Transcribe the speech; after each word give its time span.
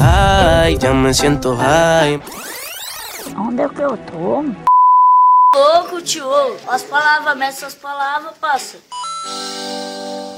Ay, 0.00 0.76
ya 0.80 0.92
me 0.92 1.14
siento 1.14 1.54
high. 1.54 2.20
Onde 3.36 3.62
é 3.62 3.68
que 3.68 3.80
eu 3.80 3.96
tô? 3.96 4.44
Louco, 5.54 6.02
tio. 6.02 6.24
As 6.66 6.82
palavras, 6.82 7.36
mete 7.36 7.64
as 7.64 7.74
palavras, 7.74 8.34
passa. 8.40 8.78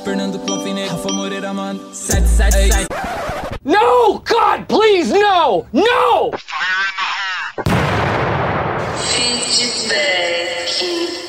Fernando 0.05 0.39
Confine, 0.41 0.87
Rafa 0.87 1.13
Moreira, 1.13 1.55
mano. 1.55 1.95
777. 1.95 2.89
No! 3.65 4.19
God, 4.19 4.67
please, 4.69 5.13
no! 5.13 5.67
No! 5.73 6.31
Muito 9.19 11.26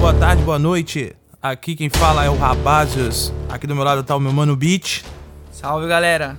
boa 0.00 0.14
tarde, 0.14 0.42
boa 0.42 0.58
noite. 0.58 1.14
Aqui 1.42 1.76
quem 1.76 1.90
fala 1.90 2.24
é 2.24 2.30
o 2.30 2.34
Rabazios. 2.34 3.30
Aqui 3.50 3.66
do 3.66 3.74
meu 3.74 3.84
lado 3.84 4.02
tá 4.02 4.16
o 4.16 4.18
meu 4.18 4.32
mano 4.32 4.56
Beach. 4.56 5.04
Salve, 5.52 5.86
galera. 5.86 6.38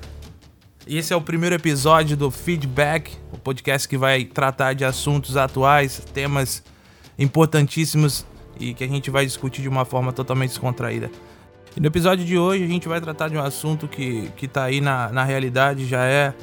E 0.88 0.98
esse 0.98 1.14
é 1.14 1.16
o 1.16 1.22
primeiro 1.22 1.54
episódio 1.54 2.18
do 2.18 2.32
Feedback, 2.32 3.16
o 3.32 3.38
podcast 3.38 3.88
que 3.88 4.00
vai 4.00 4.26
tratar 4.26 4.74
de 4.74 4.84
assuntos 4.84 5.38
atuais, 5.38 6.02
temas 6.12 6.64
importantíssimos 7.20 8.26
e 8.60 8.74
que 8.74 8.84
a 8.84 8.88
gente 8.88 9.12
vai 9.12 9.28
discutir 9.28 9.62
de 9.62 9.70
uma 9.70 9.86
forma 9.86 10.12
totalmente 10.12 10.50
descontraída. 10.50 11.12
E 11.78 11.80
no 11.80 11.86
episódio 11.86 12.26
de 12.26 12.40
hoje 12.40 12.64
a 12.64 12.68
gente 12.68 12.88
vai 12.88 13.00
tratar 13.00 13.30
de 13.30 13.38
um 13.38 13.44
assunto 13.44 13.88
que, 13.88 14.32
que 14.38 14.48
tá 14.48 14.64
aí 14.64 14.82
na, 14.82 15.09
na 15.09 15.23
realidade, 15.23 15.86
já 15.86 16.04
é 16.04 16.34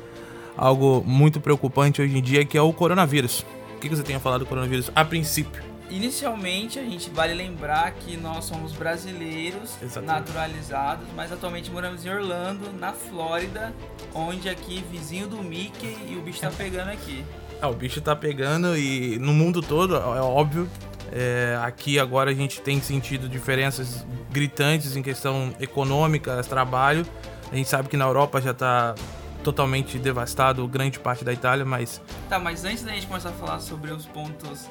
algo 0.56 1.02
muito 1.04 1.40
preocupante 1.40 2.00
hoje 2.00 2.16
em 2.16 2.22
dia, 2.22 2.44
que 2.44 2.56
é 2.56 2.62
o 2.62 2.72
coronavírus. 2.72 3.44
O 3.74 3.80
que 3.80 3.88
que 3.88 3.96
você 3.96 4.04
tem 4.04 4.14
a 4.14 4.20
falar 4.20 4.38
do 4.38 4.46
coronavírus 4.46 4.88
a 4.94 5.04
princípio? 5.04 5.67
Inicialmente, 5.90 6.78
a 6.78 6.82
gente 6.82 7.08
vale 7.10 7.32
lembrar 7.32 7.92
que 7.92 8.16
nós 8.16 8.44
somos 8.44 8.72
brasileiros 8.72 9.74
Exatamente. 9.82 10.06
naturalizados, 10.06 11.06
mas 11.16 11.32
atualmente 11.32 11.70
moramos 11.70 12.04
em 12.04 12.10
Orlando, 12.10 12.72
na 12.72 12.92
Flórida, 12.92 13.72
onde 14.14 14.48
aqui 14.48 14.84
vizinho 14.90 15.26
do 15.26 15.42
Mickey 15.42 15.96
e 16.08 16.16
o 16.16 16.20
bicho 16.20 16.40
tá 16.40 16.50
pegando 16.50 16.90
aqui. 16.90 17.24
Ah, 17.60 17.68
o 17.68 17.74
bicho 17.74 18.00
tá 18.00 18.14
pegando 18.14 18.76
e 18.76 19.18
no 19.18 19.32
mundo 19.32 19.62
todo, 19.62 19.96
é 19.96 20.20
óbvio. 20.20 20.68
É, 21.10 21.58
aqui 21.62 21.98
agora 21.98 22.30
a 22.30 22.34
gente 22.34 22.60
tem 22.60 22.80
sentido 22.82 23.28
diferenças 23.28 24.06
gritantes 24.30 24.94
em 24.94 25.02
questão 25.02 25.54
econômica, 25.58 26.42
trabalho. 26.42 27.06
A 27.50 27.56
gente 27.56 27.68
sabe 27.68 27.88
que 27.88 27.96
na 27.96 28.04
Europa 28.04 28.40
já 28.42 28.52
tá 28.52 28.94
totalmente 29.42 29.98
devastado 29.98 30.66
grande 30.68 30.98
parte 30.98 31.24
da 31.24 31.32
Itália, 31.32 31.64
mas 31.64 32.02
Tá, 32.28 32.38
mas 32.38 32.64
antes 32.64 32.82
da 32.84 32.92
gente 32.92 33.06
começar 33.06 33.30
a 33.30 33.32
falar 33.32 33.60
sobre 33.60 33.90
os 33.90 34.04
pontos 34.04 34.68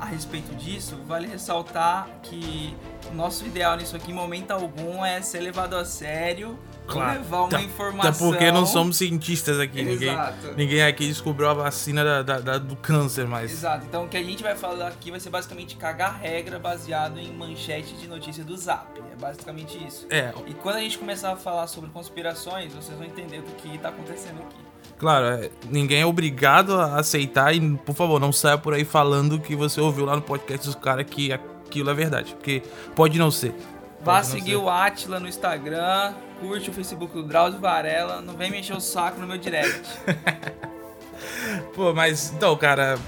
a 0.00 0.04
respeito 0.04 0.54
disso, 0.56 0.96
vale 1.06 1.26
ressaltar 1.26 2.08
que 2.22 2.76
o 3.10 3.14
nosso 3.14 3.44
ideal 3.46 3.76
nisso 3.76 3.96
aqui, 3.96 4.10
em 4.10 4.14
momento 4.14 4.50
algum, 4.52 5.04
é 5.04 5.20
ser 5.22 5.40
levado 5.40 5.74
a 5.76 5.84
sério, 5.84 6.58
Claro. 6.86 7.18
levar 7.18 7.40
uma 7.42 7.48
Tá- 7.50 7.60
informação. 7.62 8.10
até 8.10 8.18
porque 8.18 8.50
não 8.52 8.64
somos 8.64 8.96
cientistas 8.96 9.58
aqui. 9.60 9.82
Ninguém, 9.82 10.10
Exato. 10.12 10.54
ninguém 10.56 10.82
aqui 10.82 11.06
descobriu 11.06 11.48
a 11.50 11.54
vacina 11.54 12.02
da- 12.04 12.22
da- 12.22 12.40
da- 12.40 12.58
do 12.58 12.76
câncer, 12.76 13.26
mas 13.26 13.50
Exato, 13.52 13.84
então 13.86 14.04
o 14.04 14.08
que 14.08 14.16
a 14.16 14.22
gente 14.22 14.42
vai 14.42 14.54
falar 14.56 14.88
aqui 14.88 15.10
vai 15.10 15.20
ser 15.20 15.28
basicamente 15.30 15.76
cagar 15.76 16.18
regra 16.20 16.58
baseado 16.58 17.18
em 17.18 17.30
manchete 17.32 17.94
de 17.94 18.06
notícia 18.08 18.42
do 18.44 18.56
Zap. 18.56 18.98
É 19.12 19.16
basicamente 19.20 19.76
isso. 19.86 20.06
é, 20.10 20.32
E 20.46 20.54
quando 20.54 20.76
a 20.76 20.80
gente 20.80 20.96
começar 20.96 21.32
a 21.32 21.36
falar 21.36 21.66
sobre 21.66 21.90
conspirações, 21.90 22.72
vocês 22.72 22.96
vão 22.96 23.06
entender 23.06 23.40
o 23.40 23.42
que 23.42 23.76
tá 23.78 23.88
acontecendo 23.90 24.38
aqui. 24.40 24.56
Claro, 24.98 25.26
é, 25.26 25.50
ninguém 25.70 26.00
é 26.00 26.06
obrigado 26.06 26.74
a 26.74 26.96
aceitar 26.96 27.54
e, 27.54 27.76
por 27.78 27.94
favor, 27.94 28.18
não 28.18 28.32
saia 28.32 28.58
por 28.58 28.74
aí 28.74 28.84
falando 28.84 29.38
que 29.38 29.54
você 29.54 29.80
ouviu 29.80 30.04
lá 30.04 30.16
no 30.16 30.22
podcast 30.22 30.66
dos 30.66 30.74
caras 30.74 31.06
que 31.08 31.32
aquilo 31.32 31.88
é 31.90 31.94
verdade, 31.94 32.34
porque 32.34 32.62
pode 32.96 33.16
não 33.18 33.30
ser. 33.30 33.54
Vá 34.02 34.18
não 34.18 34.24
seguir 34.24 34.50
ser. 34.50 34.56
o 34.56 34.68
Atila 34.68 35.20
no 35.20 35.28
Instagram, 35.28 36.14
curte 36.40 36.70
o 36.70 36.72
Facebook 36.72 37.14
do 37.14 37.22
Drauzio 37.22 37.60
Varela, 37.60 38.20
não 38.20 38.34
vem 38.34 38.50
me 38.50 38.58
encher 38.58 38.76
o 38.76 38.80
saco 38.80 39.20
no 39.20 39.26
meu 39.26 39.38
direct. 39.38 39.82
Pô, 41.74 41.94
mas 41.94 42.32
então, 42.32 42.56
cara, 42.56 42.98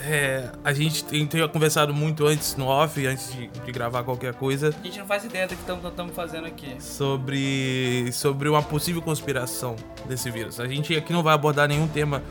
é, 0.00 0.50
a 0.64 0.72
gente 0.72 1.04
tem, 1.04 1.26
tem 1.26 1.46
conversado 1.48 1.92
muito 1.92 2.26
antes 2.26 2.56
no 2.56 2.66
off, 2.66 3.04
antes 3.06 3.32
de, 3.32 3.48
de 3.48 3.72
gravar 3.72 4.02
qualquer 4.04 4.34
coisa, 4.34 4.74
A 4.80 4.86
gente 4.86 4.98
não 4.98 5.06
faz 5.06 5.24
ideia 5.24 5.46
do 5.46 5.54
que 5.54 5.60
estamos 5.60 6.14
fazendo 6.14 6.46
aqui. 6.46 6.76
sobre, 6.78 8.10
sobre 8.12 8.48
uma 8.48 8.62
possível 8.62 9.02
conspiração 9.02 9.76
desse 10.06 10.30
vírus. 10.30 10.60
A 10.60 10.66
gente 10.66 10.94
aqui 10.96 11.12
não 11.12 11.22
vai 11.22 11.34
abordar 11.34 11.68
nenhum 11.68 11.88
tema 11.88 12.22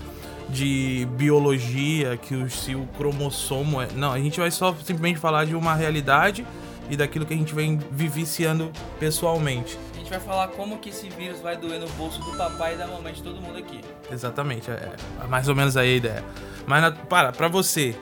de 0.49 1.07
biologia, 1.17 2.17
que 2.17 2.33
o, 2.35 2.49
se 2.49 2.73
o 2.73 2.87
cromossomo 2.97 3.81
é. 3.81 3.87
Não, 3.95 4.11
a 4.11 4.19
gente 4.19 4.39
vai 4.39 4.49
só 4.49 4.73
simplesmente 4.75 5.19
falar 5.19 5.45
de 5.45 5.55
uma 5.55 5.75
realidade 5.75 6.45
e 6.89 6.95
daquilo 6.95 7.25
que 7.25 7.33
a 7.33 7.37
gente 7.37 7.53
vem 7.53 7.79
vivenciando 7.91 8.71
pessoalmente. 8.99 9.77
Gente 10.07 10.19
vai 10.19 10.25
falar 10.25 10.47
como 10.49 10.77
que 10.77 10.87
esse 10.87 11.09
vírus 11.09 11.41
vai 11.41 11.57
doer 11.57 11.81
no 11.81 11.89
bolso 11.89 12.21
do 12.21 12.37
papai 12.37 12.75
e 12.75 12.77
da 12.77 12.87
mamãe 12.87 13.11
de 13.11 13.21
todo 13.21 13.41
mundo 13.41 13.57
aqui. 13.57 13.81
Exatamente, 14.09 14.71
é, 14.71 14.93
é 15.21 15.27
mais 15.27 15.49
ou 15.49 15.55
menos 15.55 15.75
aí 15.75 15.95
a 15.95 15.95
ideia. 15.97 16.23
Mas, 16.65 16.81
na- 16.81 16.91
para, 16.93 17.33
pra 17.33 17.49
você, 17.49 17.93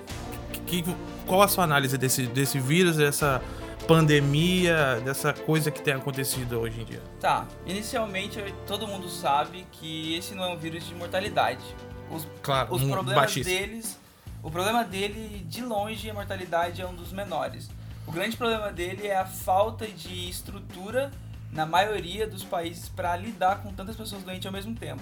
que, 0.67 0.83
qual 1.25 1.41
a 1.41 1.47
sua 1.47 1.63
análise 1.63 1.97
desse, 1.97 2.27
desse 2.27 2.59
vírus, 2.59 2.97
dessa 2.97 3.41
pandemia, 3.88 5.01
dessa 5.03 5.33
coisa 5.33 5.71
que 5.71 5.81
tem 5.81 5.95
acontecido 5.95 6.59
hoje 6.59 6.79
em 6.79 6.85
dia? 6.85 7.01
Tá, 7.19 7.47
inicialmente 7.66 8.39
todo 8.67 8.87
mundo 8.87 9.09
sabe 9.09 9.66
que 9.72 10.16
esse 10.16 10.35
não 10.35 10.43
é 10.43 10.47
um 10.49 10.57
vírus 10.57 10.85
de 10.87 10.93
mortalidade. 10.93 11.63
Os, 12.11 12.27
Claro, 12.43 12.72
os 12.75 12.83
problemas 12.83 13.16
baixíssimo. 13.16 13.57
deles, 13.57 13.99
o 14.43 14.51
problema 14.51 14.83
dele, 14.83 15.43
de 15.49 15.63
longe, 15.63 16.07
a 16.07 16.13
mortalidade 16.13 16.83
é 16.83 16.85
um 16.85 16.93
dos 16.93 17.11
menores. 17.11 17.67
O 18.05 18.11
grande 18.11 18.37
problema 18.37 18.72
dele 18.72 19.07
é 19.07 19.17
a 19.17 19.25
falta 19.25 19.87
de 19.87 20.29
estrutura 20.29 21.09
na 21.55 21.66
maioria 21.66 22.27
dos 22.27 22.43
países 22.43 22.89
para 22.89 23.16
lidar 23.16 23.63
com 23.63 23.71
tantas 23.73 23.95
pessoas 23.95 24.21
doentes 24.23 24.45
ao 24.45 24.51
mesmo 24.51 24.75
tempo. 24.75 25.01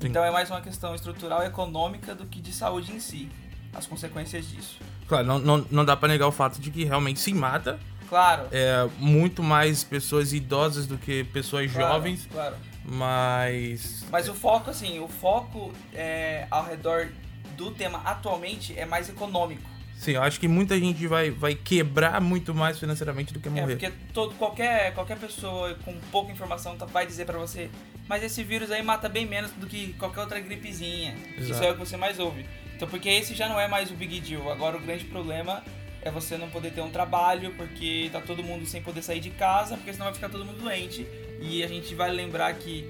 Sim. 0.00 0.08
Então 0.08 0.24
é 0.24 0.30
mais 0.32 0.50
uma 0.50 0.60
questão 0.60 0.94
estrutural 0.94 1.42
e 1.44 1.46
econômica 1.46 2.14
do 2.14 2.26
que 2.26 2.40
de 2.40 2.52
saúde 2.52 2.92
em 2.92 2.98
si. 3.00 3.30
As 3.72 3.86
consequências 3.86 4.46
disso. 4.50 4.80
Claro, 5.06 5.26
não, 5.26 5.38
não, 5.38 5.66
não 5.70 5.84
dá 5.84 5.96
pra 5.96 6.08
negar 6.08 6.26
o 6.26 6.32
fato 6.32 6.60
de 6.60 6.70
que 6.70 6.84
realmente 6.84 7.20
se 7.20 7.32
mata 7.32 7.78
Claro. 8.08 8.48
é, 8.50 8.86
muito 8.98 9.42
mais 9.42 9.82
pessoas 9.84 10.32
idosas 10.32 10.86
do 10.86 10.98
que 10.98 11.24
pessoas 11.24 11.72
claro, 11.72 11.94
jovens, 11.94 12.28
Claro. 12.30 12.56
mas. 12.84 14.04
Mas 14.10 14.28
o 14.28 14.34
foco, 14.34 14.68
assim, 14.70 14.98
o 14.98 15.08
foco 15.08 15.72
é, 15.94 16.46
ao 16.50 16.64
redor 16.66 17.08
do 17.56 17.70
tema 17.70 18.02
atualmente 18.04 18.76
é 18.78 18.84
mais 18.84 19.08
econômico. 19.08 19.62
Sim, 20.02 20.12
eu 20.12 20.22
acho 20.24 20.40
que 20.40 20.48
muita 20.48 20.76
gente 20.76 21.06
vai, 21.06 21.30
vai 21.30 21.54
quebrar 21.54 22.20
muito 22.20 22.52
mais 22.52 22.76
financeiramente 22.76 23.32
do 23.32 23.38
que 23.38 23.46
É, 23.46 23.52
morrer. 23.52 23.76
porque 23.76 23.92
todo, 24.12 24.34
qualquer, 24.34 24.92
qualquer 24.94 25.16
pessoa 25.16 25.76
com 25.84 25.94
pouca 26.10 26.32
informação 26.32 26.76
tá- 26.76 26.86
vai 26.86 27.06
dizer 27.06 27.24
pra 27.24 27.38
você, 27.38 27.70
mas 28.08 28.20
esse 28.24 28.42
vírus 28.42 28.72
aí 28.72 28.82
mata 28.82 29.08
bem 29.08 29.24
menos 29.24 29.52
do 29.52 29.64
que 29.64 29.92
qualquer 29.92 30.22
outra 30.22 30.40
gripezinha. 30.40 31.14
Isso 31.38 31.52
Exato. 31.52 31.64
é 31.66 31.70
o 31.70 31.74
que 31.74 31.78
você 31.78 31.96
mais 31.96 32.18
ouve. 32.18 32.44
Então, 32.74 32.88
porque 32.88 33.08
esse 33.08 33.32
já 33.32 33.48
não 33.48 33.60
é 33.60 33.68
mais 33.68 33.92
o 33.92 33.94
big 33.94 34.18
deal. 34.18 34.50
Agora 34.50 34.76
o 34.76 34.80
grande 34.80 35.04
problema 35.04 35.62
é 36.02 36.10
você 36.10 36.36
não 36.36 36.50
poder 36.50 36.72
ter 36.72 36.80
um 36.80 36.90
trabalho, 36.90 37.54
porque 37.56 38.10
tá 38.12 38.20
todo 38.20 38.42
mundo 38.42 38.66
sem 38.66 38.82
poder 38.82 39.02
sair 39.02 39.20
de 39.20 39.30
casa, 39.30 39.76
porque 39.76 39.92
senão 39.92 40.06
vai 40.06 40.14
ficar 40.14 40.28
todo 40.30 40.44
mundo 40.44 40.58
doente. 40.60 41.06
E 41.40 41.62
a 41.62 41.68
gente 41.68 41.94
vai 41.94 42.10
lembrar 42.10 42.52
que 42.54 42.84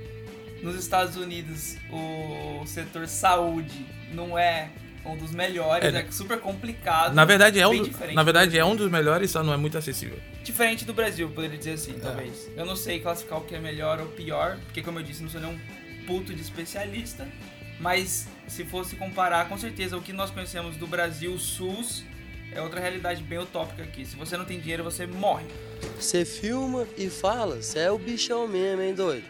nos 0.62 0.76
Estados 0.76 1.16
Unidos 1.18 1.76
o 1.90 2.64
setor 2.64 3.06
saúde 3.06 3.84
não 4.14 4.38
é 4.38 4.70
um 5.04 5.16
dos 5.16 5.32
melhores, 5.32 5.92
É, 5.92 5.98
é, 5.98 6.10
super 6.10 6.38
complicado. 6.38 7.14
Na 7.14 7.24
verdade, 7.24 7.58
é 7.58 7.66
um, 7.66 7.82
na 8.14 8.22
verdade 8.22 8.56
é 8.56 8.64
um 8.64 8.76
dos 8.76 8.90
melhores, 8.90 9.30
só 9.30 9.42
não 9.42 9.52
é 9.52 9.56
muito 9.56 9.76
acessível. 9.76 10.18
Diferente 10.42 10.84
do 10.84 10.92
Brasil, 10.92 11.28
poderia 11.30 11.58
dizer 11.58 11.72
assim, 11.72 11.94
talvez. 11.94 12.48
Eu 12.56 12.64
não 12.64 12.76
sei 12.76 13.00
classificar 13.00 13.38
o 13.38 13.42
que 13.42 13.54
é 13.54 13.60
melhor 13.60 14.00
ou 14.00 14.06
pior, 14.06 14.58
porque 14.64 14.82
como 14.82 14.98
eu 14.98 15.02
disse, 15.02 15.22
não 15.22 15.30
sou 15.30 15.40
nenhum 15.40 15.58
puto 16.06 16.32
de 16.34 16.40
especialista. 16.40 17.26
Mas 17.80 18.28
se 18.46 18.64
fosse 18.64 18.94
comparar, 18.94 19.48
com 19.48 19.58
certeza 19.58 19.96
o 19.96 20.02
que 20.02 20.12
nós 20.12 20.30
conhecemos 20.30 20.76
do 20.76 20.86
Brasil, 20.86 21.36
SUS, 21.36 22.04
é 22.54 22.60
outra 22.62 22.78
realidade 22.78 23.22
bem 23.22 23.38
utópica 23.38 23.82
aqui. 23.82 24.04
Se 24.06 24.14
você 24.14 24.36
não 24.36 24.44
tem 24.44 24.60
dinheiro, 24.60 24.84
você 24.84 25.06
morre. 25.06 25.46
Você 25.98 26.24
filma 26.24 26.86
e 26.96 27.10
fala, 27.10 27.56
você 27.56 27.80
é 27.80 27.90
o 27.90 27.98
bichão 27.98 28.46
mesmo, 28.46 28.82
hein, 28.82 28.94
doido? 28.94 29.24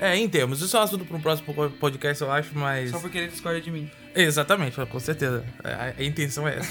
É, 0.00 0.16
em 0.16 0.28
termos, 0.28 0.60
isso 0.60 0.76
é 0.76 0.80
um 0.80 0.82
assunto 0.82 1.04
para 1.04 1.16
um 1.16 1.20
próximo 1.20 1.52
podcast, 1.72 2.22
eu 2.22 2.30
acho, 2.30 2.50
mas. 2.54 2.90
Só 2.90 3.00
porque 3.00 3.18
ele 3.18 3.28
discorda 3.28 3.60
de 3.60 3.70
mim. 3.70 3.90
Exatamente, 4.20 4.74
com 4.86 4.98
certeza. 4.98 5.44
A, 5.62 5.94
a 5.96 6.04
intenção 6.04 6.48
é 6.48 6.58
essa. 6.58 6.70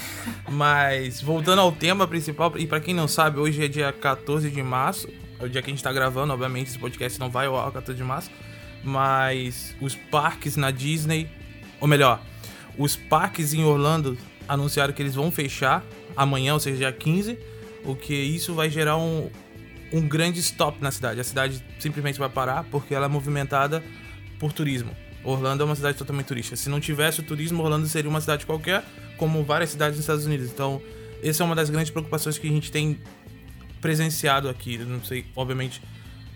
Mas, 0.50 1.22
voltando 1.22 1.60
ao 1.62 1.72
tema 1.72 2.06
principal, 2.06 2.52
e 2.58 2.66
pra 2.66 2.78
quem 2.78 2.92
não 2.92 3.08
sabe, 3.08 3.38
hoje 3.38 3.64
é 3.64 3.68
dia 3.68 3.90
14 3.90 4.50
de 4.50 4.62
março. 4.62 5.08
É 5.40 5.46
o 5.46 5.48
dia 5.48 5.62
que 5.62 5.70
a 5.70 5.72
gente 5.72 5.82
tá 5.82 5.90
gravando, 5.90 6.30
obviamente, 6.34 6.68
esse 6.68 6.78
podcast 6.78 7.18
não 7.18 7.30
vai 7.30 7.46
ao 7.46 7.58
ar 7.58 7.72
14 7.72 7.96
de 7.96 8.04
março. 8.04 8.30
Mas 8.84 9.74
os 9.80 9.94
parques 9.94 10.56
na 10.56 10.70
Disney, 10.70 11.26
ou 11.80 11.88
melhor, 11.88 12.20
os 12.76 12.96
parques 12.96 13.54
em 13.54 13.64
Orlando 13.64 14.18
anunciaram 14.46 14.92
que 14.92 15.00
eles 15.00 15.14
vão 15.14 15.32
fechar 15.32 15.82
amanhã, 16.14 16.52
ou 16.52 16.60
seja, 16.60 16.76
dia 16.76 16.92
15. 16.92 17.38
O 17.82 17.96
que 17.96 18.12
isso 18.12 18.52
vai 18.52 18.68
gerar 18.68 18.98
um, 18.98 19.30
um 19.90 20.06
grande 20.06 20.38
stop 20.40 20.82
na 20.82 20.90
cidade. 20.90 21.18
A 21.18 21.24
cidade 21.24 21.64
simplesmente 21.78 22.18
vai 22.18 22.28
parar 22.28 22.64
porque 22.64 22.94
ela 22.94 23.06
é 23.06 23.08
movimentada 23.08 23.82
por 24.38 24.52
turismo. 24.52 24.94
Orlando 25.24 25.62
é 25.62 25.66
uma 25.66 25.74
cidade 25.76 25.98
totalmente 25.98 26.26
turística. 26.26 26.56
Se 26.56 26.68
não 26.68 26.80
tivesse 26.80 27.20
o 27.20 27.22
turismo, 27.22 27.62
Orlando 27.62 27.86
seria 27.86 28.08
uma 28.10 28.20
cidade 28.20 28.46
qualquer, 28.46 28.84
como 29.16 29.42
várias 29.44 29.70
cidades 29.70 29.96
nos 29.96 30.04
Estados 30.04 30.24
Unidos. 30.26 30.50
Então, 30.50 30.80
essa 31.22 31.42
é 31.42 31.46
uma 31.46 31.54
das 31.54 31.68
grandes 31.70 31.90
preocupações 31.90 32.38
que 32.38 32.48
a 32.48 32.50
gente 32.52 32.70
tem 32.70 32.98
presenciado 33.80 34.48
aqui. 34.48 34.76
Eu 34.76 34.86
Não 34.86 35.04
sei, 35.04 35.26
obviamente. 35.34 35.82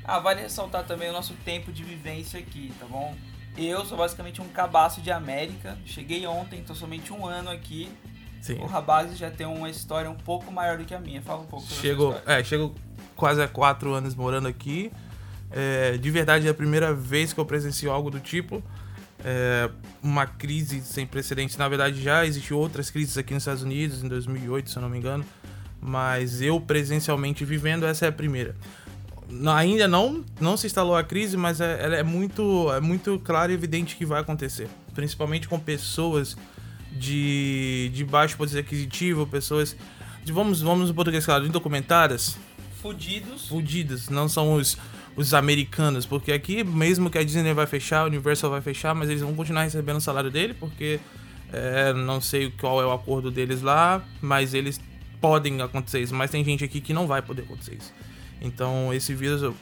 Ah, 0.04 0.18
vale 0.18 0.40
ressaltar 0.40 0.84
também 0.84 1.08
o 1.08 1.12
nosso 1.12 1.34
tempo 1.44 1.70
de 1.72 1.84
vivência 1.84 2.38
aqui, 2.40 2.72
tá 2.78 2.86
bom? 2.86 3.14
Eu 3.56 3.84
sou 3.84 3.96
basicamente 3.98 4.40
um 4.40 4.48
cabaço 4.48 5.00
de 5.00 5.10
América. 5.10 5.78
Cheguei 5.84 6.26
ontem, 6.26 6.62
tô 6.62 6.74
somente 6.74 7.12
um 7.12 7.26
ano 7.26 7.50
aqui. 7.50 7.88
Sim. 8.40 8.54
O 8.54 8.66
Rabazes 8.66 9.16
já 9.16 9.30
tem 9.30 9.46
uma 9.46 9.70
história 9.70 10.10
um 10.10 10.16
pouco 10.16 10.50
maior 10.50 10.78
do 10.78 10.84
que 10.84 10.94
a 10.94 10.98
minha. 10.98 11.22
Fala 11.22 11.42
um 11.42 11.46
pouco 11.46 11.64
sobre 11.66 11.80
Chego, 11.80 12.08
a 12.08 12.10
sua 12.10 12.18
história. 12.18 12.40
é, 12.40 12.44
chego 12.44 12.74
quase 13.14 13.40
há 13.40 13.46
quatro 13.46 13.92
anos 13.92 14.14
morando 14.16 14.48
aqui. 14.48 14.90
É, 15.52 15.96
de 15.98 16.10
verdade, 16.10 16.46
é 16.46 16.50
a 16.50 16.54
primeira 16.54 16.94
vez 16.94 17.32
que 17.32 17.38
eu 17.40 17.44
presencio 17.44 17.90
algo 17.90 18.10
do 18.10 18.18
tipo. 18.20 18.62
É, 19.24 19.70
uma 20.02 20.26
crise 20.26 20.80
sem 20.82 21.06
precedentes. 21.06 21.56
Na 21.56 21.68
verdade, 21.68 22.02
já 22.02 22.24
existiu 22.26 22.58
outras 22.58 22.90
crises 22.90 23.16
aqui 23.18 23.32
nos 23.34 23.42
Estados 23.42 23.62
Unidos, 23.62 24.02
em 24.02 24.08
2008, 24.08 24.70
se 24.70 24.76
eu 24.76 24.82
não 24.82 24.88
me 24.88 24.98
engano. 24.98 25.24
Mas 25.80 26.40
eu 26.40 26.60
presencialmente 26.60 27.44
vivendo, 27.44 27.84
essa 27.86 28.06
é 28.06 28.08
a 28.08 28.12
primeira. 28.12 28.54
Não- 29.28 29.52
ainda 29.54 29.86
não, 29.88 30.24
não 30.40 30.56
se 30.56 30.66
instalou 30.66 30.96
a 30.96 31.02
crise, 31.04 31.36
mas 31.36 31.60
é, 31.60 31.82
ela 31.82 31.96
é 31.96 32.02
muito, 32.02 32.72
é 32.72 32.80
muito 32.80 33.18
claro 33.24 33.50
e 33.52 33.54
evidente 33.54 33.96
que 33.96 34.04
vai 34.04 34.20
acontecer. 34.20 34.68
Principalmente 34.94 35.48
com 35.48 35.58
pessoas 35.58 36.36
de, 36.90 37.90
de 37.94 38.04
baixo 38.04 38.36
poder 38.36 38.58
aquisitivo, 38.60 39.26
pessoas. 39.26 39.76
De, 40.24 40.32
vamos, 40.32 40.60
vamos 40.60 40.88
no 40.88 40.94
português 40.94 41.24
claro, 41.24 41.46
indocumentadas, 41.46 42.36
Fudidos. 42.80 43.48
fudidas, 43.48 44.08
não 44.08 44.28
são 44.28 44.54
os, 44.54 44.76
os 45.14 45.34
americanos, 45.34 46.06
porque 46.06 46.32
aqui, 46.32 46.64
mesmo 46.64 47.10
que 47.10 47.18
a 47.18 47.24
Disney 47.24 47.52
vai 47.52 47.66
fechar, 47.66 48.00
a 48.00 48.04
Universal 48.04 48.50
vai 48.50 48.60
fechar, 48.60 48.94
mas 48.94 49.10
eles 49.10 49.22
vão 49.22 49.34
continuar 49.34 49.64
recebendo 49.64 49.96
o 49.96 50.00
salário 50.00 50.30
dele, 50.30 50.54
porque 50.54 50.98
é, 51.52 51.92
não 51.92 52.20
sei 52.20 52.50
qual 52.50 52.80
é 52.80 52.86
o 52.86 52.92
acordo 52.92 53.30
deles 53.30 53.60
lá, 53.60 54.02
mas 54.20 54.54
eles 54.54 54.80
podem 55.20 55.60
acontecer 55.60 56.00
isso, 56.00 56.14
mas 56.14 56.30
tem 56.30 56.44
gente 56.44 56.64
aqui 56.64 56.80
que 56.80 56.92
não 56.92 57.06
vai 57.06 57.22
poder 57.22 57.42
acontecer 57.42 57.74
isso. 57.74 57.92
Então, 58.40 58.92
esse 58.92 59.14
vírus 59.14 59.54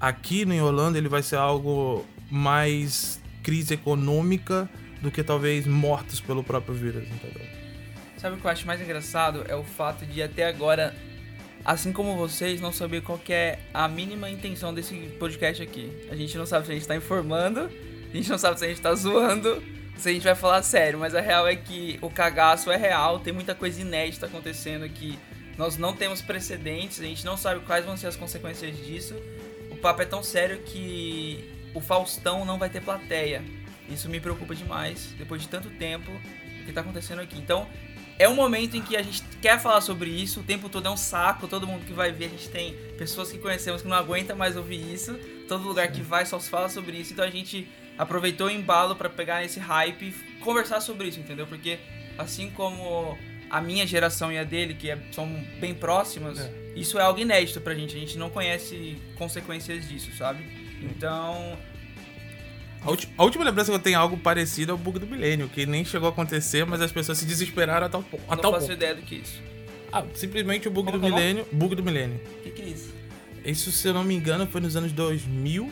aqui 0.00 0.42
em 0.42 0.60
Orlando, 0.60 0.96
ele 0.96 1.08
vai 1.08 1.22
ser 1.22 1.36
algo 1.36 2.06
mais 2.30 3.20
crise 3.42 3.74
econômica 3.74 4.68
do 5.00 5.10
que 5.10 5.22
talvez 5.22 5.66
mortos 5.66 6.20
pelo 6.20 6.44
próprio 6.44 6.74
vírus, 6.74 7.02
entendeu? 7.08 7.46
Sabe 8.18 8.36
o 8.36 8.38
que 8.38 8.46
eu 8.46 8.50
acho 8.50 8.66
mais 8.66 8.80
engraçado? 8.80 9.44
É 9.48 9.56
o 9.56 9.64
fato 9.64 10.04
de 10.04 10.22
até 10.22 10.46
agora, 10.46 10.94
assim 11.64 11.92
como 11.92 12.16
vocês, 12.16 12.60
não 12.60 12.72
saber 12.72 13.02
qual 13.02 13.20
é 13.28 13.58
a 13.72 13.86
mínima 13.88 14.30
intenção 14.30 14.72
desse 14.72 14.94
podcast 15.18 15.62
aqui. 15.62 15.92
A 16.10 16.16
gente 16.16 16.36
não 16.36 16.46
sabe 16.46 16.66
se 16.66 16.72
a 16.72 16.74
gente 16.74 16.86
tá 16.86 16.96
informando, 16.96 17.70
a 18.12 18.16
gente 18.16 18.28
não 18.28 18.38
sabe 18.38 18.58
se 18.58 18.64
a 18.64 18.68
gente 18.68 18.80
tá 18.80 18.94
zoando, 18.94 19.62
se 19.96 20.08
a 20.08 20.12
gente 20.12 20.22
vai 20.24 20.34
falar 20.34 20.62
sério, 20.62 20.98
mas 20.98 21.14
a 21.14 21.20
real 21.20 21.46
é 21.46 21.54
que 21.54 21.98
o 22.00 22.10
cagaço 22.10 22.70
é 22.70 22.76
real, 22.76 23.20
tem 23.20 23.32
muita 23.32 23.54
coisa 23.54 23.80
inédita 23.80 24.26
acontecendo 24.26 24.84
aqui. 24.84 25.18
Nós 25.58 25.76
não 25.76 25.94
temos 25.94 26.22
precedentes, 26.22 27.00
a 27.00 27.04
gente 27.04 27.24
não 27.24 27.36
sabe 27.36 27.60
quais 27.60 27.84
vão 27.84 27.96
ser 27.96 28.06
as 28.06 28.16
consequências 28.16 28.76
disso. 28.78 29.14
O 29.70 29.76
papo 29.76 30.00
é 30.00 30.06
tão 30.06 30.22
sério 30.22 30.58
que 30.62 31.50
o 31.74 31.80
Faustão 31.80 32.44
não 32.44 32.58
vai 32.58 32.70
ter 32.70 32.80
plateia. 32.80 33.42
Isso 33.88 34.08
me 34.08 34.20
preocupa 34.20 34.54
demais, 34.54 35.14
depois 35.18 35.42
de 35.42 35.48
tanto 35.48 35.68
tempo, 35.70 36.10
o 36.10 36.64
que 36.64 36.72
tá 36.72 36.80
acontecendo 36.80 37.20
aqui. 37.20 37.36
Então, 37.38 37.68
é 38.22 38.28
um 38.28 38.34
momento 38.34 38.76
em 38.76 38.82
que 38.82 38.96
a 38.96 39.02
gente 39.02 39.22
quer 39.40 39.58
falar 39.58 39.80
sobre 39.80 40.10
isso, 40.10 40.40
o 40.40 40.42
tempo 40.42 40.68
todo 40.68 40.86
é 40.86 40.90
um 40.90 40.96
saco, 40.96 41.48
todo 41.48 41.66
mundo 41.66 41.86
que 41.86 41.92
vai 41.92 42.12
ver, 42.12 42.26
a 42.26 42.28
gente 42.28 42.48
tem 42.50 42.74
pessoas 42.98 43.32
que 43.32 43.38
conhecemos 43.38 43.80
que 43.80 43.88
não 43.88 43.96
aguenta 43.96 44.34
mais 44.34 44.56
ouvir 44.56 44.80
isso, 44.92 45.14
todo 45.48 45.66
lugar 45.66 45.90
que 45.90 46.02
vai 46.02 46.26
só 46.26 46.38
se 46.38 46.50
fala 46.50 46.68
sobre 46.68 46.98
isso, 46.98 47.14
então 47.14 47.24
a 47.24 47.30
gente 47.30 47.66
aproveitou 47.96 48.48
o 48.48 48.50
embalo 48.50 48.94
pra 48.94 49.08
pegar 49.08 49.42
esse 49.42 49.58
hype 49.58 50.02
e 50.08 50.12
conversar 50.40 50.80
sobre 50.82 51.08
isso, 51.08 51.18
entendeu? 51.18 51.46
Porque 51.46 51.78
assim 52.18 52.50
como 52.50 53.16
a 53.48 53.60
minha 53.60 53.86
geração 53.86 54.30
e 54.30 54.38
a 54.38 54.44
dele, 54.44 54.74
que 54.74 54.90
é- 54.90 54.98
são 55.12 55.26
bem 55.58 55.72
próximas, 55.74 56.38
É. 56.38 56.52
isso 56.76 56.98
é 56.98 57.02
algo 57.02 57.18
inédito 57.20 57.58
pra 57.60 57.74
gente, 57.74 57.96
a 57.96 58.00
gente 58.00 58.18
não 58.18 58.28
conhece 58.28 58.98
consequências 59.16 59.88
disso, 59.88 60.10
sabe? 60.16 60.44
Então, 60.82 61.58
A, 62.82 62.90
ulti- 62.90 63.08
a 63.16 63.22
última 63.24 63.44
lembrança 63.44 63.70
que 63.70 63.76
eu 63.76 63.80
tenho 63.82 63.94
é 63.94 63.98
algo 63.98 64.16
parecido 64.16 64.72
ao 64.72 64.78
bug 64.78 64.98
do 64.98 65.06
milênio, 65.06 65.48
que 65.48 65.66
nem 65.66 65.84
chegou 65.84 66.08
a 66.08 66.12
acontecer, 66.12 66.64
mas 66.64 66.80
as 66.80 66.90
pessoas 66.90 67.18
se 67.18 67.24
desesperaram 67.26 67.86
a 67.86 67.90
tal, 67.90 68.02
po- 68.02 68.18
a 68.28 68.34
não 68.36 68.42
tal 68.42 68.52
faço 68.52 68.66
ponto. 68.68 68.76
ideia 68.76 68.94
do 68.94 69.02
que 69.02 69.16
é 69.16 69.18
isso. 69.18 69.40
Ah, 69.92 70.04
simplesmente 70.14 70.66
o 70.68 70.70
bug 70.70 70.86
Como 70.86 70.98
do 70.98 71.00
que 71.00 71.06
é 71.06 71.08
o 71.08 71.10
nome? 71.12 71.22
milênio. 71.22 71.46
Bug 71.52 71.74
do 71.74 71.82
milênio. 71.82 72.20
O 72.38 72.42
que, 72.42 72.50
que 72.50 72.62
é 72.62 72.66
isso? 72.66 72.94
Isso, 73.44 73.72
se 73.72 73.88
eu 73.88 73.92
não 73.94 74.04
me 74.04 74.14
engano, 74.14 74.46
foi 74.46 74.60
nos 74.60 74.76
anos 74.76 74.92
2000, 74.92 75.70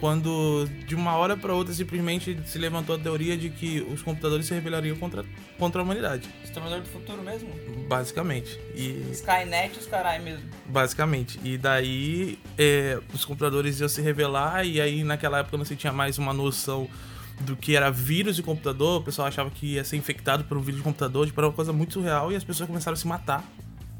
quando 0.00 0.66
de 0.86 0.94
uma 0.94 1.14
hora 1.14 1.36
pra 1.36 1.54
outra 1.54 1.72
simplesmente 1.74 2.36
se 2.46 2.58
levantou 2.58 2.96
a 2.96 2.98
teoria 2.98 3.36
de 3.36 3.50
que 3.50 3.80
os 3.82 4.02
computadores 4.02 4.46
se 4.46 4.54
rebelariam 4.54 4.96
contra, 4.96 5.24
contra 5.58 5.80
a 5.80 5.84
humanidade. 5.84 6.28
Exterminador 6.42 6.80
do 6.80 6.88
futuro 6.88 7.22
mesmo? 7.22 7.50
Basicamente. 7.86 8.58
E 8.74 9.10
Skynet 9.12 9.78
os 9.78 9.86
carai 9.86 10.18
mesmo. 10.18 10.44
Basicamente. 10.66 11.38
E 11.44 11.58
daí 11.58 12.38
é, 12.56 12.98
os 13.12 13.24
computadores 13.24 13.78
iam 13.78 13.88
se 13.88 14.00
revelar, 14.00 14.66
e 14.66 14.80
aí 14.80 15.04
naquela 15.04 15.40
época 15.40 15.58
não 15.58 15.64
se 15.64 15.76
tinha 15.76 15.92
mais 15.92 16.16
uma 16.16 16.32
noção 16.32 16.88
do 17.40 17.56
que 17.56 17.76
era 17.76 17.90
vírus 17.90 18.36
de 18.36 18.42
computador. 18.42 19.00
O 19.00 19.04
pessoal 19.04 19.28
achava 19.28 19.50
que 19.50 19.74
ia 19.74 19.84
ser 19.84 19.96
infectado 19.96 20.44
por 20.44 20.56
um 20.56 20.60
vírus 20.60 20.78
de 20.78 20.84
computador, 20.84 21.26
tipo, 21.26 21.38
era 21.38 21.48
uma 21.48 21.52
coisa 21.52 21.72
muito 21.72 21.92
surreal, 21.92 22.32
e 22.32 22.36
as 22.36 22.44
pessoas 22.44 22.66
começaram 22.66 22.94
a 22.94 22.98
se 22.98 23.06
matar. 23.06 23.44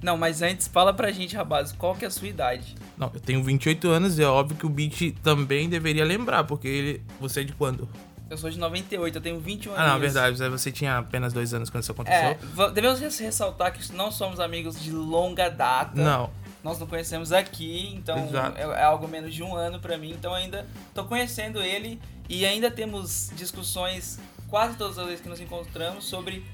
Não, 0.02 0.16
mas 0.16 0.40
antes, 0.40 0.66
fala 0.66 0.94
pra 0.94 1.10
gente, 1.10 1.36
rapaz, 1.36 1.72
qual 1.72 1.94
que 1.94 2.04
é 2.04 2.08
a 2.08 2.10
sua 2.10 2.28
idade? 2.28 2.74
Não, 2.96 3.10
eu 3.12 3.20
tenho 3.20 3.42
28 3.42 3.88
anos 3.88 4.18
e 4.18 4.22
é 4.22 4.26
óbvio 4.26 4.56
que 4.56 4.66
o 4.66 4.68
Beat 4.68 5.14
também 5.22 5.68
deveria 5.68 6.04
lembrar, 6.04 6.44
porque 6.44 6.68
ele. 6.68 7.02
Você 7.20 7.40
é 7.40 7.44
de 7.44 7.52
quando? 7.52 7.88
Eu 8.30 8.38
sou 8.38 8.48
de 8.48 8.58
98, 8.58 9.18
eu 9.18 9.20
tenho 9.20 9.40
21 9.40 9.72
anos. 9.72 9.84
Ah, 9.84 9.92
não, 9.92 9.98
verdade, 9.98 10.36
você 10.48 10.70
tinha 10.70 10.98
apenas 10.98 11.32
dois 11.32 11.52
anos 11.52 11.68
quando 11.68 11.82
isso 11.82 11.90
aconteceu. 11.90 12.28
É, 12.28 12.70
devemos 12.72 13.00
ressaltar 13.00 13.72
que 13.72 13.92
não 13.92 14.12
somos 14.12 14.38
amigos 14.38 14.80
de 14.80 14.92
longa 14.92 15.50
data. 15.50 16.00
Não, 16.00 16.30
Nós 16.62 16.78
não 16.78 16.86
conhecemos 16.86 17.32
aqui, 17.32 17.92
então 17.92 18.28
Exato. 18.28 18.56
é, 18.56 18.62
é 18.62 18.84
algo 18.84 19.08
menos 19.08 19.34
de 19.34 19.42
um 19.42 19.56
ano 19.56 19.80
pra 19.80 19.98
mim. 19.98 20.12
Então 20.12 20.32
ainda 20.32 20.64
tô 20.94 21.04
conhecendo 21.04 21.60
ele 21.60 22.00
e 22.28 22.46
ainda 22.46 22.70
temos 22.70 23.32
discussões 23.34 24.20
quase 24.46 24.76
todas 24.76 24.96
as 24.96 25.06
vezes 25.06 25.20
que 25.20 25.28
nos 25.28 25.40
encontramos 25.40 26.04
sobre 26.04 26.44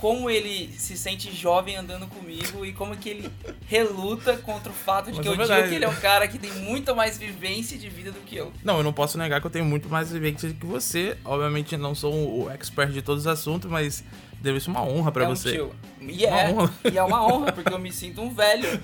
como 0.00 0.30
ele 0.30 0.72
se 0.78 0.96
sente 0.96 1.30
jovem 1.34 1.76
andando 1.76 2.06
comigo 2.06 2.64
e 2.64 2.72
como 2.72 2.96
que 2.96 3.08
ele 3.08 3.30
reluta 3.66 4.36
contra 4.38 4.70
o 4.70 4.74
fato 4.74 5.10
de 5.10 5.18
Mas 5.18 5.20
que 5.20 5.28
é 5.28 5.30
eu 5.30 5.36
digo 5.36 5.46
verdade. 5.46 5.68
que 5.68 5.74
ele 5.74 5.84
é 5.84 5.88
um 5.88 5.96
cara 5.96 6.26
que 6.26 6.38
tem 6.38 6.52
muito 6.52 6.96
mais 6.96 7.18
vivência 7.18 7.76
de 7.78 7.88
vida 7.88 8.10
do 8.10 8.20
que 8.20 8.36
eu. 8.36 8.52
não, 8.64 8.78
eu 8.78 8.82
não 8.82 8.92
posso 8.92 9.18
negar 9.18 9.40
que 9.40 9.46
eu 9.46 9.50
tenho 9.50 9.64
muito 9.64 9.88
mais 9.88 10.10
vivência 10.10 10.48
que 10.52 10.66
você. 10.66 11.16
Obviamente 11.24 11.76
não 11.76 11.94
sou 11.94 12.12
o 12.44 12.50
expert 12.50 12.90
de 12.92 13.02
todos 13.02 13.24
os 13.24 13.26
assuntos, 13.26 13.70
mas 13.70 14.02
deve 14.40 14.58
ser 14.58 14.70
uma 14.70 14.82
honra 14.82 15.12
pra 15.12 15.24
é 15.24 15.28
um 15.28 15.36
você. 15.36 15.52
tio. 15.52 15.72
E 16.00 16.24
é, 16.24 16.48
honra. 16.48 16.72
e 16.90 16.96
é 16.96 17.02
uma 17.02 17.26
honra, 17.26 17.52
porque 17.52 17.72
eu 17.72 17.78
me 17.78 17.92
sinto 17.92 18.22
um 18.22 18.32
velho. 18.32 18.80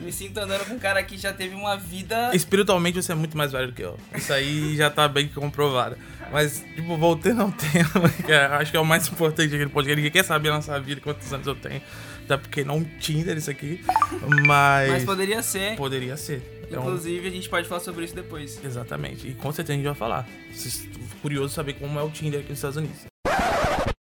Me 0.00 0.12
sinto 0.12 0.38
andando 0.38 0.66
com 0.66 0.74
um 0.74 0.78
cara 0.78 1.02
que 1.02 1.16
já 1.16 1.32
teve 1.32 1.54
uma 1.54 1.74
vida. 1.76 2.30
Espiritualmente 2.34 3.02
você 3.02 3.12
é 3.12 3.14
muito 3.14 3.36
mais 3.36 3.50
velho 3.50 3.68
do 3.68 3.72
que 3.72 3.82
eu. 3.82 3.98
Isso 4.14 4.32
aí 4.32 4.76
já 4.76 4.90
tá 4.90 5.08
bem 5.08 5.26
comprovado. 5.28 5.96
Mas, 6.32 6.64
tipo, 6.74 6.96
voltando 6.96 7.42
ao 7.42 7.52
tema, 7.52 8.08
que 8.24 8.32
é- 8.32 8.46
acho 8.46 8.70
que 8.70 8.76
é 8.76 8.80
o 8.80 8.84
mais 8.84 9.06
importante 9.08 9.56
no 9.56 9.70
podcast. 9.70 9.96
Ninguém 9.96 10.10
quer 10.10 10.24
saber 10.24 10.50
a 10.50 10.54
nossa 10.54 10.78
vida, 10.80 11.00
quantos 11.00 11.32
anos 11.32 11.46
eu 11.46 11.54
tenho. 11.54 11.80
Até 12.24 12.36
porque 12.36 12.64
não 12.64 12.82
Tinder 12.82 13.36
isso 13.36 13.50
aqui. 13.50 13.84
Mas. 14.46 14.90
Mas 14.90 15.04
poderia 15.04 15.42
ser. 15.42 15.76
Poderia 15.76 16.16
ser. 16.16 16.42
Então, 16.66 16.82
Inclusive, 16.82 17.28
a 17.28 17.30
gente 17.30 17.48
pode 17.48 17.68
falar 17.68 17.80
sobre 17.80 18.04
isso 18.06 18.14
depois. 18.14 18.58
Exatamente. 18.64 19.28
E 19.28 19.34
com 19.34 19.52
certeza 19.52 19.74
a 19.74 19.76
gente 19.76 19.84
vai 19.84 19.94
falar. 19.94 20.26
Curioso 21.20 21.54
saber 21.54 21.74
como 21.74 21.98
é 21.98 22.02
o 22.02 22.10
Tinder 22.10 22.40
aqui 22.40 22.48
nos 22.50 22.58
Estados 22.58 22.76
Unidos. 22.78 23.00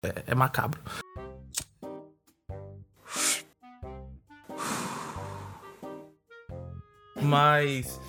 É, 0.04 0.24
é 0.28 0.36
macabro. 0.36 0.80
Mas, 7.22 8.00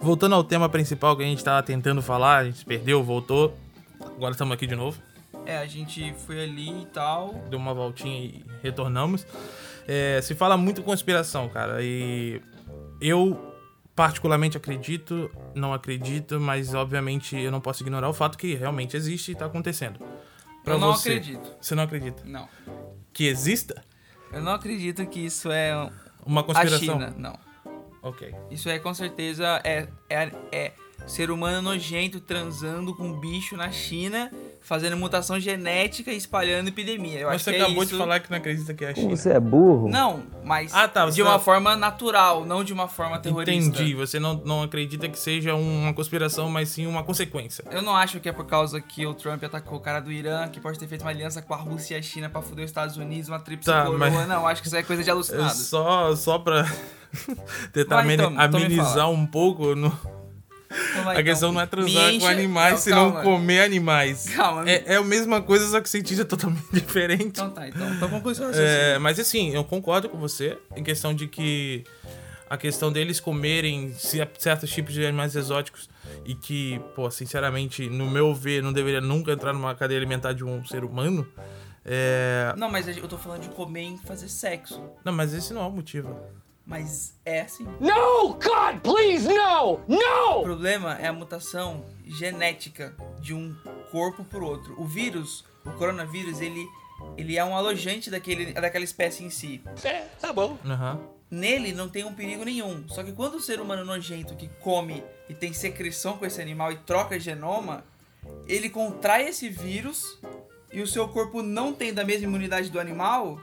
voltando 0.00 0.34
ao 0.34 0.42
tema 0.42 0.68
principal 0.68 1.16
que 1.16 1.22
a 1.22 1.26
gente 1.26 1.44
tava 1.44 1.62
tentando 1.62 2.02
falar, 2.02 2.38
a 2.38 2.44
gente 2.44 2.58
se 2.58 2.64
perdeu, 2.64 3.02
voltou. 3.02 3.56
Agora 4.00 4.32
estamos 4.32 4.54
aqui 4.54 4.66
de 4.66 4.74
novo. 4.74 5.00
É, 5.46 5.58
a 5.58 5.66
gente 5.66 6.14
foi 6.26 6.42
ali 6.42 6.82
e 6.82 6.86
tal. 6.86 7.34
Deu 7.48 7.58
uma 7.58 7.74
voltinha 7.74 8.18
e 8.18 8.44
retornamos. 8.62 9.26
É, 9.86 10.20
se 10.22 10.34
fala 10.34 10.56
muito 10.56 10.82
conspiração, 10.82 11.48
cara. 11.48 11.78
E 11.82 12.40
eu 13.00 13.54
particularmente 13.94 14.56
acredito, 14.56 15.30
não 15.54 15.74
acredito, 15.74 16.40
mas 16.40 16.74
obviamente 16.74 17.36
eu 17.36 17.50
não 17.50 17.60
posso 17.60 17.82
ignorar 17.82 18.08
o 18.08 18.12
fato 18.12 18.38
que 18.38 18.54
realmente 18.54 18.96
existe 18.96 19.32
e 19.32 19.34
tá 19.34 19.46
acontecendo. 19.46 20.00
Pra 20.64 20.74
eu 20.74 20.78
não 20.78 20.94
você, 20.94 21.10
acredito. 21.10 21.56
Você 21.60 21.74
não 21.74 21.82
acredita? 21.82 22.22
Não. 22.24 22.48
Que 23.12 23.26
exista 23.26 23.82
Eu 24.32 24.40
não 24.42 24.52
acredito 24.52 25.04
que 25.06 25.20
isso 25.20 25.50
é 25.50 25.90
uma 26.24 26.42
a 26.42 26.44
conspiração? 26.44 26.78
China. 26.78 27.14
Não. 27.16 27.49
Ok. 28.02 28.34
Isso 28.50 28.68
é 28.68 28.78
com 28.78 28.94
certeza 28.94 29.60
é, 29.64 29.88
é, 30.08 30.32
é 30.50 30.72
ser 31.06 31.30
humano 31.30 31.62
nojento 31.62 32.20
transando 32.20 32.94
com 32.94 33.18
bicho 33.18 33.56
na 33.56 33.70
China 33.70 34.30
fazendo 34.62 34.96
mutação 34.96 35.40
genética 35.40 36.12
e 36.12 36.16
espalhando 36.16 36.68
epidemia. 36.68 37.20
Eu 37.20 37.26
Mas 37.26 37.36
acho 37.36 37.44
você 37.44 37.50
que 37.52 37.56
é 37.58 37.62
acabou 37.62 37.82
isso. 37.82 37.92
de 37.92 37.98
falar 37.98 38.20
que 38.20 38.30
não 38.30 38.36
acredita 38.38 38.74
que 38.74 38.84
é 38.84 38.90
a 38.90 38.94
China. 38.94 39.16
Você 39.16 39.30
é 39.30 39.40
burro? 39.40 39.88
Não, 39.88 40.22
mas 40.44 40.72
Ah, 40.74 40.86
tá, 40.86 41.08
de 41.10 41.22
uma 41.22 41.32
tá- 41.32 41.38
forma 41.38 41.74
natural, 41.76 42.44
não 42.44 42.62
de 42.62 42.72
uma 42.72 42.86
forma 42.86 43.18
terrorista. 43.18 43.52
Entendi. 43.80 43.94
Você 43.94 44.20
não, 44.20 44.34
não 44.44 44.62
acredita 44.62 45.08
que 45.08 45.18
seja 45.18 45.54
uma 45.54 45.92
conspiração, 45.94 46.48
mas 46.48 46.68
sim 46.68 46.86
uma 46.86 47.02
consequência. 47.02 47.64
Eu 47.70 47.82
não 47.82 47.96
acho 47.96 48.20
que 48.20 48.28
é 48.28 48.32
por 48.32 48.44
causa 48.46 48.80
que 48.80 49.04
o 49.06 49.14
Trump 49.14 49.42
atacou 49.42 49.78
o 49.78 49.80
cara 49.80 49.98
do 50.00 50.12
Irã, 50.12 50.46
que 50.48 50.60
pode 50.60 50.78
ter 50.78 50.86
feito 50.86 51.00
uma 51.02 51.10
aliança 51.10 51.40
com 51.42 51.54
a 51.54 51.56
Rússia 51.56 51.94
e 51.96 51.98
a 51.98 52.02
China 52.02 52.28
pra 52.28 52.40
foder 52.42 52.64
os 52.64 52.70
Estados 52.70 52.96
Unidos, 52.96 53.28
uma 53.28 53.40
tríplice 53.40 53.70
Tá, 53.70 53.82
coroa. 53.84 53.98
mas- 53.98 54.28
Não, 54.28 54.46
acho 54.46 54.60
que 54.62 54.68
isso 54.68 54.76
é 54.76 54.82
coisa 54.82 55.02
de 55.02 55.08
É 55.08 55.12
alucinado. 55.14 55.54
só, 55.54 56.14
só 56.14 56.38
pra 56.38 56.64
tentar 57.72 58.02
Vai, 58.02 58.14
então, 58.14 58.30
então 58.32 58.60
me 58.60 58.66
amenizar 58.66 58.94
fala. 58.94 59.08
um 59.08 59.26
pouco. 59.26 59.74
no- 59.74 59.88
Então 59.88 60.19
vai, 61.04 61.16
A 61.18 61.22
questão 61.22 61.48
então. 61.50 61.52
não 61.54 61.60
é 61.60 61.66
transar 61.66 62.08
enche- 62.10 62.20
com 62.20 62.26
animais, 62.26 62.72
Não, 62.72 62.78
senão 62.80 63.12
calma. 63.12 63.22
comer 63.22 63.60
animais. 63.62 64.28
Calma. 64.30 64.68
É, 64.70 64.94
é 64.94 64.96
a 64.96 65.02
mesma 65.04 65.42
coisa, 65.42 65.66
só 65.66 65.80
que 65.80 65.86
o 65.86 65.90
sentido 65.90 66.22
é 66.22 66.24
totalmente 66.24 66.66
diferente. 66.72 67.24
Então 67.24 67.50
tá, 67.50 67.68
então, 67.68 67.94
então 67.94 68.08
conclui 68.08 68.34
seu. 68.34 68.50
É, 68.52 68.98
mas 68.98 69.18
assim, 69.18 69.50
eu 69.54 69.64
concordo 69.64 70.08
com 70.08 70.18
você 70.18 70.56
em 70.76 70.82
questão 70.82 71.14
de 71.14 71.26
que 71.26 71.84
a 72.48 72.56
questão 72.56 72.90
deles 72.92 73.20
comerem 73.20 73.92
ce- 73.94 74.26
certos 74.38 74.70
tipos 74.70 74.92
de 74.94 75.04
animais 75.06 75.36
exóticos 75.36 75.88
e 76.24 76.34
que, 76.34 76.80
pô, 76.96 77.10
sinceramente, 77.10 77.88
no 77.88 78.10
meu 78.10 78.34
ver, 78.34 78.62
não 78.62 78.72
deveria 78.72 79.00
nunca 79.00 79.32
entrar 79.32 79.52
numa 79.52 79.74
cadeia 79.74 79.98
alimentar 79.98 80.32
de 80.32 80.44
um 80.44 80.64
ser 80.64 80.82
humano. 80.84 81.26
É... 81.84 82.52
Não, 82.56 82.68
mas 82.70 82.86
eu 82.88 83.08
tô 83.08 83.16
falando 83.16 83.42
de 83.42 83.48
comer 83.50 83.82
e 83.94 83.98
fazer 83.98 84.28
sexo. 84.28 84.82
Não, 85.04 85.12
mas 85.12 85.32
esse 85.32 85.52
não 85.54 85.62
é 85.62 85.66
o 85.66 85.70
motivo. 85.70 86.14
Mas 86.70 87.18
é 87.24 87.40
assim. 87.40 87.64
No! 87.80 88.28
God, 88.34 88.80
please, 88.80 89.26
no! 89.26 89.72
O 89.74 89.84
No! 89.88 90.42
problema 90.44 90.96
é 91.00 91.08
a 91.08 91.12
mutação 91.12 91.84
genética 92.06 92.94
de 93.20 93.34
um 93.34 93.52
corpo 93.90 94.22
pro 94.22 94.46
outro. 94.46 94.80
O 94.80 94.84
vírus, 94.86 95.44
o 95.66 95.72
coronavírus, 95.72 96.40
ele, 96.40 96.64
ele 97.16 97.36
é 97.36 97.44
um 97.44 97.56
alojante 97.56 98.08
daquele, 98.08 98.52
daquela 98.52 98.84
espécie 98.84 99.24
em 99.24 99.30
si. 99.30 99.60
É, 99.82 100.02
tá 100.20 100.32
bom. 100.32 100.56
Aham. 100.64 101.00
Nele 101.28 101.72
não 101.72 101.88
tem 101.88 102.04
um 102.04 102.14
perigo 102.14 102.44
nenhum. 102.44 102.88
Só 102.88 103.02
que 103.02 103.10
quando 103.10 103.34
o 103.34 103.40
ser 103.40 103.60
humano 103.60 103.84
nojento 103.84 104.36
que 104.36 104.46
come 104.60 105.02
e 105.28 105.34
tem 105.34 105.52
secreção 105.52 106.18
com 106.18 106.24
esse 106.24 106.40
animal 106.40 106.70
e 106.70 106.76
troca 106.76 107.18
genoma, 107.18 107.84
ele 108.46 108.70
contrai 108.70 109.28
esse 109.28 109.48
vírus 109.48 110.20
e 110.72 110.80
o 110.80 110.86
seu 110.86 111.08
corpo 111.08 111.42
não 111.42 111.72
tem 111.72 111.92
da 111.92 112.04
mesma 112.04 112.28
imunidade 112.28 112.70
do 112.70 112.78
animal, 112.78 113.40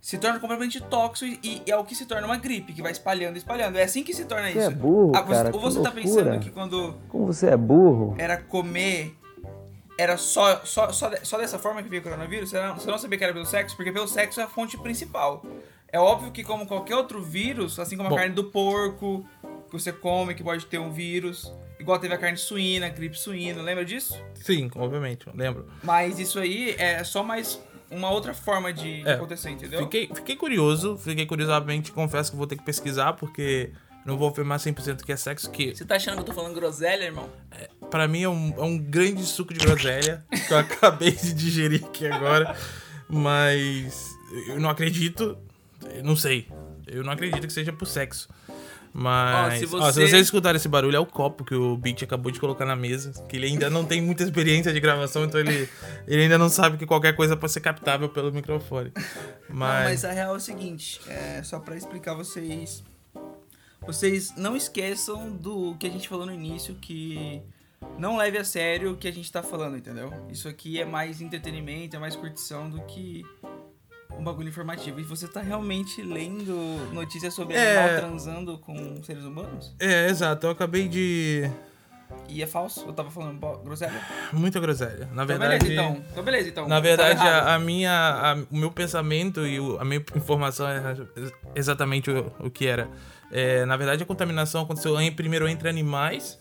se 0.00 0.16
torna 0.18 0.40
completamente 0.40 0.80
tóxico 0.80 1.38
e, 1.42 1.62
e 1.66 1.70
é 1.70 1.76
o 1.76 1.84
que 1.84 1.94
se 1.94 2.06
torna 2.06 2.26
uma 2.26 2.36
gripe, 2.38 2.72
que 2.72 2.80
vai 2.82 2.92
espalhando, 2.92 3.36
espalhando. 3.36 3.76
É 3.78 3.82
assim 3.82 4.02
que 4.02 4.14
se 4.14 4.24
torna 4.24 4.50
Você 4.50 4.58
isso. 4.58 4.66
é 4.68 4.70
burro, 4.70 5.12
Ah, 5.14 5.20
você- 5.22 5.32
cara, 5.34 5.48
ou 5.48 5.52
que 5.54 5.64
você 5.64 5.82
tá 5.82 5.90
loucura. 5.90 6.02
pensando 6.24 6.40
que 6.40 6.50
quando 6.50 6.94
Como 7.08 7.26
você 7.26 7.48
é 7.48 7.56
burro? 7.56 8.14
era 8.18 8.36
comer 8.38 9.14
era 9.98 10.16
só, 10.16 10.64
só, 10.64 10.90
só, 10.92 11.10
só 11.22 11.36
dessa 11.36 11.58
forma 11.58 11.82
que 11.82 11.88
veio 11.90 12.00
o 12.00 12.02
coronavírus? 12.02 12.48
Você 12.50 12.58
não, 12.60 12.74
você 12.74 12.90
não 12.90 12.96
sabia 12.98 13.18
que 13.18 13.24
era 13.24 13.34
pelo 13.34 13.44
sexo? 13.44 13.76
Porque 13.76 13.92
pelo 13.92 14.08
sexo 14.08 14.40
é 14.40 14.44
a 14.44 14.48
fonte 14.48 14.78
principal. 14.78 15.44
É 15.92 15.98
óbvio 16.00 16.30
que, 16.32 16.42
como 16.42 16.66
qualquer 16.66 16.96
outro 16.96 17.20
vírus, 17.22 17.78
assim 17.78 17.96
como 17.98 18.06
a 18.06 18.10
Bom. 18.10 18.16
carne 18.16 18.34
do 18.34 18.44
porco, 18.44 19.26
que 19.66 19.72
você 19.72 19.92
come, 19.92 20.34
que 20.34 20.42
pode 20.42 20.64
ter 20.64 20.78
um 20.78 20.90
vírus, 20.90 21.52
igual 21.78 21.98
teve 21.98 22.14
a 22.14 22.18
carne 22.18 22.38
suína, 22.38 22.86
a 22.86 22.88
gripe 22.88 23.18
suína, 23.18 23.60
lembra 23.60 23.84
disso? 23.84 24.18
Sim, 24.36 24.70
obviamente, 24.74 25.26
lembro. 25.34 25.68
Mas 25.82 26.18
isso 26.18 26.38
aí 26.38 26.74
é 26.78 27.04
só 27.04 27.22
mais 27.22 27.60
uma 27.90 28.10
outra 28.10 28.32
forma 28.32 28.72
de, 28.72 29.02
É, 29.06 29.14
acontecer, 29.14 29.50
entendeu? 29.50 29.80
Fiquei, 29.80 30.08
fiquei 30.14 30.36
curioso, 30.36 30.96
fiquei 30.96 31.26
curioso, 31.26 31.52
obviamente, 31.52 31.92
confesso 31.92 32.30
que 32.30 32.36
vou 32.36 32.46
ter 32.46 32.56
que 32.56 32.62
pesquisar, 32.64 33.14
porque 33.14 33.72
não 34.04 34.16
vou 34.16 34.28
afirmar 34.28 34.58
100% 34.58 35.02
que 35.04 35.12
é 35.12 35.16
sexo, 35.16 35.50
que 35.50 35.74
Você 35.74 35.84
tá 35.84 35.96
achando 35.96 36.14
que 36.16 36.20
eu 36.20 36.26
tô 36.26 36.32
falando 36.32 36.54
groselha, 36.54 37.04
irmão? 37.04 37.28
pra 37.90 38.06
mim 38.06 38.22
é 38.22 38.28
um, 38.28 38.54
é 38.56 38.62
um 38.62 38.78
grande 38.78 39.22
suco 39.24 39.52
de 39.52 39.58
groselha, 39.64 40.24
que 40.46 40.52
eu 40.52 40.58
acabei 40.58 41.10
de 41.10 41.32
digerir 41.34 41.84
aqui 41.84 42.06
agora, 42.06 42.56
mas 43.08 44.08
eu 44.48 44.60
não 44.60 44.70
acredito, 44.70 45.36
eu 45.94 46.04
não 46.04 46.14
sei, 46.16 46.46
eu 46.86 47.02
não 47.02 47.12
acredito 47.12 47.46
que 47.46 47.52
seja 47.52 47.72
por 47.72 47.86
sexo. 47.86 48.28
Mas, 48.92 49.36
Ó, 49.36 49.50
se 49.50 49.56
ó, 49.56 49.56
se, 49.56 49.66
você- 49.66 50.08
vocês 50.08 50.22
escutarem 50.24 50.56
esse 50.56 50.68
barulho, 50.68 50.96
é 50.96 50.98
o 51.00 51.06
copo 51.06 51.44
que 51.44 51.54
o 51.54 51.76
Beat 51.76 52.02
acabou 52.02 52.32
de 52.32 52.40
colocar 52.40 52.66
na 52.66 52.74
mesa. 52.74 53.12
Que 53.28 53.36
ele 53.36 53.46
ainda 53.46 53.70
não 53.70 53.84
tem 53.84 54.00
muita 54.02 54.24
experiência 54.24 54.72
de 54.72 54.80
gravação, 54.80 55.24
então 55.24 55.38
ele, 55.38 55.68
ele 56.08 56.22
ainda 56.22 56.36
não 56.36 56.48
sabe 56.48 56.76
que 56.76 56.84
qualquer 56.86 57.14
coisa 57.14 57.36
pode 57.36 57.52
ser 57.52 57.60
captável 57.60 58.08
pelo 58.08 58.32
microfone. 58.32 58.92
Não, 59.48 59.56
Mas, 59.56 59.84
mas 59.90 60.04
a 60.04 60.12
real 60.12 60.34
é 60.34 60.36
o 60.36 60.40
seguinte, 60.40 61.00
é 61.08 61.40
só 61.42 61.60
pra 61.60 61.76
explicar 61.76 62.14
vocês. 62.14 62.82
Vocês 63.86 64.34
não 64.36 64.56
esqueçam 64.56 65.30
do 65.30 65.74
que 65.76 65.86
a 65.86 65.90
gente 65.90 66.08
falou 66.08 66.26
no 66.26 66.32
início, 66.34 66.74
que 66.74 67.40
não 67.98 68.16
leve 68.16 68.36
a 68.38 68.44
sério 68.44 68.92
o 68.92 68.96
que 68.96 69.08
a 69.08 69.12
gente 69.12 69.30
tá 69.32 69.42
falando, 69.42 69.76
entendeu? 69.76 70.12
Isso 70.30 70.48
aqui 70.48 70.78
é 70.80 70.84
mais 70.84 71.20
entretenimento, 71.22 71.96
é 71.96 71.98
mais 71.98 72.14
curtição 72.14 72.68
do 72.68 72.82
que 72.82 73.24
um 74.20 74.24
bagulho 74.24 74.48
informativo. 74.48 75.00
E 75.00 75.02
você 75.02 75.26
tá 75.26 75.40
realmente 75.40 76.02
lendo 76.02 76.54
notícias 76.92 77.32
sobre 77.34 77.54
É. 77.56 77.78
animal 77.78 78.08
transando 78.10 78.58
com 78.58 79.02
seres 79.02 79.24
humanos? 79.24 79.74
É, 79.80 80.08
exato. 80.08 80.46
Eu 80.46 80.50
acabei 80.50 80.86
de. 80.88 81.50
E 82.28 82.42
é 82.42 82.46
falso? 82.46 82.84
Eu 82.86 82.92
tava 82.92 83.10
falando 83.10 83.38
groselha? 83.62 84.00
Muita 84.32 84.58
groselha. 84.60 85.08
Na 85.12 85.22
Então 85.22 85.26
verdade. 85.26 85.64
beleza, 85.64 85.72
então. 85.72 86.04
Então 86.10 86.24
beleza, 86.24 86.48
então. 86.48 86.68
Na 86.68 86.80
verdade, 86.80 87.20
errado. 87.20 87.46
a, 87.48 87.54
a 87.54 87.58
minha, 87.58 87.92
a- 87.92 88.34
o 88.50 88.56
meu 88.56 88.70
pensamento 88.70 89.46
e 89.46 89.60
o- 89.60 89.78
a 89.80 89.84
minha 89.84 90.04
informação 90.16 90.66
é 90.68 90.96
exatamente 91.54 92.10
o, 92.10 92.32
o 92.40 92.50
que 92.50 92.66
era. 92.66 92.88
É, 93.30 93.64
na 93.64 93.76
verdade, 93.76 94.02
a 94.02 94.06
contaminação 94.06 94.62
aconteceu 94.62 95.00
em, 95.00 95.12
primeiro 95.12 95.48
entre 95.48 95.68
animais. 95.68 96.38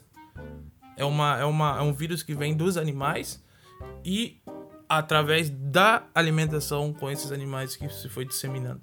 É, 0.97 1.05
uma, 1.05 1.39
é, 1.39 1.45
uma, 1.45 1.77
é 1.77 1.81
um 1.81 1.93
vírus 1.93 2.23
que 2.23 2.33
vem 2.33 2.55
dos 2.57 2.75
animais. 2.75 3.41
E 4.03 4.38
através 4.89 5.49
da 5.49 6.03
alimentação 6.15 6.91
com 6.91 7.09
esses 7.11 7.31
animais 7.31 7.75
que 7.75 7.87
se 7.89 8.09
foi 8.09 8.25
disseminando. 8.25 8.81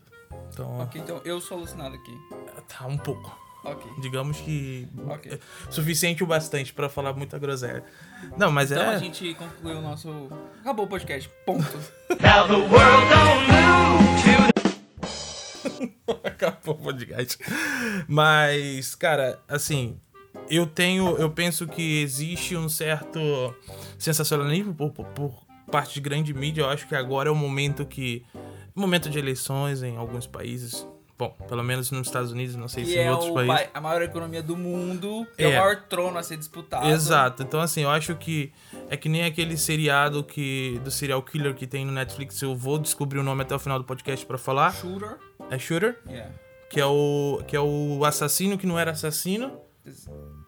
Então, 0.52 0.78
Ok, 0.78 1.00
então 1.00 1.20
eu 1.24 1.40
sou 1.40 1.58
alucinado 1.58 1.96
aqui. 1.96 2.16
tá 2.68 2.86
um 2.86 2.96
pouco. 2.96 3.36
Ok. 3.64 3.90
Digamos 4.00 4.38
que 4.40 4.88
Ok. 5.08 5.32
é 5.32 5.38
suficiente 5.72 6.22
o 6.22 6.26
bastante 6.26 6.72
pra 6.72 6.88
falar 6.88 7.12
muita 7.14 7.36
groselha. 7.36 7.84
Não, 8.36 8.52
mas 8.52 8.70
Então 8.70 8.84
é. 8.84 8.94
a 8.94 8.98
gente 8.98 9.34
concluiu 9.34 9.78
o 9.78 9.82
nosso. 9.82 10.28
Acabou 10.60 10.84
o 10.84 10.88
podcast. 10.88 11.28
Ponto. 11.44 11.66
Acabou 16.24 16.74
o 16.74 16.78
podcast. 16.78 17.38
Mas, 18.06 18.94
cara, 18.94 19.40
assim, 19.48 19.98
eu 20.48 20.66
tenho. 20.66 21.16
Eu 21.16 21.30
penso 21.30 21.66
que 21.66 22.02
existe 22.02 22.56
um 22.56 22.68
certo 22.68 23.18
sensacionalismo 23.98 24.74
por, 24.74 24.90
por, 24.92 25.06
por 25.06 25.45
parte 25.70 25.94
de 25.94 26.00
grande 26.00 26.32
mídia. 26.34 26.62
Eu 26.62 26.68
acho 26.70 26.86
que 26.86 26.94
agora 26.94 27.28
é 27.28 27.32
o 27.32 27.36
momento 27.36 27.84
que. 27.86 28.24
Momento 28.74 29.08
de 29.08 29.18
eleições 29.18 29.82
em 29.82 29.96
alguns 29.96 30.26
países. 30.26 30.86
Bom, 31.18 31.34
pelo 31.48 31.64
menos 31.64 31.90
nos 31.90 32.08
Estados 32.08 32.30
Unidos, 32.30 32.56
não 32.56 32.68
sei 32.68 32.84
que 32.84 32.90
se 32.90 32.96
em 32.98 33.04
é 33.04 33.10
outros 33.10 33.30
o 33.30 33.34
países. 33.34 33.54
pai- 33.54 33.70
a 33.72 33.80
maior 33.80 34.02
economia 34.02 34.42
do 34.42 34.54
mundo, 34.54 35.26
é. 35.38 35.44
É. 35.44 35.48
o 35.48 35.50
maior 35.62 35.76
trono 35.88 36.18
a 36.18 36.22
ser 36.22 36.36
disputado. 36.36 36.86
Exato. 36.88 37.42
Então, 37.42 37.58
assim, 37.58 37.80
eu 37.84 37.88
acho 37.90 38.14
que 38.16 38.52
é 38.90 38.98
que 38.98 39.08
nem 39.08 39.24
aquele 39.24 39.56
seriado 39.56 40.22
que 40.22 40.78
do 40.84 40.90
serial 40.90 41.22
killer 41.22 41.54
que 41.54 41.66
tem 41.66 41.86
no 41.86 41.92
Netflix. 41.92 42.42
Eu 42.42 42.54
vou 42.54 42.78
descobrir 42.78 43.18
o 43.18 43.22
nome 43.22 43.40
até 43.40 43.54
o 43.54 43.58
final 43.58 43.78
do 43.78 43.84
podcast 43.86 44.26
pra 44.26 44.36
falar. 44.36 44.74
Shooter. 44.74 45.16
É 45.50 45.58
Shooter, 45.58 45.98
Yeah. 46.06 46.34
que 46.68 46.78
é 46.78 46.84
o 46.84 47.40
que 47.48 47.56
é 47.56 47.60
o 47.60 48.04
assassino 48.04 48.58
que 48.58 48.66
não 48.66 48.78
era 48.78 48.90
assassino. 48.90 49.58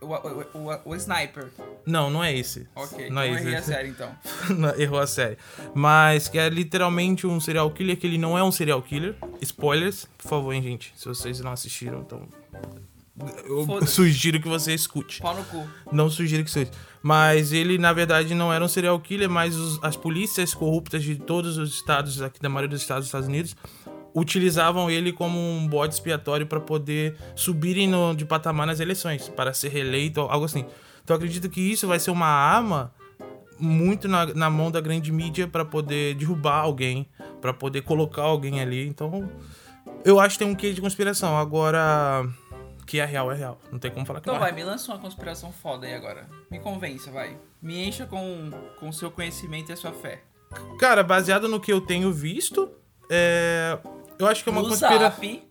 O, 0.01 0.07
o, 0.07 0.45
o, 0.55 0.91
o 0.91 0.95
Sniper. 0.97 1.49
Não, 1.85 2.09
não 2.09 2.23
é 2.23 2.33
esse. 2.37 2.69
Ok, 2.75 3.11
não 3.11 3.23
então 3.25 3.37
é 3.37 3.41
errei 3.41 3.55
a 3.55 3.59
esse. 3.59 3.67
série 3.69 3.89
então. 3.89 4.11
Errou 4.79 5.01
a 5.01 5.07
série. 5.07 5.37
Mas 5.75 6.29
que 6.29 6.39
é 6.39 6.49
literalmente 6.49 7.27
um 7.27 7.41
serial 7.41 7.69
killer 7.71 7.97
que 7.99 8.07
ele 8.07 8.19
não 8.19 8.39
é 8.39 8.43
um 8.45 8.53
serial 8.53 8.81
killer. 8.81 9.17
Spoilers, 9.43 10.07
por 10.17 10.29
favor, 10.29 10.53
hein, 10.53 10.63
gente. 10.63 10.93
Se 10.97 11.07
vocês 11.09 11.41
não 11.41 11.51
assistiram, 11.53 12.01
então. 12.01 12.23
Eu 13.45 13.85
sugiro 13.85 14.41
que 14.41 14.47
você 14.49 14.73
escute. 14.73 15.21
Pau 15.21 15.35
no 15.35 15.45
cu. 15.45 15.67
Não 15.91 16.09
sugiro 16.09 16.45
que 16.45 16.51
seja. 16.53 16.71
Mas 17.03 17.53
ele, 17.53 17.77
na 17.77 17.93
verdade, 17.93 18.33
não 18.35 18.53
era 18.53 18.65
um 18.65 18.69
serial 18.69 18.99
killer, 19.01 19.29
mas 19.29 19.57
os- 19.57 19.83
as 19.83 19.97
polícias 19.97 20.55
corruptas 20.55 21.03
de 21.03 21.17
todos 21.17 21.59
os 21.59 21.75
estados, 21.75 22.23
aqui 22.23 22.41
da 22.41 22.49
maioria 22.49 22.69
dos 22.69 22.81
estados 22.83 23.03
dos 23.03 23.09
Estados 23.09 23.27
Unidos, 23.29 23.57
utilizavam 24.19 24.91
ele 24.91 25.13
como 25.13 25.39
um 25.39 25.67
bode 25.67 25.95
expiatório 25.95 26.47
para 26.47 26.61
poder 26.61 27.17
subirem 27.35 27.87
no- 27.89 28.15
de 28.15 28.25
patamar 28.25 28.67
nas 28.67 28.81
eleições, 28.81 29.29
para 29.29 29.53
ser 29.53 29.69
reeleito, 29.69 30.21
algo 30.21 30.45
assim. 30.45 30.65
Então 31.05 31.15
eu 31.15 31.17
acredito 31.17 31.49
que 31.49 31.61
isso 31.61 31.87
vai 31.87 31.99
ser 31.99 32.11
uma 32.11 32.27
arma 32.27 32.93
muito 33.59 34.07
na, 34.07 34.27
na 34.27 34.49
mão 34.51 34.71
da 34.71 34.81
grande 34.81 35.11
mídia 35.11 35.49
para 35.49 35.65
poder 35.65 36.15
derrubar 36.15 36.61
alguém, 36.61 37.09
para 37.41 37.53
poder 37.53 37.83
colocar 37.83 38.23
alguém 38.23 38.61
ali. 38.61 38.87
Então, 38.87 39.29
eu 40.05 40.21
acho 40.21 40.39
que 40.39 40.45
tem 40.45 40.53
um 40.53 40.55
quê 40.55 40.73
de 40.73 40.81
conspiração. 40.81 41.37
Agora, 41.37 42.25
que 42.87 43.01
é 43.01 43.05
real, 43.05 43.33
é 43.33 43.35
real. 43.35 43.59
Não 43.73 43.79
tem 43.79 43.91
como 43.91 44.07
falar 44.07 44.21
que 44.21 44.25
Então 44.29 44.35
não 44.39 44.41
é. 44.47 44.51
vai, 44.51 44.53
me 44.55 44.63
lança 44.65 44.93
uma 44.93 44.99
conspiração 45.01 45.51
foda 45.51 45.87
aí 45.87 45.95
agora. 45.95 46.29
Me 46.51 46.61
convença, 46.61 47.11
vai. 47.11 47.37
Me 47.61 47.85
encha 47.89 48.07
com 48.07 48.51
o 48.81 48.93
seu 48.93 49.11
conhecimento 49.11 49.71
e 49.71 49.73
a 49.73 49.77
sua 49.77 49.93
fé. 49.93 50.23
Cara, 50.79 51.03
baseado 51.03 51.49
no 51.49 51.59
que 51.59 51.73
eu 51.73 51.81
tenho 51.81 52.13
visto, 52.13 52.71
é... 53.11 53.77
eu 54.19 54.27
acho 54.27 54.43
que 54.43 54.49
é 54.49 54.53
uma 54.53 54.63
no 54.63 54.69
conspiração. 54.69 55.11
Zap, 55.11 55.43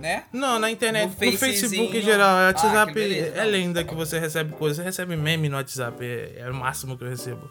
né? 0.00 0.24
Não, 0.32 0.58
na 0.58 0.70
internet, 0.70 1.04
No 1.04 1.10
no, 1.32 1.38
Facebook 1.38 1.96
em 1.96 2.02
geral. 2.02 2.28
O 2.36 2.38
Ah, 2.40 2.46
WhatsApp 2.46 2.92
que 2.92 2.98
beleza, 2.98 3.36
é 3.36 3.44
lenda 3.44 3.84
que 3.84 3.94
você 3.94 4.18
recebe 4.18 4.52
coisas. 4.54 4.76
Você 4.78 4.82
recebe 4.84 5.16
meme 5.16 5.48
no 5.48 5.56
WhatsApp, 5.56 6.04
é, 6.04 6.40
é 6.40 6.50
o 6.50 6.54
máximo 6.54 6.96
que 6.96 7.04
eu 7.04 7.08
recebo. 7.08 7.50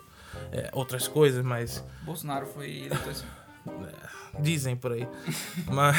é, 0.51 0.69
outras 0.73 1.07
coisas, 1.07 1.43
mas 1.43 1.83
Bolsonaro 2.03 2.45
foi 2.47 2.69
eleito 2.85 3.09
assim. 3.09 3.25
dizem 4.39 4.75
por 4.75 4.91
aí. 4.93 5.07
Mas 5.67 5.97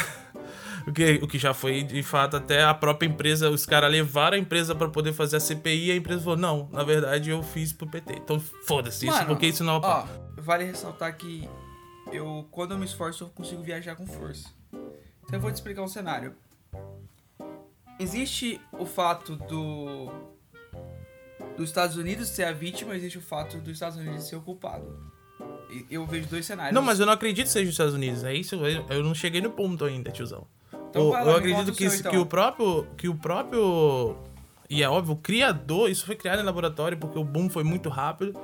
o 0.86 0.92
que, 0.92 1.18
o 1.22 1.26
que 1.28 1.38
já 1.38 1.52
foi, 1.52 1.82
de 1.82 2.02
fato, 2.02 2.36
até 2.36 2.62
a 2.62 2.72
própria 2.72 3.06
empresa, 3.06 3.50
os 3.50 3.66
caras 3.66 3.90
levaram 3.90 4.36
a 4.36 4.40
empresa 4.40 4.74
pra 4.74 4.88
poder 4.88 5.12
fazer 5.12 5.36
a 5.36 5.40
CPI 5.40 5.86
e 5.88 5.92
a 5.92 5.96
empresa 5.96 6.22
falou: 6.22 6.36
não, 6.38 6.68
na 6.72 6.82
verdade 6.84 7.30
eu 7.30 7.42
fiz 7.42 7.72
pro 7.72 7.86
PT. 7.86 8.14
Então 8.14 8.40
foda-se 8.64 9.06
isso, 9.06 9.26
porque 9.26 9.46
isso 9.46 9.64
não 9.64 9.76
é 9.76 9.80
Ó, 9.82 10.06
vale 10.38 10.64
ressaltar 10.64 11.14
que 11.16 11.48
eu, 12.12 12.46
quando 12.50 12.72
eu 12.72 12.78
me 12.78 12.86
esforço, 12.86 13.24
eu 13.24 13.28
consigo 13.28 13.62
viajar 13.62 13.96
com 13.96 14.06
força. 14.06 14.48
Então 15.28 15.36
eu 15.36 15.42
vou 15.42 15.50
te 15.50 15.56
explicar 15.56 15.82
um 15.82 15.88
cenário. 15.88 16.34
Existe 18.00 18.58
o 18.72 18.86
fato 18.86 19.36
do 19.36 20.10
dos 21.54 21.68
Estados 21.68 21.96
Unidos 21.96 22.28
ser 22.28 22.44
a 22.44 22.52
vítima, 22.52 22.96
existe 22.96 23.18
o 23.18 23.20
fato 23.20 23.58
dos 23.58 23.74
Estados 23.74 23.98
Unidos 23.98 24.26
ser 24.26 24.36
o 24.36 24.40
culpado. 24.40 24.86
Eu 25.90 26.06
vejo 26.06 26.28
dois 26.28 26.46
cenários. 26.46 26.74
Não, 26.74 26.80
mas 26.80 26.98
eu 26.98 27.04
não 27.04 27.12
acredito 27.12 27.46
que 27.46 27.52
seja 27.52 27.64
os 27.64 27.74
Estados 27.74 27.92
Unidos. 27.92 28.24
É 28.24 28.32
isso, 28.32 28.54
eu, 28.54 29.04
não 29.04 29.14
cheguei 29.14 29.42
no 29.42 29.50
ponto 29.50 29.84
ainda, 29.84 30.10
tiozão. 30.10 30.46
Então 30.88 31.02
eu, 31.02 31.08
lá, 31.10 31.22
eu 31.24 31.36
acredito 31.36 31.58
conta 31.58 31.72
o 31.72 31.74
que, 31.74 31.90
seu, 31.90 32.00
então. 32.00 32.12
que 32.12 32.18
o 32.18 32.24
próprio. 32.24 32.86
Que 32.96 33.08
o 33.08 33.14
próprio. 33.14 34.16
E 34.70 34.82
é 34.82 34.88
óbvio, 34.88 35.12
o 35.12 35.16
criador, 35.16 35.90
isso 35.90 36.06
foi 36.06 36.16
criado 36.16 36.40
em 36.40 36.44
laboratório 36.44 36.96
porque 36.96 37.18
o 37.18 37.24
boom 37.24 37.50
foi 37.50 37.64
muito 37.64 37.90
rápido. 37.90 38.38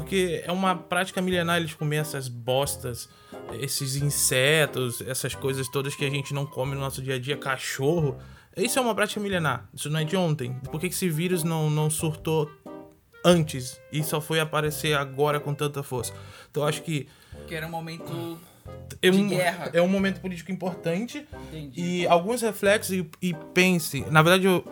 Porque 0.00 0.42
é 0.44 0.52
uma 0.52 0.76
prática 0.76 1.22
milenar 1.22 1.56
eles 1.56 1.72
comer 1.74 1.96
essas 1.96 2.28
bostas, 2.28 3.08
esses 3.58 3.96
insetos, 3.96 5.00
essas 5.00 5.34
coisas 5.34 5.66
todas 5.68 5.94
que 5.94 6.04
a 6.04 6.10
gente 6.10 6.34
não 6.34 6.44
come 6.44 6.74
no 6.74 6.80
nosso 6.82 7.00
dia 7.00 7.14
a 7.14 7.18
dia, 7.18 7.34
cachorro. 7.36 8.18
Isso 8.54 8.78
é 8.78 8.82
uma 8.82 8.94
prática 8.94 9.18
milenar. 9.20 9.68
Isso 9.72 9.88
não 9.88 9.98
é 10.00 10.04
de 10.04 10.14
ontem. 10.14 10.52
Por 10.70 10.78
que 10.78 10.88
esse 10.88 11.08
vírus 11.08 11.42
não, 11.42 11.70
não 11.70 11.88
surtou 11.88 12.50
antes 13.24 13.80
e 13.90 14.02
só 14.04 14.20
foi 14.20 14.38
aparecer 14.38 14.94
agora 14.96 15.40
com 15.40 15.54
tanta 15.54 15.82
força? 15.82 16.12
Então 16.50 16.62
eu 16.62 16.68
acho 16.68 16.82
que 16.82 17.08
Que 17.46 17.54
era 17.54 17.66
um 17.66 17.70
momento. 17.70 18.38
é 19.00 19.10
De 19.10 19.16
um, 19.16 19.28
guerra. 19.28 19.70
é 19.72 19.80
um 19.80 19.88
momento 19.88 20.20
político 20.20 20.52
importante 20.52 21.26
Entendi. 21.48 21.80
e 21.80 22.06
alguns 22.06 22.42
reflexos 22.42 22.94
e, 22.94 23.08
e 23.22 23.34
pense. 23.54 24.04
Na 24.10 24.22
verdade, 24.22 24.44
eu, 24.46 24.62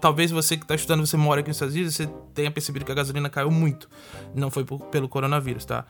talvez 0.00 0.30
você 0.30 0.56
que 0.56 0.64
está 0.64 0.74
estudando, 0.74 1.06
você 1.06 1.16
mora 1.16 1.40
aqui 1.40 1.48
nos 1.48 1.56
Estados 1.56 1.74
Unidos, 1.74 1.94
você 1.94 2.06
tenha 2.34 2.50
percebido 2.50 2.84
que 2.84 2.92
a 2.92 2.94
gasolina 2.94 3.28
caiu 3.28 3.50
muito. 3.50 3.88
Não 4.34 4.50
foi 4.50 4.64
por- 4.64 4.80
pelo 4.86 5.08
coronavírus, 5.08 5.64
tá? 5.64 5.84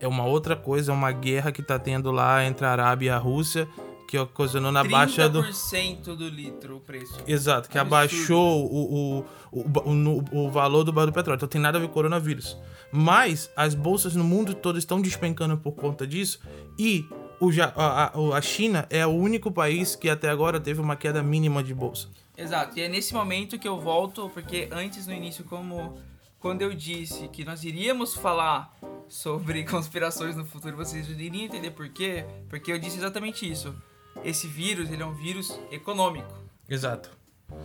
É 0.00 0.08
uma 0.08 0.24
outra 0.24 0.56
coisa, 0.56 0.92
é 0.92 0.94
uma 0.94 1.12
guerra 1.12 1.52
que 1.52 1.62
tá 1.62 1.78
tendo 1.78 2.10
lá 2.10 2.44
entre 2.44 2.66
a 2.66 2.70
Arábia 2.70 3.06
e 3.06 3.10
a 3.10 3.18
Rússia, 3.18 3.68
que 4.08 4.18
ocasionou 4.18 4.70
na 4.70 4.84
baixa 4.84 5.28
do. 5.28 5.42
30% 5.42 6.14
do 6.16 6.28
litro 6.28 6.76
o 6.76 6.80
preço. 6.80 7.18
Exato, 7.26 7.68
que 7.70 7.78
abaixou 7.78 8.64
o, 8.66 9.24
o, 9.52 9.60
o, 9.60 10.20
o, 10.32 10.44
o 10.46 10.50
valor 10.50 10.84
do 10.84 10.92
barril 10.92 11.10
do 11.10 11.14
petróleo. 11.14 11.36
Então 11.36 11.48
tem 11.48 11.60
nada 11.60 11.78
a 11.78 11.80
ver 11.80 11.86
com 11.88 11.94
coronavírus. 11.94 12.56
Mas 12.92 13.50
as 13.56 13.74
bolsas 13.74 14.14
no 14.14 14.22
mundo 14.24 14.54
todo 14.54 14.78
estão 14.78 15.00
despencando 15.00 15.56
por 15.56 15.72
conta 15.72 16.06
disso. 16.06 16.38
E 16.78 17.04
o, 17.40 17.48
a, 17.76 18.12
a 18.36 18.40
China 18.42 18.86
é 18.90 19.06
o 19.06 19.10
único 19.10 19.50
país 19.50 19.96
que 19.96 20.08
até 20.10 20.28
agora 20.28 20.60
teve 20.60 20.80
uma 20.80 20.96
queda 20.96 21.22
mínima 21.22 21.62
de 21.62 21.74
bolsa. 21.74 22.08
Exato, 22.36 22.78
e 22.78 22.82
é 22.82 22.88
nesse 22.88 23.14
momento 23.14 23.58
que 23.58 23.68
eu 23.68 23.78
volto, 23.80 24.28
porque 24.30 24.68
antes 24.72 25.06
no 25.06 25.12
início, 25.12 25.44
como 25.44 25.96
quando 26.40 26.62
eu 26.62 26.74
disse 26.74 27.28
que 27.28 27.44
nós 27.44 27.64
iríamos 27.64 28.14
falar 28.14 28.76
sobre 29.08 29.64
conspirações 29.68 30.36
no 30.36 30.44
futuro, 30.44 30.76
vocês 30.76 31.08
iriam 31.08 31.44
entender 31.44 31.70
por 31.70 31.88
quê? 31.88 32.24
Porque 32.48 32.72
eu 32.72 32.78
disse 32.78 32.98
exatamente 32.98 33.50
isso. 33.50 33.74
Esse 34.24 34.46
vírus, 34.46 34.90
ele 34.90 35.02
é 35.02 35.06
um 35.06 35.14
vírus 35.14 35.58
econômico. 35.70 36.32
Exato. 36.68 37.10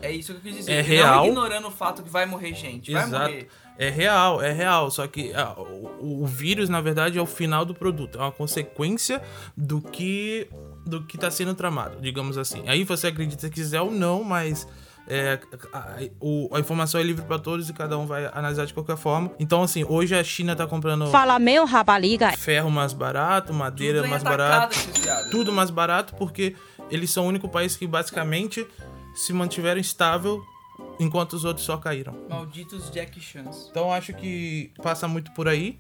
É 0.02 0.12
isso 0.12 0.34
que 0.34 0.40
eu 0.40 0.42
quis 0.44 0.56
dizer. 0.56 0.72
É 0.72 0.82
Não 0.82 0.88
real. 0.88 1.26
ignorando 1.26 1.68
o 1.68 1.72
fato 1.72 2.04
que 2.04 2.10
vai 2.10 2.26
morrer 2.26 2.54
gente. 2.54 2.92
Vai 2.92 3.04
Exato. 3.04 3.32
morrer. 3.32 3.50
É 3.79 3.89
real, 3.89 4.41
é 4.41 4.51
real. 4.51 4.91
Só 4.91 5.07
que 5.07 5.31
ah, 5.33 5.55
o, 5.57 6.24
o 6.24 6.25
vírus, 6.25 6.67
na 6.67 6.81
verdade, 6.81 7.17
é 7.17 7.21
o 7.21 7.25
final 7.25 7.63
do 7.63 7.74
produto. 7.74 8.17
É 8.17 8.21
uma 8.21 8.31
consequência 8.31 9.21
do 9.55 9.81
que 9.81 10.48
do 10.86 11.03
que 11.03 11.15
está 11.17 11.29
sendo 11.31 11.53
tramado, 11.53 12.01
digamos 12.01 12.38
assim. 12.38 12.63
Aí 12.67 12.83
você 12.83 13.07
acredita 13.07 13.41
se 13.41 13.50
quiser 13.50 13.79
ou 13.81 13.91
não, 13.91 14.24
mas 14.24 14.67
é, 15.07 15.39
a, 15.71 15.98
o- 16.19 16.50
a 16.51 16.59
informação 16.59 17.00
é 17.00 17.03
livre 17.03 17.24
para 17.24 17.38
todos 17.39 17.69
e 17.69 17.74
cada 17.74 17.98
um 17.98 18.05
vai 18.07 18.25
analisar 18.33 18.65
de 18.65 18.74
qualquer 18.74 18.98
forma. 18.98 19.31
Então, 19.39 19.62
assim, 19.63 19.83
hoje 19.88 20.15
a 20.15 20.24
China 20.24 20.55
tá 20.55 20.65
comprando 20.67 21.07
Fala 21.07 21.38
meu 21.39 21.65
rapariga. 21.65 22.31
ferro 22.38 22.69
mais 22.71 22.91
barato, 22.93 23.53
madeira 23.53 24.00
Tudo 24.01 24.09
mais 24.09 24.24
barato, 24.24 24.77
tudo 25.31 25.51
mais 25.53 25.69
barato, 25.69 26.15
porque 26.15 26.55
eles 26.91 27.12
são 27.12 27.25
o 27.25 27.27
único 27.27 27.48
país 27.48 27.75
que 27.77 27.86
basicamente 27.86 28.65
se 29.15 29.31
mantiveram 29.31 29.79
estável 29.79 30.42
enquanto 31.00 31.33
os 31.33 31.44
outros 31.46 31.65
só 31.65 31.77
caíram. 31.77 32.13
Malditos 32.29 32.89
Jack 32.92 33.20
Chans. 33.20 33.68
Então 33.70 33.92
acho 33.92 34.13
que 34.13 34.72
passa 34.81 35.07
muito 35.07 35.31
por 35.31 35.48
aí 35.48 35.79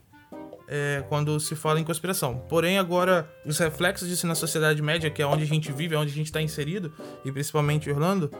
é, 0.67 1.03
quando 1.09 1.39
se 1.39 1.55
fala 1.55 1.79
em 1.79 1.83
conspiração. 1.83 2.37
Porém, 2.47 2.77
agora, 2.77 3.27
os 3.45 3.57
reflexos 3.57 4.07
disso 4.07 4.27
na 4.27 4.35
sociedade 4.35 4.81
média, 4.81 5.09
que 5.09 5.21
é 5.21 5.25
onde 5.25 5.43
a 5.43 5.47
gente 5.47 5.71
vive, 5.71 5.95
é 5.95 5.97
onde 5.97 6.11
a 6.11 6.15
gente 6.15 6.27
está 6.27 6.41
inserido, 6.41 6.93
e 7.25 7.31
principalmente 7.31 7.89
Orlando, 7.89 8.31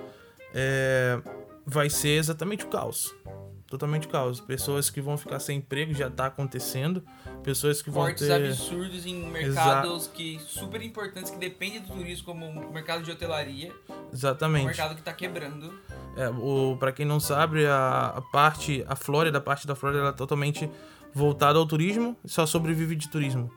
é, 0.53 1.19
vai 1.65 1.89
ser 1.89 2.19
exatamente 2.19 2.65
o 2.65 2.67
caos. 2.67 3.13
Totalmente 3.65 4.07
o 4.07 4.09
caos. 4.09 4.39
Pessoas 4.39 4.89
que 4.89 4.99
vão 4.99 5.15
ficar 5.15 5.39
sem 5.39 5.59
emprego 5.59 5.93
já 5.93 6.09
tá 6.09 6.25
acontecendo. 6.25 7.03
Pessoas 7.43 7.83
que 7.83 7.91
vão 7.91 8.03
Cortes 8.03 8.27
ter. 8.27 8.33
absurdos 8.33 9.05
em 9.05 9.29
mercados 9.29 10.07
que 10.07 10.39
super 10.39 10.81
importantes 10.81 11.29
que 11.29 11.37
dependem 11.37 11.81
do 11.81 11.93
turismo, 11.93 12.25
como 12.25 12.47
o 12.47 12.73
mercado 12.73 13.03
de 13.03 13.11
hotelaria. 13.11 13.71
Um 13.87 14.11
Exatamente. 14.11 14.65
mercado 14.65 14.95
que 14.95 15.03
tá 15.03 15.13
quebrando. 15.13 15.71
É, 16.15 16.29
o, 16.29 16.75
pra 16.77 16.91
quem 16.91 17.05
não 17.05 17.19
sabe, 17.19 17.65
a, 17.65 18.13
a 18.17 18.21
parte, 18.21 18.83
a 18.87 18.95
Flórida, 18.95 19.37
a 19.37 19.41
parte 19.41 19.65
da 19.65 19.75
Flórida, 19.75 20.01
ela 20.01 20.09
é 20.09 20.13
totalmente 20.13 20.69
voltada 21.13 21.57
ao 21.57 21.65
turismo 21.65 22.15
e 22.23 22.29
só 22.29 22.45
sobrevive 22.45 22.95
de 22.95 23.09
turismo. 23.09 23.51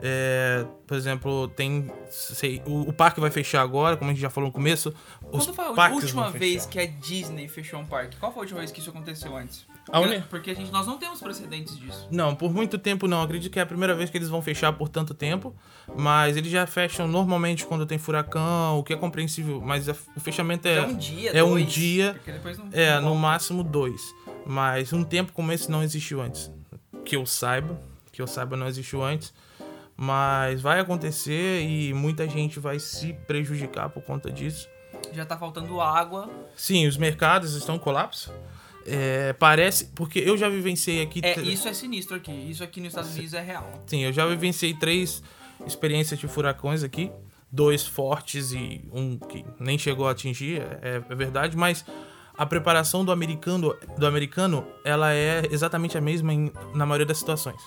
É, 0.00 0.66
por 0.86 0.96
exemplo, 0.96 1.48
tem. 1.48 1.90
sei, 2.10 2.62
o, 2.66 2.88
o 2.88 2.92
parque 2.92 3.20
vai 3.20 3.30
fechar 3.30 3.62
agora, 3.62 3.96
como 3.96 4.10
a 4.10 4.14
gente 4.14 4.22
já 4.22 4.30
falou 4.30 4.48
no 4.48 4.52
começo. 4.52 4.94
Quando 5.30 5.54
foi 5.54 5.64
a 5.64 5.90
última 5.90 6.30
vez 6.30 6.66
que 6.66 6.78
a 6.78 6.86
Disney 6.86 7.48
fechou 7.48 7.80
um 7.80 7.86
parque? 7.86 8.16
Qual 8.16 8.30
foi 8.32 8.40
a 8.40 8.42
última 8.42 8.60
vez 8.60 8.70
que 8.70 8.80
isso 8.80 8.90
aconteceu 8.90 9.36
antes? 9.36 9.66
A 9.90 10.00
uni- 10.00 10.20
Porque 10.28 10.50
a 10.50 10.54
gente, 10.54 10.70
nós 10.70 10.86
não 10.86 10.98
temos 10.98 11.20
precedentes 11.20 11.76
disso. 11.78 12.06
Não, 12.10 12.34
por 12.34 12.52
muito 12.52 12.78
tempo 12.78 13.06
não. 13.08 13.22
Acredito 13.22 13.50
que 13.52 13.58
é 13.58 13.62
a 13.62 13.66
primeira 13.66 13.94
vez 13.94 14.10
que 14.10 14.18
eles 14.18 14.28
vão 14.28 14.42
fechar 14.42 14.72
por 14.72 14.88
tanto 14.88 15.14
tempo. 15.14 15.54
Mas 15.96 16.36
eles 16.36 16.50
já 16.50 16.66
fecham 16.66 17.08
normalmente 17.08 17.64
quando 17.66 17.86
tem 17.86 17.96
furacão, 17.98 18.78
o 18.78 18.82
que 18.84 18.92
é 18.92 18.96
compreensível. 18.96 19.60
Mas 19.60 19.88
o 19.88 19.94
fechamento 20.20 20.68
é. 20.68 20.76
É 20.76 20.82
um 20.82 20.96
dia, 20.96 21.30
é 21.30 21.42
um 21.42 21.50
dois, 21.50 21.72
dia. 21.72 22.12
Porque 22.14 22.32
depois 22.32 22.58
não, 22.58 22.68
É, 22.72 23.00
não 23.00 23.10
no 23.10 23.14
máximo 23.16 23.62
dois. 23.62 24.14
Mas 24.46 24.92
um 24.92 25.02
tempo 25.04 25.32
como 25.32 25.50
esse 25.52 25.70
não 25.70 25.82
existiu 25.82 26.20
antes. 26.20 26.50
Que 27.04 27.16
eu 27.16 27.24
saiba. 27.26 27.80
Que 28.12 28.20
eu 28.20 28.26
saiba 28.26 28.56
não 28.56 28.66
existiu 28.66 29.02
antes. 29.02 29.32
Mas 29.96 30.60
vai 30.60 30.78
acontecer 30.80 31.62
e 31.62 31.92
muita 31.92 32.28
gente 32.28 32.60
vai 32.60 32.78
se 32.78 33.12
prejudicar 33.26 33.88
por 33.88 34.02
conta 34.02 34.30
disso. 34.30 34.68
Já 35.12 35.24
tá 35.24 35.36
faltando 35.36 35.80
água. 35.80 36.28
Sim, 36.54 36.86
os 36.86 36.96
mercados 36.96 37.54
estão 37.54 37.76
em 37.76 37.78
colapso. 37.78 38.32
É, 38.90 39.32
parece. 39.34 39.86
Porque 39.94 40.18
eu 40.18 40.36
já 40.36 40.48
vivenciei 40.48 41.02
aqui. 41.02 41.20
É, 41.22 41.40
isso 41.40 41.68
é 41.68 41.72
sinistro 41.74 42.16
aqui. 42.16 42.32
Isso 42.32 42.62
aqui 42.64 42.80
nos 42.80 42.88
Estados 42.90 43.12
Unidos 43.12 43.34
é 43.34 43.40
real. 43.42 43.82
Sim, 43.86 44.00
eu 44.04 44.12
já 44.12 44.26
vivenciei 44.26 44.74
três 44.74 45.22
experiências 45.66 46.18
de 46.18 46.26
furacões 46.28 46.82
aqui. 46.82 47.10
Dois 47.50 47.86
fortes 47.86 48.52
e 48.52 48.84
um 48.92 49.16
que 49.18 49.44
nem 49.58 49.78
chegou 49.78 50.06
a 50.06 50.10
atingir, 50.10 50.60
é, 50.82 51.02
é 51.08 51.14
verdade, 51.14 51.56
mas 51.56 51.82
a 52.36 52.44
preparação 52.44 53.04
do 53.06 53.10
americano, 53.10 53.74
do 53.96 54.06
americano 54.06 54.66
ela 54.84 55.14
é 55.14 55.42
exatamente 55.50 55.96
a 55.96 56.00
mesma 56.00 56.32
em- 56.34 56.52
na 56.74 56.84
maioria 56.84 57.06
das 57.06 57.16
situações. 57.18 57.60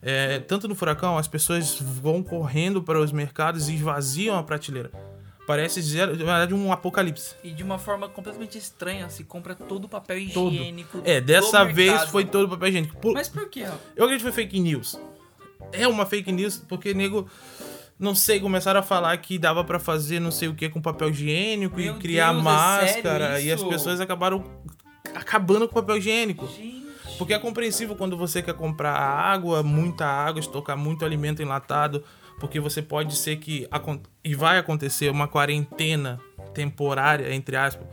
É, 0.00 0.38
tanto 0.38 0.66
no 0.66 0.74
furacão, 0.74 1.18
as 1.18 1.28
pessoas 1.28 1.78
vão 1.78 2.22
correndo 2.22 2.82
para 2.82 2.98
os 2.98 3.12
mercados 3.12 3.68
e 3.68 3.74
esvaziam 3.74 4.38
a 4.38 4.42
prateleira. 4.42 4.90
Parece, 5.50 5.82
zero, 5.82 6.12
na 6.12 6.16
verdade, 6.24 6.54
um 6.54 6.70
apocalipse. 6.72 7.34
E 7.42 7.50
de 7.50 7.62
uma 7.64 7.76
forma 7.76 8.08
completamente 8.08 8.56
estranha, 8.56 9.08
se 9.08 9.24
compra 9.24 9.54
todo 9.54 9.86
o 9.86 9.88
papel 9.88 10.16
Todo. 10.32 10.54
higiênico. 10.54 11.02
É, 11.04 11.20
do 11.20 11.26
dessa 11.26 11.64
vez 11.64 11.90
mercado. 11.90 12.10
foi 12.10 12.24
todo 12.24 12.48
papel 12.48 12.68
higiênico. 12.68 12.96
Por- 13.00 13.12
Mas 13.14 13.28
por 13.28 13.48
quê? 13.48 13.64
ó? 13.66 13.72
Eu 13.96 14.04
acredito 14.04 14.24
que 14.26 14.32
foi 14.32 14.44
fake 14.44 14.60
news. 14.60 14.96
É 15.72 15.88
uma 15.88 16.06
fake 16.06 16.30
news 16.30 16.56
porque, 16.68 16.94
nego, 16.94 17.28
não 17.98 18.14
sei, 18.14 18.38
começaram 18.38 18.78
a 18.78 18.82
falar 18.82 19.16
que 19.18 19.38
dava 19.38 19.64
pra 19.64 19.78
fazer 19.80 20.20
não 20.20 20.30
sei 20.30 20.46
o 20.48 20.54
que 20.54 20.68
com 20.68 20.80
papel 20.80 21.10
higiênico 21.10 21.76
Meu 21.76 21.96
e 21.96 21.98
criar 21.98 22.30
Deus, 22.32 22.40
é 22.40 22.44
máscara. 22.44 23.28
sério 23.34 23.46
e 23.48 23.52
as 23.52 23.62
pessoas 23.62 24.00
acabaram 24.00 24.44
acabando 25.14 25.66
com 25.68 25.78
o 25.78 25.82
papel 25.82 25.96
higiênico. 25.96 26.46
Gente. 26.46 26.80
Porque 27.18 27.34
é 27.34 27.38
compreensível 27.38 27.94
quando 27.96 28.16
você 28.16 28.40
quer 28.40 28.54
comprar 28.54 28.92
água, 28.94 29.62
muita 29.62 30.06
água, 30.06 30.40
estocar 30.40 30.76
muito 30.76 31.04
alimento 31.04 31.42
enlatado, 31.42 32.02
porque 32.40 32.58
você 32.58 32.82
pode 32.82 33.14
ser 33.14 33.36
que 33.36 33.68
e 34.24 34.34
vai 34.34 34.58
acontecer 34.58 35.10
uma 35.10 35.28
quarentena 35.28 36.18
temporária, 36.54 37.32
entre 37.32 37.54
aspas. 37.56 37.86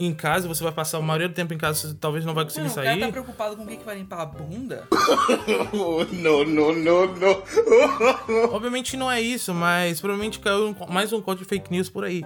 Em 0.00 0.14
casa, 0.14 0.46
você 0.46 0.62
vai 0.62 0.72
passar 0.72 0.98
a 0.98 1.02
maioria 1.02 1.28
do 1.28 1.34
tempo 1.34 1.52
em 1.52 1.58
casa, 1.58 1.88
você 1.88 1.94
talvez 2.00 2.24
não 2.24 2.32
vai 2.32 2.44
conseguir 2.44 2.66
Não, 2.66 2.72
o 2.72 2.74
cara 2.76 2.86
sair. 2.88 3.00
tá 3.00 3.08
preocupado 3.10 3.56
com 3.56 3.64
o 3.64 3.66
que, 3.66 3.78
que 3.78 3.84
vai 3.84 3.96
limpar 3.98 4.20
a 4.20 4.26
bunda? 4.26 4.86
Obviamente 8.52 8.96
não 8.96 9.10
é 9.10 9.20
isso, 9.20 9.52
mas 9.54 10.00
provavelmente 10.00 10.38
caiu 10.38 10.74
mais 10.88 11.12
um 11.12 11.20
código 11.20 11.44
de 11.44 11.48
fake 11.48 11.70
news 11.70 11.88
por 11.90 12.04
aí. 12.04 12.24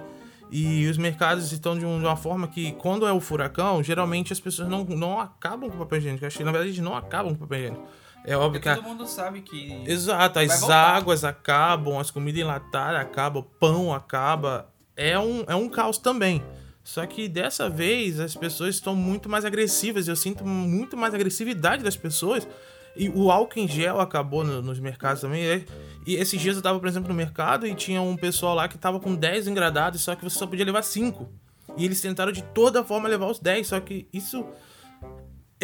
E 0.51 0.85
os 0.87 0.97
mercados 0.99 1.51
estão 1.51 1.77
de 1.77 1.83
um- 1.85 1.97
uma 1.97 2.15
forma 2.15 2.47
que, 2.47 2.73
quando 2.73 3.07
é 3.07 3.11
o 3.11 3.19
furacão, 3.19 3.81
geralmente 3.81 4.31
as 4.31 4.39
pessoas 4.39 4.69
não, 4.69 4.83
não 4.83 5.19
acabam 5.19 5.67
com 5.69 5.77
o 5.77 5.79
papel 5.79 5.97
higiênico. 5.97 6.25
Acho 6.27 6.37
que, 6.37 6.43
na 6.43 6.51
verdade, 6.51 6.79
não 6.79 6.95
acabam 6.95 7.33
com 7.33 7.43
o 7.43 7.47
papel 7.47 7.59
higiênico. 7.59 7.87
É 8.25 8.37
óbvio 8.37 8.61
que. 8.61 8.67
Porque 8.67 8.69
a- 8.69 8.75
todo 8.75 8.85
mundo 8.85 9.05
sabe 9.07 9.41
que. 9.41 9.83
Exato, 9.85 10.39
as 10.39 10.59
voltar. 10.59 10.95
águas 10.95 11.23
acabam, 11.23 11.99
as 11.99 12.09
comidas 12.11 12.41
enlatadas 12.41 13.01
acabam, 13.01 13.41
o 13.41 13.43
pão 13.59 13.93
acaba. 13.93 14.69
É 14.95 15.17
um, 15.19 15.43
é 15.47 15.55
um 15.55 15.67
caos 15.69 15.97
também. 15.97 16.41
Só 16.83 17.05
que 17.05 17.27
dessa 17.29 17.69
vez 17.69 18.19
as 18.19 18.35
pessoas 18.35 18.75
estão 18.75 18.95
muito 18.95 19.27
mais 19.29 19.45
agressivas. 19.45 20.07
Eu 20.07 20.15
sinto 20.15 20.45
muito 20.45 20.95
mais 20.97 21.13
agressividade 21.13 21.83
das 21.83 21.95
pessoas. 21.97 22.47
E 22.95 23.09
o 23.09 23.31
álcool 23.31 23.59
em 23.59 23.67
gel 23.67 23.99
acabou 23.99 24.43
no- 24.43 24.61
nos 24.61 24.79
mercados 24.79 25.21
também. 25.21 25.43
E- 25.43 25.65
E 26.05 26.15
esses 26.15 26.39
dias 26.39 26.57
eu 26.57 26.61
tava, 26.61 26.77
por 26.79 26.87
exemplo, 26.87 27.07
no 27.09 27.15
mercado 27.15 27.65
e 27.65 27.73
tinha 27.73 28.01
um 28.01 28.15
pessoal 28.17 28.53
lá 28.53 28.67
que 28.67 28.77
tava 28.77 28.99
com 28.99 29.15
10 29.15 29.47
engradados, 29.47 30.01
só 30.01 30.13
que 30.15 30.23
você 30.23 30.37
só 30.37 30.45
podia 30.45 30.65
levar 30.65 30.83
5. 30.83 31.29
E 31.77 31.85
eles 31.85 32.01
tentaram 32.01 32.31
de 32.31 32.41
toda 32.43 32.83
forma 32.83 33.07
levar 33.07 33.27
os 33.27 33.39
10, 33.39 33.67
só 33.67 33.79
que 33.79 34.05
isso 34.13 34.45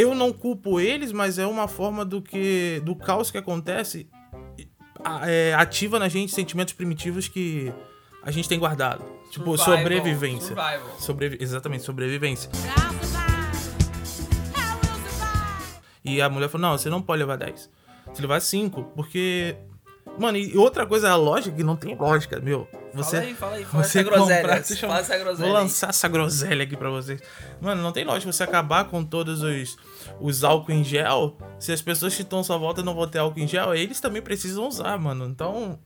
eu 0.02 0.16
não 0.16 0.32
culpo 0.34 0.80
eles, 0.80 1.12
mas 1.12 1.38
é 1.38 1.46
uma 1.46 1.68
forma 1.68 2.04
do 2.06 2.22
que 2.22 2.82
do 2.86 2.96
caos 2.96 3.30
que 3.32 3.38
acontece 3.38 4.08
é, 5.26 5.54
ativa 5.58 5.98
na 6.00 6.08
gente 6.10 6.32
sentimentos 6.34 6.74
primitivos 6.74 7.28
que 7.28 7.72
a 8.24 8.32
gente 8.32 8.48
tem 8.50 8.60
guardado. 8.60 9.04
Tipo, 9.32 9.56
Survival, 9.58 9.78
sobrevivência. 9.78 10.48
survival. 10.56 10.96
Sobrevi- 11.00 11.38
exatamente, 11.40 11.84
sobrevivência. 11.84 12.50
E 16.04 16.22
a 16.22 16.30
mulher 16.30 16.50
falou: 16.50 16.70
não, 16.70 16.78
você 16.78 16.90
não 16.90 17.02
pode 17.02 17.20
levar 17.20 17.36
10. 17.38 17.70
Você 18.14 18.22
levar 18.22 18.40
5, 18.40 18.84
porque. 18.96 19.56
Mano, 20.20 20.38
e 20.38 20.58
outra 20.58 20.86
coisa, 20.86 21.10
a 21.10 21.16
lógica 21.16 21.56
que 21.56 21.64
não 21.64 21.76
tem 21.76 21.96
lógica, 21.96 22.40
meu. 22.40 22.68
Você, 22.94 23.18
Fala 23.18 23.28
aí, 23.28 23.34
fala 23.36 23.56
aí, 23.56 23.64
fala 23.66 23.84
você 23.84 24.00
essa 24.00 24.10
groselha. 24.10 24.42
comprar- 24.42 24.60
deixa 24.62 24.86
eu- 24.86 24.90
Fala 24.90 25.02
essa 25.02 25.18
groselha 25.18 25.46
Vou 25.46 25.54
lançar 25.54 25.90
essa 25.90 26.08
groselha 26.08 26.64
aqui 26.64 26.76
pra 26.76 26.90
vocês. 26.90 27.22
Mano, 27.62 27.82
não 27.82 27.92
tem 27.92 28.04
lógica 28.04 28.32
você 28.32 28.44
acabar 28.44 28.86
com 28.86 29.04
todos 29.04 29.42
os, 29.42 29.78
os 30.20 30.44
álcool 30.44 30.72
em 30.74 30.84
gel. 30.84 31.38
Se 31.60 31.72
as 31.72 31.82
pessoas 31.82 32.16
que 32.16 32.24
estão 32.24 32.40
à 32.40 32.44
sua 32.44 32.58
volta 32.58 32.84
não 32.84 32.94
vão 32.96 33.08
ter 33.08 33.20
álcool 33.20 33.40
em 33.40 33.48
gel, 33.48 33.74
eles 33.74 34.00
também 34.02 34.22
precisam 34.22 34.68
usar, 34.68 34.98
mano. 35.00 35.26
Então, 35.26 35.80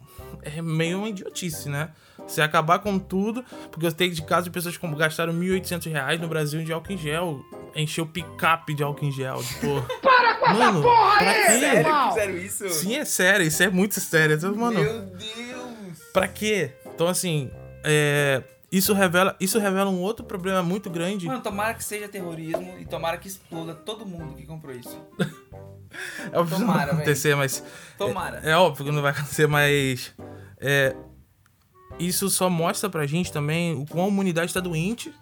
é 0.43 0.61
meio 0.61 0.99
uma 0.99 1.09
idiotice, 1.09 1.69
né? 1.69 1.89
Você 2.27 2.41
acabar 2.41 2.79
com 2.79 2.97
tudo, 2.97 3.43
porque 3.71 3.85
eu 3.85 3.91
tenho 3.91 4.13
de 4.13 4.21
caso 4.21 4.45
de 4.45 4.51
pessoas 4.51 4.77
que 4.77 4.87
gastaram 4.95 5.33
1.800 5.33 5.91
reais 5.91 6.21
no 6.21 6.27
Brasil 6.27 6.63
de 6.63 6.71
álcool 6.71 6.93
em 6.93 6.97
gel. 6.97 7.43
Encheu 7.75 8.05
picape 8.05 8.73
de 8.73 8.83
álcool 8.83 9.05
em 9.05 9.11
gel. 9.11 9.43
Tipo, 9.43 9.81
para 10.01 10.35
com 10.35 10.53
mano, 10.53 10.79
essa 10.79 10.81
porra 10.81 11.17
pra 11.17 11.33
quê? 11.33 11.59
Sério, 11.59 12.09
fizeram 12.09 12.37
isso? 12.37 12.69
Sim, 12.69 12.95
é 12.95 13.05
sério, 13.05 13.45
isso 13.45 13.63
é 13.63 13.69
muito 13.69 13.99
sério. 13.99 14.35
Então, 14.35 14.55
Mano, 14.55 14.79
Meu 14.79 15.01
Deus! 15.01 15.99
Pra 16.13 16.27
quê? 16.27 16.71
Então, 16.85 17.07
assim, 17.07 17.49
é, 17.83 18.43
isso, 18.71 18.93
revela, 18.93 19.35
isso 19.39 19.59
revela 19.59 19.89
um 19.89 19.99
outro 19.99 20.25
problema 20.25 20.63
muito 20.63 20.89
grande. 20.89 21.27
Mano, 21.27 21.41
tomara 21.41 21.75
que 21.75 21.83
seja 21.83 22.07
terrorismo 22.07 22.75
e 22.79 22.85
tomara 22.85 23.17
que 23.17 23.27
exploda 23.27 23.75
todo 23.75 24.05
mundo 24.05 24.35
que 24.35 24.45
comprou 24.45 24.75
isso. 24.75 24.99
é 26.31 26.37
óbvio 26.39 26.57
que 26.57 26.63
não 26.63 26.73
vai 26.73 26.85
acontecer, 26.85 27.35
mas. 27.35 27.63
Tomara. 27.97 28.41
É, 28.43 28.51
é 28.51 28.57
óbvio 28.57 28.85
que 28.85 28.91
não 28.91 29.01
vai 29.01 29.11
acontecer, 29.11 29.47
mas. 29.47 30.13
É, 30.65 30.95
isso 31.99 32.29
só 32.29 32.49
mostra 32.49 32.89
pra 32.89 33.05
gente 33.05 33.31
também 33.31 33.75
o 33.75 33.85
quão 33.85 34.05
a 34.05 34.07
humanidade 34.07 34.53
tá 34.53 34.61
doente 34.61 35.13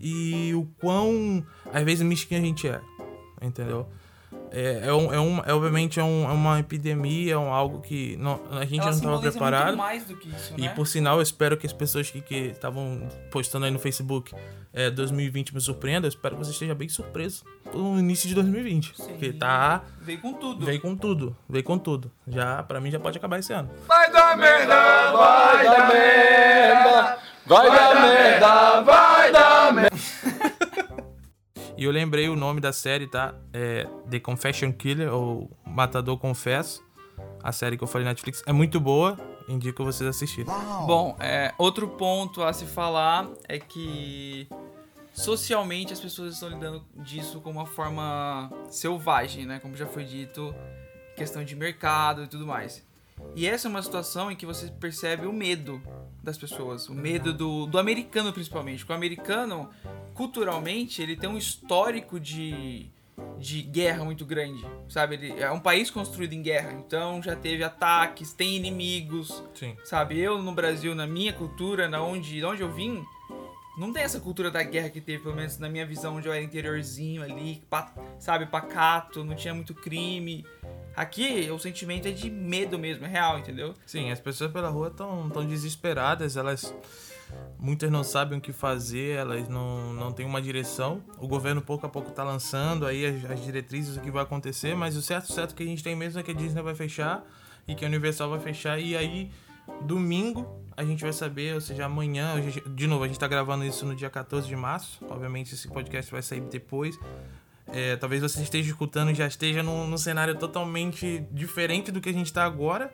e 0.00 0.54
o 0.54 0.64
quão, 0.80 1.44
às 1.72 1.82
vezes, 1.82 2.06
mesquinha 2.06 2.40
a 2.40 2.44
gente 2.44 2.68
é. 2.68 2.80
Entendeu? 3.42 3.88
É, 4.52 4.82
é, 4.88 4.92
um, 4.94 5.12
é, 5.12 5.20
um, 5.20 5.42
é 5.46 5.52
obviamente 5.52 5.98
é, 6.00 6.02
um- 6.04 6.24
é 6.28 6.32
uma 6.32 6.58
epidemia, 6.60 7.34
é 7.34 7.38
um, 7.38 7.52
algo 7.52 7.80
que 7.80 8.16
não, 8.18 8.40
a 8.52 8.64
gente 8.64 8.80
Ela 8.80 8.90
não 8.90 8.96
estava 8.96 9.20
preparado. 9.20 9.66
muito 9.68 9.78
mais 9.78 10.04
do 10.04 10.16
que 10.16 10.28
isso, 10.28 10.54
E 10.56 10.62
né? 10.62 10.68
por 10.70 10.86
sinal, 10.86 11.16
eu 11.16 11.22
espero 11.22 11.56
que 11.56 11.66
as 11.66 11.72
pessoas 11.72 12.10
que 12.10 12.20
que 12.20 12.34
estavam 12.48 13.08
postando 13.30 13.64
aí 13.66 13.70
no 13.70 13.78
Facebook 13.78 14.34
é, 14.72 14.90
2020 14.90 15.54
me 15.54 15.60
surpreendam. 15.60 16.06
Eu 16.06 16.10
espero 16.10 16.36
que 16.36 16.44
você 16.44 16.50
esteja 16.52 16.74
bem 16.74 16.88
surpreso 16.88 17.44
no 17.72 17.98
início 17.98 18.28
de 18.28 18.34
2020. 18.34 18.92
Sim. 18.96 19.04
Porque 19.08 19.32
tá. 19.32 19.82
Veio 20.00 20.20
com 20.20 20.32
tudo. 20.34 20.64
Veio 20.66 20.80
com 20.80 20.94
tudo. 20.96 21.36
Veio 21.48 21.64
com 21.64 21.78
tudo. 21.78 22.10
Já, 22.26 22.62
pra 22.62 22.80
mim, 22.80 22.90
já 22.90 23.00
pode 23.00 23.16
acabar 23.18 23.38
esse 23.38 23.52
ano. 23.52 23.70
Vai 23.86 24.10
dar 24.12 24.36
merda, 24.36 25.12
vai 25.12 25.64
dar 25.64 25.88
merda, 25.88 27.18
vai 27.46 27.66
dar 27.70 27.94
merda, 27.94 28.80
vai 28.82 29.32
dar 29.32 29.42
merda. 29.42 29.47
E 31.78 31.84
eu 31.84 31.92
lembrei 31.92 32.28
o 32.28 32.34
nome 32.34 32.60
da 32.60 32.72
série, 32.72 33.06
tá? 33.06 33.36
É 33.52 33.86
The 34.10 34.18
Confession 34.18 34.72
Killer, 34.72 35.14
ou 35.14 35.48
Matador 35.64 36.18
Confesso. 36.18 36.84
A 37.40 37.52
série 37.52 37.78
que 37.78 37.84
eu 37.84 37.86
falei 37.86 38.04
na 38.04 38.10
Netflix. 38.10 38.42
É 38.44 38.52
muito 38.52 38.80
boa. 38.80 39.16
Indico 39.48 39.84
vocês 39.84 40.10
assistirem. 40.10 40.52
Bom, 40.88 41.16
é, 41.20 41.54
outro 41.56 41.86
ponto 41.86 42.42
a 42.42 42.52
se 42.52 42.66
falar 42.66 43.28
é 43.48 43.60
que 43.60 44.48
socialmente 45.12 45.92
as 45.92 46.00
pessoas 46.00 46.34
estão 46.34 46.48
lidando 46.48 46.84
disso 46.96 47.40
com 47.40 47.50
uma 47.52 47.64
forma 47.64 48.50
selvagem, 48.68 49.46
né? 49.46 49.60
Como 49.60 49.76
já 49.76 49.86
foi 49.86 50.02
dito, 50.02 50.52
questão 51.14 51.44
de 51.44 51.54
mercado 51.54 52.24
e 52.24 52.26
tudo 52.26 52.44
mais. 52.44 52.84
E 53.36 53.46
essa 53.46 53.68
é 53.68 53.70
uma 53.70 53.82
situação 53.82 54.32
em 54.32 54.36
que 54.36 54.44
você 54.44 54.66
percebe 54.66 55.26
o 55.26 55.32
medo 55.32 55.80
das 56.22 56.36
pessoas, 56.36 56.88
o 56.88 56.94
medo 56.94 57.32
do, 57.32 57.66
do 57.66 57.78
americano 57.78 58.32
principalmente. 58.32 58.80
Porque 58.80 58.92
o 58.92 58.96
americano, 58.96 59.70
culturalmente, 60.18 61.00
ele 61.00 61.14
tem 61.14 61.30
um 61.30 61.38
histórico 61.38 62.18
de, 62.18 62.90
de 63.38 63.62
guerra 63.62 64.04
muito 64.04 64.26
grande, 64.26 64.66
sabe? 64.88 65.14
Ele 65.14 65.40
é 65.40 65.48
um 65.52 65.60
país 65.60 65.92
construído 65.92 66.32
em 66.32 66.42
guerra, 66.42 66.72
então 66.72 67.22
já 67.22 67.36
teve 67.36 67.62
ataques, 67.62 68.32
tem 68.32 68.56
inimigos, 68.56 69.44
Sim. 69.54 69.76
Sabe, 69.84 70.18
eu 70.18 70.42
no 70.42 70.50
Brasil, 70.50 70.92
na 70.92 71.06
minha 71.06 71.32
cultura, 71.32 71.88
na 71.88 72.02
onde, 72.02 72.44
onde 72.44 72.62
eu 72.62 72.72
vim, 72.72 73.00
não 73.78 73.92
tem 73.92 74.02
essa 74.02 74.18
cultura 74.18 74.50
da 74.50 74.60
guerra 74.60 74.90
que 74.90 75.00
teve, 75.00 75.22
pelo 75.22 75.36
menos 75.36 75.56
na 75.56 75.68
minha 75.68 75.86
visão, 75.86 76.16
onde 76.16 76.26
eu 76.26 76.32
era 76.32 76.42
interiorzinho 76.42 77.22
ali, 77.22 77.62
sabe, 78.18 78.44
pacato, 78.46 79.22
não 79.22 79.36
tinha 79.36 79.54
muito 79.54 79.72
crime. 79.72 80.44
Aqui, 80.96 81.48
o 81.48 81.60
sentimento 81.60 82.08
é 82.08 82.10
de 82.10 82.28
medo 82.28 82.76
mesmo, 82.76 83.04
é 83.04 83.08
real, 83.08 83.38
entendeu? 83.38 83.72
Sim, 83.86 84.10
as 84.10 84.18
pessoas 84.18 84.50
pela 84.50 84.68
rua 84.68 84.88
estão 84.88 85.30
tão 85.30 85.46
desesperadas, 85.46 86.36
elas 86.36 86.74
muitas 87.58 87.90
não 87.90 88.02
sabem 88.04 88.38
o 88.38 88.40
que 88.40 88.52
fazer, 88.52 89.16
elas 89.16 89.48
não, 89.48 89.92
não 89.92 90.12
têm 90.12 90.24
uma 90.26 90.40
direção. 90.40 91.02
O 91.18 91.26
governo 91.28 91.60
pouco 91.62 91.86
a 91.86 91.88
pouco 91.88 92.10
tá 92.10 92.22
lançando 92.24 92.86
aí 92.86 93.04
as, 93.06 93.30
as 93.30 93.44
diretrizes 93.44 93.94
do 93.96 94.00
que 94.00 94.10
vai 94.10 94.22
acontecer, 94.22 94.74
mas 94.74 94.96
o 94.96 95.02
certo 95.02 95.32
certo 95.32 95.54
que 95.54 95.62
a 95.62 95.66
gente 95.66 95.82
tem 95.82 95.94
mesmo 95.96 96.20
é 96.20 96.22
que 96.22 96.30
a 96.30 96.34
Disney 96.34 96.62
vai 96.62 96.74
fechar 96.74 97.24
e 97.66 97.74
que 97.74 97.84
a 97.84 97.88
Universal 97.88 98.30
vai 98.30 98.40
fechar 98.40 98.78
e 98.78 98.96
aí 98.96 99.30
domingo 99.82 100.46
a 100.76 100.84
gente 100.84 101.02
vai 101.02 101.12
saber, 101.12 101.54
ou 101.54 101.60
seja, 101.60 101.84
amanhã, 101.84 102.40
gente- 102.40 102.66
de 102.70 102.86
novo, 102.86 103.04
a 103.04 103.06
gente 103.08 103.18
tá 103.18 103.26
gravando 103.26 103.64
isso 103.64 103.84
no 103.84 103.94
dia 103.94 104.08
14 104.08 104.46
de 104.46 104.56
março, 104.56 105.04
obviamente 105.08 105.52
esse 105.54 105.68
podcast 105.68 106.10
vai 106.10 106.22
sair 106.22 106.40
depois. 106.40 106.98
É, 107.70 107.96
talvez 107.96 108.22
você 108.22 108.40
esteja 108.42 108.70
escutando 108.70 109.10
e 109.10 109.14
já 109.14 109.26
esteja 109.26 109.62
num, 109.62 109.86
num 109.86 109.98
cenário 109.98 110.34
totalmente 110.36 111.26
diferente 111.30 111.92
do 111.92 112.00
que 112.00 112.08
a 112.08 112.12
gente 112.12 112.26
está 112.26 112.44
agora, 112.44 112.90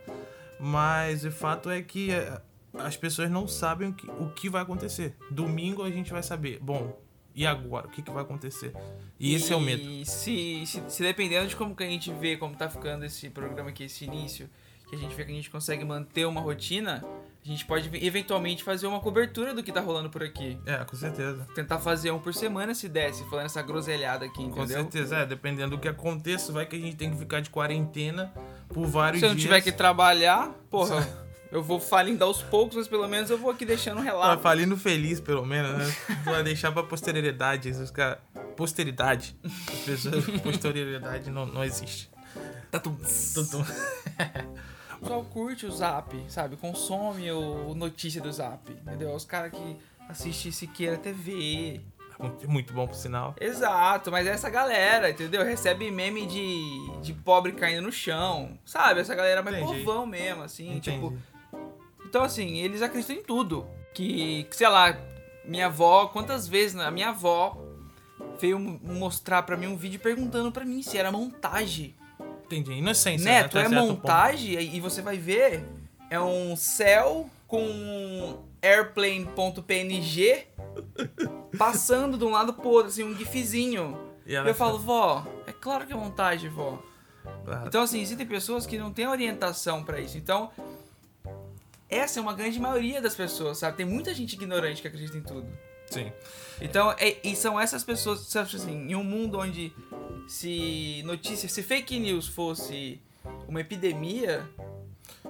mas 0.59 1.25
o 1.25 1.31
fato 1.31 1.71
é 1.71 1.81
que 1.81 2.11
é, 2.11 2.41
as 2.79 2.97
pessoas 2.97 3.31
não 3.31 3.47
sabem 3.47 3.89
o 3.89 3.93
que, 3.95 4.11
o 4.11 4.31
que 4.31 4.49
vai 4.49 4.63
acontecer. 4.63 5.17
Domingo 5.31 5.83
a 5.83 5.91
gente 5.91 6.11
vai 6.13 6.23
saber, 6.23 6.59
bom, 6.61 6.99
e 7.35 7.47
agora? 7.47 7.87
O 7.87 7.91
que, 7.91 8.01
que 8.03 8.11
vai 8.11 8.23
acontecer? 8.23 8.73
E 9.19 9.35
esse 9.35 9.53
é 9.53 9.57
o 9.57 9.61
medo. 9.61 9.83
E 9.83 10.07
se, 10.07 10.65
se, 10.67 10.83
se 10.89 11.03
dependendo 11.03 11.49
de 11.49 11.57
como 11.57 11.75
que 11.75 11.83
a 11.83 11.89
gente 11.89 12.13
vê, 12.13 12.37
como 12.37 12.55
tá 12.57 12.69
ficando 12.71 13.05
esse 13.05 13.29
programa 13.31 13.71
aqui, 13.71 13.85
esse 13.85 14.05
início, 14.05 14.49
que 14.89 14.95
a 14.95 14.99
gente 14.99 15.15
vê 15.17 15.25
que 15.25 15.33
a 15.33 15.35
gente 15.35 15.51
consegue 15.51 15.85
manter 15.85 16.27
uma 16.27 16.41
rotina, 16.41 17.05
a 17.45 17.49
gente 17.49 17.65
pode 17.65 17.91
eventualmente 18.07 18.63
fazer 18.63 18.87
uma 18.87 19.01
cobertura 19.01 19.53
do 19.53 19.63
que 19.65 19.73
tá 19.73 19.81
rolando 19.81 20.11
por 20.11 20.23
aqui. 20.23 20.57
É, 20.65 20.77
com 20.85 20.95
certeza. 20.95 21.45
Tentar 21.55 21.81
fazer 21.81 22.13
um 22.13 22.21
por 22.21 22.33
semana 22.33 22.73
se 22.75 22.89
desse, 22.89 23.25
falando 23.29 23.47
essa 23.47 23.63
groselhada 23.63 24.25
aqui, 24.27 24.45
Com 24.45 24.63
entendeu? 24.63 24.83
certeza, 24.83 25.17
é, 25.19 25.27
dependendo 25.27 25.71
do 25.77 25.79
que 25.81 25.89
aconteça, 25.89 26.53
vai 26.53 26.67
que 26.67 26.77
a 26.77 26.79
gente 26.79 26.97
tem 26.97 27.11
que 27.11 27.17
ficar 27.17 27.41
de 27.41 27.51
quarentena 27.51 28.33
por 28.69 28.87
vários 28.87 29.19
Se 29.21 29.27
eu 29.27 29.31
não 29.31 29.37
dias. 29.37 29.45
tiver 29.49 29.61
que 29.61 29.73
trabalhar, 29.73 30.51
porra, 30.71 31.05
eu 31.55 31.63
vou 31.63 31.79
falindo 31.79 32.25
aos 32.25 32.43
poucos, 32.43 32.77
mas 32.77 32.89
pelo 32.89 33.07
menos 33.07 33.31
eu 33.31 33.39
vou 33.39 33.49
aqui 33.49 33.65
deixando 33.65 33.99
um 33.99 34.03
relato. 34.03 34.43
falindo 34.43 34.77
feliz, 34.77 35.21
pelo 35.21 35.47
menos, 35.47 35.79
né? 35.79 35.97
Vai 36.25 36.43
deixar 36.43 36.73
pra 36.73 36.83
posteridade. 36.83 37.71
Os. 37.71 37.93
Posteridade. 38.57 39.37
As 39.45 39.79
pessoas. 39.87 40.25
Posteridade 40.43 41.31
não, 41.31 41.47
não 41.47 41.63
existe. 41.63 42.11
Tá 42.73 42.81
tudo. 42.81 42.99
Pessoal 44.99 45.25
curte 45.27 45.65
o 45.67 45.71
Zap, 45.71 46.13
sabe? 46.29 46.57
Consome 46.57 47.31
o 47.31 47.73
notícia 47.77 48.21
do 48.21 48.33
Zap, 48.33 48.73
entendeu? 48.73 49.15
Os 49.15 49.25
caras 49.25 49.53
que 49.53 49.77
assistem 50.09 50.51
Siqueira 50.51 50.97
TV. 50.97 51.81
Muito, 52.19 52.51
muito 52.51 52.73
bom 52.73 52.87
pro 52.89 52.97
sinal. 52.97 53.35
Exato, 53.41 54.11
mas 54.11 54.27
é 54.27 54.31
essa 54.31 54.51
galera, 54.51 55.11
entendeu? 55.11 55.45
Recebe 55.45 55.89
meme 55.91 56.27
de, 56.27 57.01
de 57.01 57.13
pobre 57.13 57.53
caindo 57.53 57.83
no 57.83 57.93
chão, 57.93 58.59
sabe? 58.65 59.01
Essa 59.01 59.15
galera 59.15 59.43
mais 59.43 59.57
Entendi. 59.57 59.85
povão 59.85 60.05
mesmo, 60.05 60.43
assim, 60.43 60.77
Entendi. 60.77 60.91
tipo... 60.93 61.17
Então, 62.15 62.23
assim, 62.23 62.59
eles 62.59 62.81
acreditam 62.81 63.17
em 63.17 63.25
tudo. 63.25 63.67
Que, 63.93 64.47
sei 64.53 64.69
lá, 64.69 64.97
minha 65.45 65.67
avó, 65.67 66.07
quantas 66.07 66.47
vezes 66.47 66.79
a 66.79 66.89
minha 66.89 67.09
avó 67.09 67.61
veio 68.41 68.57
mostrar 68.57 69.43
pra 69.43 69.57
mim 69.57 69.67
um 69.67 69.77
vídeo 69.77 69.99
perguntando 69.99 70.53
pra 70.53 70.65
mim 70.65 70.81
se 70.81 70.97
era 70.97 71.11
montagem. 71.11 71.93
Entendi. 72.45 72.75
Inocência. 72.75 73.25
Neto, 73.25 73.57
né? 73.59 73.65
é 73.65 73.69
montagem? 73.69 74.77
E 74.77 74.79
você 74.79 75.03
vai 75.03 75.19
ver, 75.19 75.65
é 76.09 76.21
um 76.21 76.55
céu 76.55 77.29
com 77.49 78.45
airplane.png 78.63 80.47
passando 81.59 82.17
de 82.17 82.25
um 82.25 82.31
lado 82.31 82.55
pro 82.55 82.69
outro, 82.69 82.91
assim, 82.91 83.03
um 83.03 83.17
gifzinho. 83.17 83.99
E 84.25 84.35
eu 84.35 84.55
falo, 84.55 84.79
vó, 84.79 85.27
é 85.49 85.53
claro 85.53 85.85
que 85.85 85.93
é 85.93 85.97
montagem, 85.97 86.49
vó. 86.49 86.81
Ah, 87.45 87.65
Então, 87.67 87.83
assim, 87.83 88.01
existem 88.01 88.25
pessoas 88.25 88.67
que 88.67 88.79
não 88.79 88.93
têm 88.93 89.09
orientação 89.09 89.83
pra 89.83 89.99
isso. 89.99 90.17
Então, 90.17 90.53
essa 91.89 92.19
é 92.19 92.23
uma 92.23 92.33
grande 92.35 92.59
maioria 92.59 93.01
das 93.01 93.15
pessoas, 93.15 93.59
sabe? 93.59 93.77
Tem 93.77 93.87
muita 93.87 94.15
gente 94.15 94.33
ignorante 94.35 94.81
que 94.83 94.89
acredita 94.89 95.17
em 95.17 95.23
tudo. 95.23 95.47
Sim. 95.91 96.11
Então, 96.61 96.93
é- 96.99 97.19
e 97.23 97.37
são 97.37 97.61
essas 97.61 97.85
pessoas, 97.85 98.21
sabe 98.21 98.55
assim, 98.57 98.89
em 98.91 98.95
um 98.95 99.05
mundo 99.05 99.39
onde 99.39 99.73
se 100.27 101.03
notícia, 101.05 101.49
se 101.49 101.63
fake 101.63 101.99
news 101.99 102.27
fosse 102.27 103.01
uma 103.49 103.61
epidemia, 103.61 104.49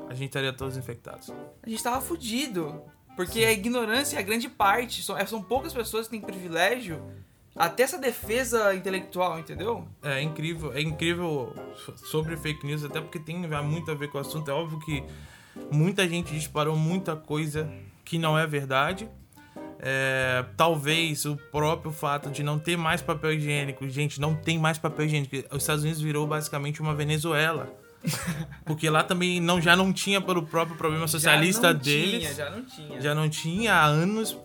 A 0.08 0.14
gente 0.14 0.26
estaria 0.28 0.52
todos 0.52 0.76
infectados. 0.76 1.30
a 1.62 1.68
gente 1.68 1.82
tava 1.82 2.00
fudido. 2.00 2.82
Porque 3.16 3.44
a 3.44 3.52
ignorância 3.52 4.16
é 4.16 4.18
a 4.18 4.22
grande 4.22 4.48
parte. 4.48 5.00
São, 5.02 5.16
é- 5.16 5.24
são 5.24 5.40
poucas 5.40 5.72
pessoas 5.72 6.06
que 6.08 6.10
têm 6.12 6.20
privilégio 6.20 7.00
até 7.54 7.84
essa 7.84 7.96
defesa 7.96 8.74
intelectual, 8.74 9.38
entendeu? 9.38 9.86
É 10.02 10.20
incrível, 10.20 10.72
é 10.72 10.80
incrível 10.80 11.54
so- 11.76 11.96
sobre 11.96 12.36
fake 12.36 12.66
news, 12.66 12.82
até 12.82 13.00
porque 13.00 13.20
tem 13.20 13.36
muito 13.62 13.88
a 13.88 13.94
ver 13.94 14.08
com 14.10 14.18
o 14.18 14.20
assunto. 14.20 14.50
É 14.50 14.54
óbvio 14.54 14.80
que 14.80 15.04
muita 15.70 16.08
gente 16.08 16.34
disparou 16.34 16.76
muita 16.76 17.16
coisa 17.16 17.68
que 18.04 18.18
não 18.18 18.38
é 18.38 18.46
verdade. 18.46 19.08
É, 19.86 20.44
talvez 20.56 21.26
o 21.26 21.36
próprio 21.36 21.92
fato 21.92 22.30
de 22.30 22.42
não 22.42 22.58
ter 22.58 22.76
mais 22.76 23.02
papel 23.02 23.34
higiênico, 23.34 23.86
gente, 23.88 24.20
não 24.20 24.34
tem 24.34 24.58
mais 24.58 24.78
papel 24.78 25.06
higiênico. 25.06 25.36
Os 25.54 25.62
Estados 25.62 25.82
Unidos 25.84 26.00
virou 26.00 26.26
basicamente 26.26 26.80
uma 26.80 26.94
Venezuela. 26.94 27.68
Porque 28.64 28.88
lá 28.88 29.02
também 29.02 29.40
não, 29.40 29.60
já 29.60 29.76
não 29.76 29.92
tinha 29.92 30.20
pelo 30.20 30.42
próprio 30.42 30.76
problema 30.76 31.06
socialista 31.08 31.68
já 31.68 31.72
não 31.74 31.80
deles. 31.80 32.20
Tinha, 32.20 32.34
já 32.34 32.50
não 32.50 32.64
tinha. 32.64 33.00
Já 33.00 33.14
não 33.14 33.28
tinha 33.28 33.74
há 33.74 33.84
anos. 33.84 34.36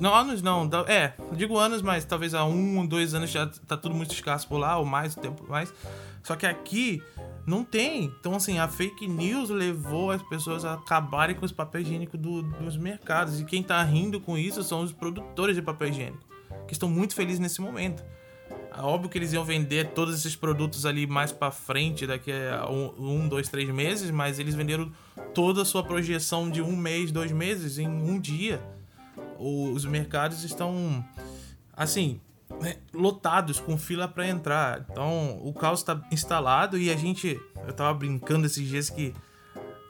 Não, 0.00 0.14
anos 0.14 0.42
não. 0.42 0.68
É, 0.86 1.14
digo 1.32 1.58
anos, 1.58 1.80
mas 1.80 2.04
talvez 2.04 2.34
há 2.34 2.44
um, 2.44 2.86
dois 2.86 3.14
anos 3.14 3.30
já 3.30 3.46
tá 3.46 3.76
tudo 3.76 3.94
muito 3.94 4.12
escasso 4.12 4.46
por 4.46 4.58
lá, 4.58 4.76
ou 4.78 4.84
mais, 4.84 5.14
tempo 5.14 5.46
mais. 5.48 5.72
Só 6.22 6.36
que 6.36 6.46
aqui 6.46 7.02
não 7.46 7.64
tem. 7.64 8.04
Então, 8.04 8.34
assim, 8.34 8.58
a 8.58 8.68
fake 8.68 9.08
news 9.08 9.48
levou 9.50 10.10
as 10.10 10.22
pessoas 10.22 10.64
a 10.64 10.74
acabarem 10.74 11.34
com 11.34 11.44
os 11.44 11.52
papéis 11.52 11.86
higiênicos 11.86 12.20
do- 12.20 12.42
dos 12.42 12.76
mercados. 12.76 13.40
E 13.40 13.44
quem 13.44 13.62
tá 13.62 13.82
rindo 13.82 14.20
com 14.20 14.36
isso 14.36 14.62
são 14.62 14.82
os 14.82 14.92
produtores 14.92 15.56
de 15.56 15.62
papel 15.62 15.88
higiênico, 15.88 16.22
que 16.66 16.72
estão 16.74 16.88
muito 16.88 17.14
felizes 17.14 17.40
nesse 17.40 17.60
momento. 17.60 18.04
É 18.76 18.82
óbvio 18.82 19.10
que 19.10 19.18
eles 19.18 19.32
iam 19.32 19.44
vender 19.44 19.90
todos 19.92 20.14
esses 20.14 20.36
produtos 20.36 20.86
ali 20.86 21.06
mais 21.06 21.32
pra 21.32 21.50
frente, 21.50 22.06
daqui 22.06 22.30
a 22.32 22.70
um, 22.70 22.94
um, 23.24 23.28
dois, 23.28 23.48
três 23.48 23.68
meses, 23.70 24.10
mas 24.10 24.38
eles 24.38 24.54
venderam 24.54 24.92
toda 25.34 25.62
a 25.62 25.64
sua 25.64 25.82
projeção 25.82 26.48
de 26.50 26.62
um 26.62 26.76
mês, 26.76 27.10
dois 27.10 27.32
meses 27.32 27.78
em 27.78 27.88
um 27.88 28.18
dia. 28.20 28.62
Os 29.38 29.84
mercados 29.84 30.44
estão, 30.44 31.04
assim, 31.72 32.20
lotados 32.92 33.58
com 33.58 33.78
fila 33.78 34.06
pra 34.06 34.26
entrar. 34.26 34.86
Então 34.90 35.40
o 35.42 35.52
caos 35.52 35.82
tá 35.82 36.00
instalado 36.10 36.78
e 36.78 36.90
a 36.90 36.96
gente. 36.96 37.40
Eu 37.66 37.72
tava 37.72 37.92
brincando 37.94 38.46
esses 38.46 38.66
dias 38.66 38.90
que 38.90 39.14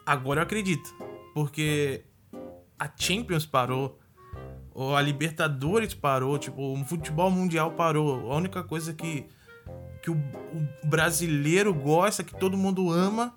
agora 0.05 0.39
eu 0.39 0.43
acredito, 0.43 0.93
porque 1.33 2.03
a 2.79 2.89
Champions 2.95 3.45
parou. 3.45 3.99
Ou 4.73 4.95
a 4.95 5.01
Libertadores 5.01 5.93
parou, 5.93 6.37
tipo, 6.37 6.61
o 6.61 6.85
futebol 6.85 7.29
mundial 7.29 7.71
parou. 7.71 8.31
A 8.31 8.37
única 8.37 8.63
coisa 8.63 8.93
que, 8.93 9.25
que 10.01 10.09
o, 10.09 10.13
o 10.13 10.87
brasileiro 10.87 11.73
gosta, 11.73 12.23
que 12.23 12.33
todo 12.33 12.57
mundo 12.57 12.89
ama, 12.89 13.35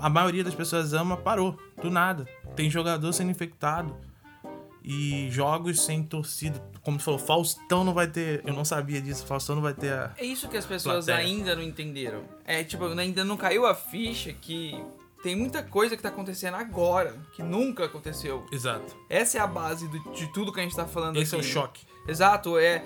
a 0.00 0.10
maioria 0.10 0.42
das 0.42 0.54
pessoas 0.54 0.92
ama, 0.92 1.16
parou. 1.16 1.56
Do 1.80 1.88
nada. 1.88 2.26
Tem 2.56 2.68
jogador 2.68 3.12
sendo 3.12 3.30
infectado. 3.30 3.96
E 4.84 5.28
jogos 5.30 5.80
sem 5.84 6.02
torcida. 6.02 6.60
Como 6.82 6.98
você 6.98 7.04
falou, 7.04 7.18
Faustão 7.20 7.84
não 7.84 7.94
vai 7.94 8.06
ter. 8.08 8.42
Eu 8.44 8.52
não 8.52 8.64
sabia 8.64 9.00
disso, 9.00 9.24
Faustão 9.26 9.54
não 9.56 9.62
vai 9.62 9.74
ter 9.74 9.92
a. 9.92 10.12
É 10.18 10.24
isso 10.24 10.48
que 10.48 10.56
as 10.56 10.66
pessoas 10.66 11.06
Plateia. 11.06 11.26
ainda 11.26 11.54
não 11.54 11.62
entenderam. 11.62 12.24
É 12.44 12.64
tipo, 12.64 12.84
ainda 12.86 13.24
não 13.24 13.36
caiu 13.36 13.64
a 13.64 13.74
ficha 13.74 14.32
que 14.32 14.82
tem 15.22 15.36
muita 15.36 15.62
coisa 15.62 15.96
que 15.96 16.02
tá 16.02 16.08
acontecendo 16.08 16.54
agora, 16.56 17.14
que 17.32 17.42
nunca 17.44 17.84
aconteceu. 17.84 18.44
Exato. 18.50 18.96
Essa 19.08 19.38
é 19.38 19.40
a 19.40 19.46
base 19.46 19.86
do- 19.86 20.12
de 20.12 20.26
tudo 20.32 20.52
que 20.52 20.58
a 20.58 20.62
gente 20.64 20.74
tá 20.74 20.84
falando 20.86 21.16
Esse 21.16 21.34
é 21.34 21.38
o 21.38 21.40
aqui. 21.40 21.48
choque. 21.50 21.86
Exato, 22.08 22.58
é. 22.58 22.82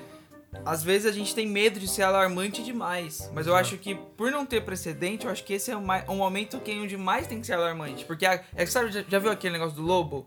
Às 0.64 0.82
vezes 0.82 1.06
a 1.10 1.12
gente 1.12 1.34
tem 1.34 1.46
medo 1.46 1.78
de 1.80 1.88
ser 1.88 2.02
alarmante 2.02 2.62
demais. 2.62 3.30
Mas 3.34 3.46
eu 3.46 3.54
acho 3.56 3.76
que, 3.78 3.94
por 3.94 4.30
não 4.30 4.44
ter 4.46 4.62
precedente, 4.64 5.24
eu 5.26 5.30
acho 5.32 5.44
que 5.44 5.54
esse 5.54 5.70
é 5.70 5.76
mai- 5.76 6.04
um 6.08 6.16
momento 6.16 6.58
que 6.60 6.72
onde 6.78 6.96
mais 6.96 7.26
tem 7.26 7.40
que 7.40 7.46
ser 7.46 7.54
alarmante. 7.54 8.04
Porque, 8.04 8.24
a, 8.26 8.34
é 8.54 8.64
que 8.64 8.70
sabe, 8.70 8.90
já, 8.92 9.02
já 9.06 9.18
viu 9.18 9.30
aquele 9.30 9.54
negócio 9.54 9.76
do 9.76 9.82
lobo? 9.82 10.26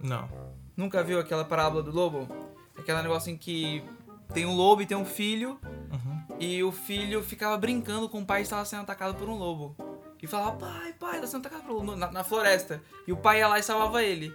Não. 0.00 0.28
Nunca 0.76 1.02
viu 1.02 1.18
aquela 1.18 1.44
parábola 1.44 1.82
do 1.82 1.90
lobo? 1.90 2.28
Aquele 2.76 3.00
negócio 3.02 3.30
em 3.32 3.36
que 3.36 3.82
tem 4.34 4.44
um 4.44 4.54
lobo 4.54 4.82
e 4.82 4.86
tem 4.86 4.96
um 4.96 5.04
filho. 5.06 5.58
E 6.38 6.62
o 6.62 6.70
filho 6.70 7.22
ficava 7.22 7.56
brincando 7.56 8.08
com 8.08 8.20
o 8.20 8.26
pai 8.26 8.38
que 8.40 8.44
estava 8.44 8.64
sendo 8.64 8.82
atacado 8.82 9.14
por 9.14 9.28
um 9.28 9.36
lobo. 9.36 9.74
E 10.22 10.26
falava, 10.26 10.56
pai, 10.56 10.92
pai, 10.98 11.20
tá 11.20 11.26
sendo 11.26 11.46
atacado 11.46 11.66
por 11.66 11.72
um 11.76 11.84
lobo 11.84 11.96
na, 11.96 12.10
na 12.10 12.24
floresta. 12.24 12.82
E 13.06 13.12
o 13.12 13.16
pai 13.16 13.38
ia 13.38 13.48
lá 13.48 13.58
e 13.58 13.62
salvava 13.62 14.02
ele. 14.02 14.34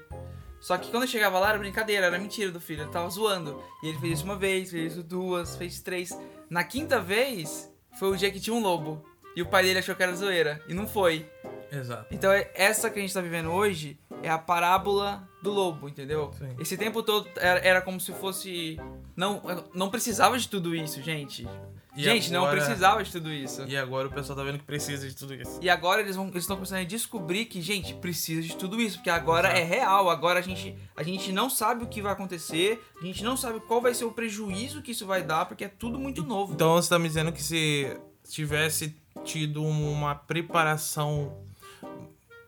Só 0.60 0.78
que 0.78 0.90
quando 0.92 1.08
chegava 1.08 1.40
lá 1.40 1.50
era 1.50 1.58
brincadeira, 1.60 2.06
era 2.08 2.20
mentira 2.20 2.52
do 2.52 2.60
filho, 2.62 2.84
ele 2.84 2.92
tava 2.92 3.10
zoando. 3.10 3.62
E 3.84 3.88
ele 3.90 4.00
fez 4.00 4.14
isso 4.20 4.26
uma 4.26 4.36
vez, 4.36 4.72
fez 4.72 4.94
isso 4.94 5.04
duas, 5.04 5.56
fez 5.56 5.82
três. 5.82 6.18
Na 6.50 6.64
quinta 6.64 7.00
vez, 7.00 7.72
foi 8.00 8.10
o 8.12 8.16
dia 8.18 8.32
que 8.32 8.40
tinha 8.40 8.56
um 8.56 8.62
lobo. 8.62 9.04
E 9.36 9.42
o 9.42 9.46
pai 9.46 9.64
dele 9.64 9.80
achou 9.80 9.96
que 9.96 10.04
era 10.04 10.16
zoeira. 10.16 10.64
E 10.68 10.74
não 10.74 10.88
foi. 10.88 11.30
Exato. 11.72 12.08
Então 12.12 12.32
é- 12.32 12.52
essa 12.54 12.90
que 12.90 13.00
a 13.00 13.02
gente 13.02 13.14
tá 13.14 13.22
vivendo 13.22 13.50
hoje 13.52 14.00
é 14.24 14.30
a 14.30 14.38
parábola 14.38 15.28
do 15.42 15.52
lobo, 15.52 15.90
entendeu? 15.90 16.32
Sim. 16.38 16.56
Esse 16.60 16.78
tempo 16.78 17.02
todo 17.02 17.28
era, 17.38 17.60
era 17.60 17.82
como 17.82 18.00
se 18.00 18.12
fosse. 18.14 18.80
Não, 19.16 19.42
não 19.74 19.90
precisava 19.90 20.38
de 20.38 20.48
tudo 20.48 20.76
isso, 20.76 21.02
gente. 21.02 21.48
E 21.96 22.04
gente, 22.04 22.32
não 22.32 22.46
agora- 22.46 22.62
precisava 22.64 23.04
de 23.04 23.12
tudo 23.12 23.30
isso. 23.32 23.64
E 23.68 23.76
agora 23.76 24.08
o 24.08 24.12
pessoal 24.12 24.38
tá 24.38 24.44
vendo 24.46 24.60
que 24.60 24.64
precisa 24.64 25.06
de 25.10 25.14
tudo 25.14 25.34
isso. 25.34 25.60
E 25.62 25.70
agora 25.70 26.00
eles 26.02 26.16
vão, 26.16 26.28
eles 26.30 26.44
estão 26.44 26.56
começando 26.56 26.80
a 26.80 26.84
descobrir 26.86 27.46
que, 27.46 27.62
gente, 27.62 27.94
precisa 27.96 28.42
de 28.42 28.56
tudo 28.56 28.80
isso, 28.80 28.98
porque 28.98 29.10
agora 29.10 29.50
é 29.50 29.64
real, 29.64 30.10
agora 30.10 30.40
a 30.40 30.42
gente, 30.42 30.74
a 30.96 31.04
gente 31.04 31.34
não 31.34 31.50
sabe 31.50 31.84
o 31.84 31.88
que 31.88 32.02
vai 32.02 32.14
acontecer, 32.14 32.82
a 33.02 33.06
gente 33.06 33.24
não 33.26 33.36
sabe 33.36 33.60
qual 33.60 33.82
vai 33.82 33.94
ser 33.94 34.06
o 34.06 34.12
prejuízo 34.12 34.82
que 34.82 34.92
isso 34.92 35.06
vai 35.06 35.22
dar, 35.22 35.46
porque 35.46 35.66
é 35.66 35.68
tudo 35.68 36.00
muito 36.00 36.24
novo. 36.24 36.54
Então 36.54 36.76
você 36.76 36.88
tá 36.88 36.98
me 36.98 37.10
dizendo 37.10 37.34
que 37.34 37.44
se 37.44 37.98
tivesse 38.30 38.96
tido 39.26 39.62
uma 39.62 40.16
preparação 40.16 41.44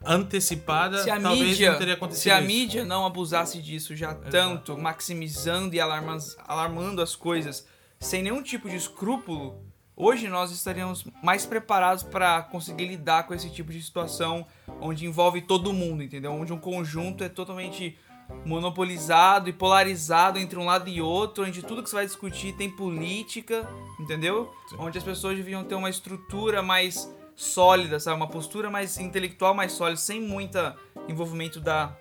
antecipada, 0.06 1.04
se 1.04 1.10
a 1.10 1.20
talvez 1.20 1.50
mídia, 1.50 1.72
não 1.72 1.78
teria 1.78 1.94
acontecido 1.94 2.24
se 2.24 2.32
a 2.32 2.40
isso. 2.40 2.48
mídia 2.48 2.86
não 2.86 3.06
abusasse 3.06 3.62
disso 3.62 3.96
já 3.96 4.14
tanto, 4.14 4.78
maximizando 4.78 5.76
e 5.76 5.80
alarmas- 5.80 6.36
alarmando 6.48 7.02
as 7.02 7.16
coisas 7.16 7.66
sem 8.00 8.22
nenhum 8.22 8.44
tipo 8.44 8.70
de 8.70 8.76
escrúpulo, 8.76 9.64
hoje 9.96 10.28
nós 10.28 10.52
estaríamos 10.52 11.06
mais 11.24 11.46
preparados 11.46 12.04
para 12.04 12.42
conseguir 12.44 12.86
lidar 12.88 13.26
com 13.26 13.34
esse 13.34 13.50
tipo 13.50 13.72
de 13.72 13.82
situação 13.82 14.46
onde 14.82 15.06
envolve 15.06 15.42
todo 15.42 15.72
mundo, 15.72 16.04
entendeu? 16.04 16.34
Onde 16.34 16.52
um 16.52 16.60
conjunto 16.60 17.24
é 17.24 17.30
totalmente 17.30 17.98
monopolizado 18.46 19.50
e 19.50 19.54
polarizado 19.54 20.40
entre 20.40 20.58
um 20.58 20.66
lado 20.66 20.90
e 20.90 21.02
outro, 21.02 21.46
onde 21.46 21.62
tudo 21.62 21.84
que 21.84 21.90
você 21.90 21.96
vai 21.96 22.06
discutir 22.06 22.54
tem 22.54 22.70
política, 22.70 23.68
entendeu? 24.00 24.54
Onde 24.78 24.98
as 24.98 25.04
pessoas 25.04 25.38
deviam 25.38 25.64
ter 25.64 25.76
uma 25.76 25.90
estrutura 25.90 26.62
mais 26.62 27.10
sólida, 27.36 28.00
sabe? 28.00 28.18
Uma 28.18 28.28
postura 28.28 28.70
mais 28.70 28.98
intelectual 28.98 29.54
mais 29.54 29.72
sólida, 29.72 29.98
sem 30.00 30.22
muita 30.22 30.76
envolvimento 31.08 31.60
da, 31.60 31.96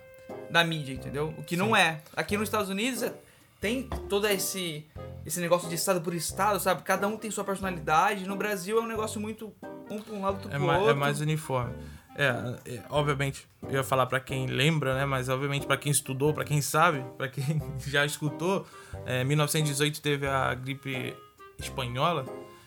da 0.49 0.63
mídia, 0.63 0.93
entendeu? 0.93 1.33
O 1.37 1.43
que 1.43 1.55
não 1.57 1.75
é. 1.75 2.01
Aqui 2.15 2.37
nos 2.37 2.47
Estados 2.47 2.69
Unidos 2.69 3.03
é- 3.03 3.13
tem 3.59 3.83
todo 4.09 4.27
esse 4.27 4.85
esse 5.25 5.39
negócio 5.39 5.69
de 5.69 5.75
estado 5.75 6.01
por 6.01 6.13
estado, 6.13 6.59
sabe? 6.59 6.81
Cada 6.83 7.07
um 7.07 7.15
tem 7.15 7.31
sua 7.31 7.45
personalidade. 7.45 8.27
No 8.27 8.35
Brasil 8.35 8.77
é 8.77 8.81
um 8.81 8.87
negócio 8.87 9.21
muito 9.21 9.53
um 9.89 10.01
pra 10.01 10.13
um 10.13 10.21
lado, 10.21 10.33
outro 10.35 10.49
É, 10.49 10.55
pro 10.57 10.67
ma- 10.67 10.77
outro. 10.77 10.91
é 10.91 10.93
mais 10.93 11.21
uniforme. 11.21 11.73
É, 12.15 12.27
é, 12.75 12.83
obviamente, 12.89 13.47
eu 13.63 13.71
ia 13.71 13.83
falar 13.83 14.05
pra 14.05 14.19
quem 14.19 14.45
lembra, 14.47 14.93
né? 14.95 15.05
Mas 15.05 15.29
obviamente 15.29 15.65
pra 15.65 15.77
quem 15.77 15.91
estudou, 15.93 16.33
pra 16.33 16.43
quem 16.43 16.61
sabe, 16.61 17.03
pra 17.17 17.29
quem 17.29 17.43
já 17.87 18.05
escutou, 18.05 18.67
é, 19.05 19.23
1918 19.23 20.01
teve 20.01 20.27
a 20.27 20.53
gripe 20.53 21.15
espanhola 21.57 22.25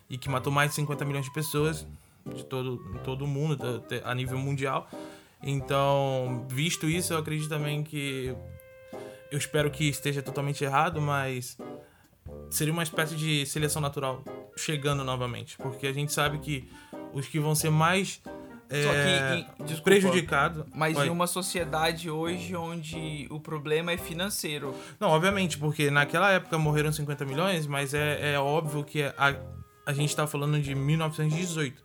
e 0.08 0.16
que 0.16 0.28
matou 0.30 0.50
mais 0.52 0.70
de 0.70 0.76
50 0.76 1.04
milhões 1.04 1.26
de 1.26 1.32
pessoas 1.34 1.86
de 2.34 2.44
todo, 2.44 2.82
em 2.94 2.98
todo 2.98 3.26
mundo, 3.26 3.84
a 4.04 4.14
nível 4.14 4.38
mundial. 4.38 4.88
Então, 5.42 6.46
visto 6.48 6.88
isso, 6.88 7.12
eu 7.12 7.18
acredito 7.18 7.48
também 7.48 7.82
que 7.82 8.34
eu 9.30 9.38
espero 9.38 9.70
que 9.70 9.88
esteja 9.88 10.22
totalmente 10.22 10.64
errado, 10.64 11.00
mas 11.00 11.58
seria 12.50 12.72
uma 12.72 12.82
espécie 12.82 13.16
de 13.16 13.44
seleção 13.46 13.80
natural 13.82 14.22
chegando 14.56 15.04
novamente, 15.04 15.56
porque 15.58 15.86
a 15.86 15.92
gente 15.92 16.12
sabe 16.12 16.38
que 16.38 16.68
os 17.12 17.26
que 17.26 17.38
vão 17.38 17.54
ser 17.54 17.70
mais 17.70 18.20
é, 18.68 18.82
Só 18.82 18.90
que, 18.90 19.62
e- 19.62 19.64
desculpa, 19.64 19.82
prejudicados. 19.82 20.64
Mas 20.74 20.96
Oi. 20.96 21.06
em 21.06 21.10
uma 21.10 21.26
sociedade 21.26 22.10
hoje 22.10 22.56
onde 22.56 23.26
o 23.30 23.38
problema 23.38 23.92
é 23.92 23.96
financeiro. 23.96 24.74
Não, 24.98 25.08
obviamente, 25.10 25.56
porque 25.56 25.90
naquela 25.90 26.32
época 26.32 26.58
morreram 26.58 26.90
50 26.90 27.24
milhões, 27.24 27.66
mas 27.66 27.94
é, 27.94 28.34
é 28.34 28.38
óbvio 28.38 28.82
que 28.82 29.02
a, 29.02 29.36
a 29.86 29.92
gente 29.92 30.14
tá 30.16 30.26
falando 30.26 30.60
de 30.60 30.74
1918. 30.74 31.84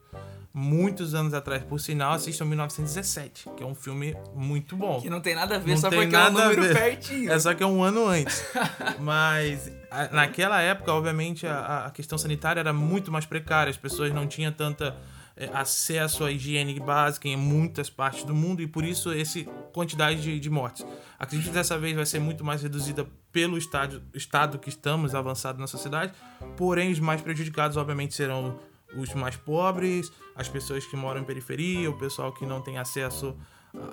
Muitos 0.53 1.13
anos 1.15 1.33
atrás. 1.33 1.63
Por 1.63 1.79
sinal, 1.79 2.13
assistam 2.13 2.45
1917, 2.45 3.49
que 3.55 3.63
é 3.63 3.65
um 3.65 3.75
filme 3.75 4.15
muito 4.35 4.75
bom. 4.75 4.99
Que 5.01 5.09
não 5.09 5.21
tem 5.21 5.35
nada 5.35 5.55
a 5.55 5.59
ver, 5.59 5.71
Não 5.71 5.77
só 5.77 5.89
porque 5.89 6.15
é 6.15 6.19
um 6.19 6.31
número 6.31 6.73
pertinho. 6.73 7.31
É 7.31 7.39
só 7.39 7.53
que 7.53 7.63
é 7.63 7.65
um 7.65 7.83
ano 7.83 8.05
antes. 8.07 8.43
Mas 8.99 9.71
a- 9.89 10.09
naquela 10.09 10.61
época, 10.61 10.91
obviamente, 10.93 11.47
a, 11.47 11.85
a 11.85 11.91
questão 11.91 12.17
sanitária 12.17 12.59
era 12.59 12.73
muito 12.73 13.11
mais 13.11 13.25
precária. 13.25 13.69
As 13.71 13.77
pessoas 13.77 14.13
não 14.13 14.27
tinham 14.27 14.51
tanta 14.51 14.95
eh, 15.37 15.49
acesso 15.53 16.23
à 16.25 16.31
higiene 16.31 16.79
básica 16.79 17.27
em 17.27 17.37
muitas 17.37 17.89
partes 17.89 18.23
do 18.23 18.33
mundo 18.35 18.61
e 18.61 18.67
por 18.67 18.83
isso 18.83 19.11
essa 19.11 19.41
quantidade 19.73 20.21
de, 20.21 20.39
de 20.39 20.49
mortes. 20.49 20.85
Acredito 21.17 21.47
que 21.47 21.53
dessa 21.53 21.77
vez 21.77 21.95
vai 21.95 22.05
ser 22.05 22.19
muito 22.19 22.43
mais 22.43 22.61
reduzida 22.61 23.07
pelo 23.31 23.57
estádio, 23.57 24.01
estado 24.13 24.59
que 24.59 24.67
estamos 24.69 25.15
avançado 25.15 25.59
na 25.59 25.67
sociedade. 25.67 26.11
Porém, 26.57 26.91
os 26.91 26.99
mais 26.99 27.21
prejudicados, 27.21 27.77
obviamente, 27.77 28.13
serão 28.13 28.59
os 28.95 29.13
mais 29.13 29.35
pobres, 29.35 30.11
as 30.35 30.47
pessoas 30.47 30.85
que 30.85 30.95
moram 30.95 31.21
em 31.21 31.23
periferia, 31.23 31.89
o 31.89 31.97
pessoal 31.97 32.31
que 32.31 32.45
não 32.45 32.61
tem 32.61 32.77
acesso 32.77 33.35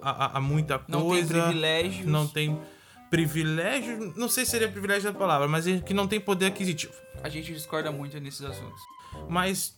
a, 0.03 0.11
a- 0.27 0.39
a 0.39 0.41
muita 0.41 0.81
Não 0.89 1.01
tem 1.01 1.09
coisa 1.09 1.43
privilégios. 1.43 2.07
não 2.07 2.27
tem 2.27 2.61
privilégio, 3.11 4.13
não 4.17 4.29
sei 4.29 4.45
se 4.45 4.53
seria 4.53 4.69
privilégio 4.69 5.13
da 5.13 5.19
palavra, 5.19 5.49
mas 5.49 5.65
que 5.85 5.93
não 5.95 6.07
tem 6.07 6.21
poder 6.21 6.47
aquisitivo. 6.47 6.93
A 7.23 7.29
gente 7.29 7.53
discorda 7.53 7.91
muito 7.91 8.19
nesses 8.21 8.43
assuntos. 8.43 8.81
Mas 9.29 9.77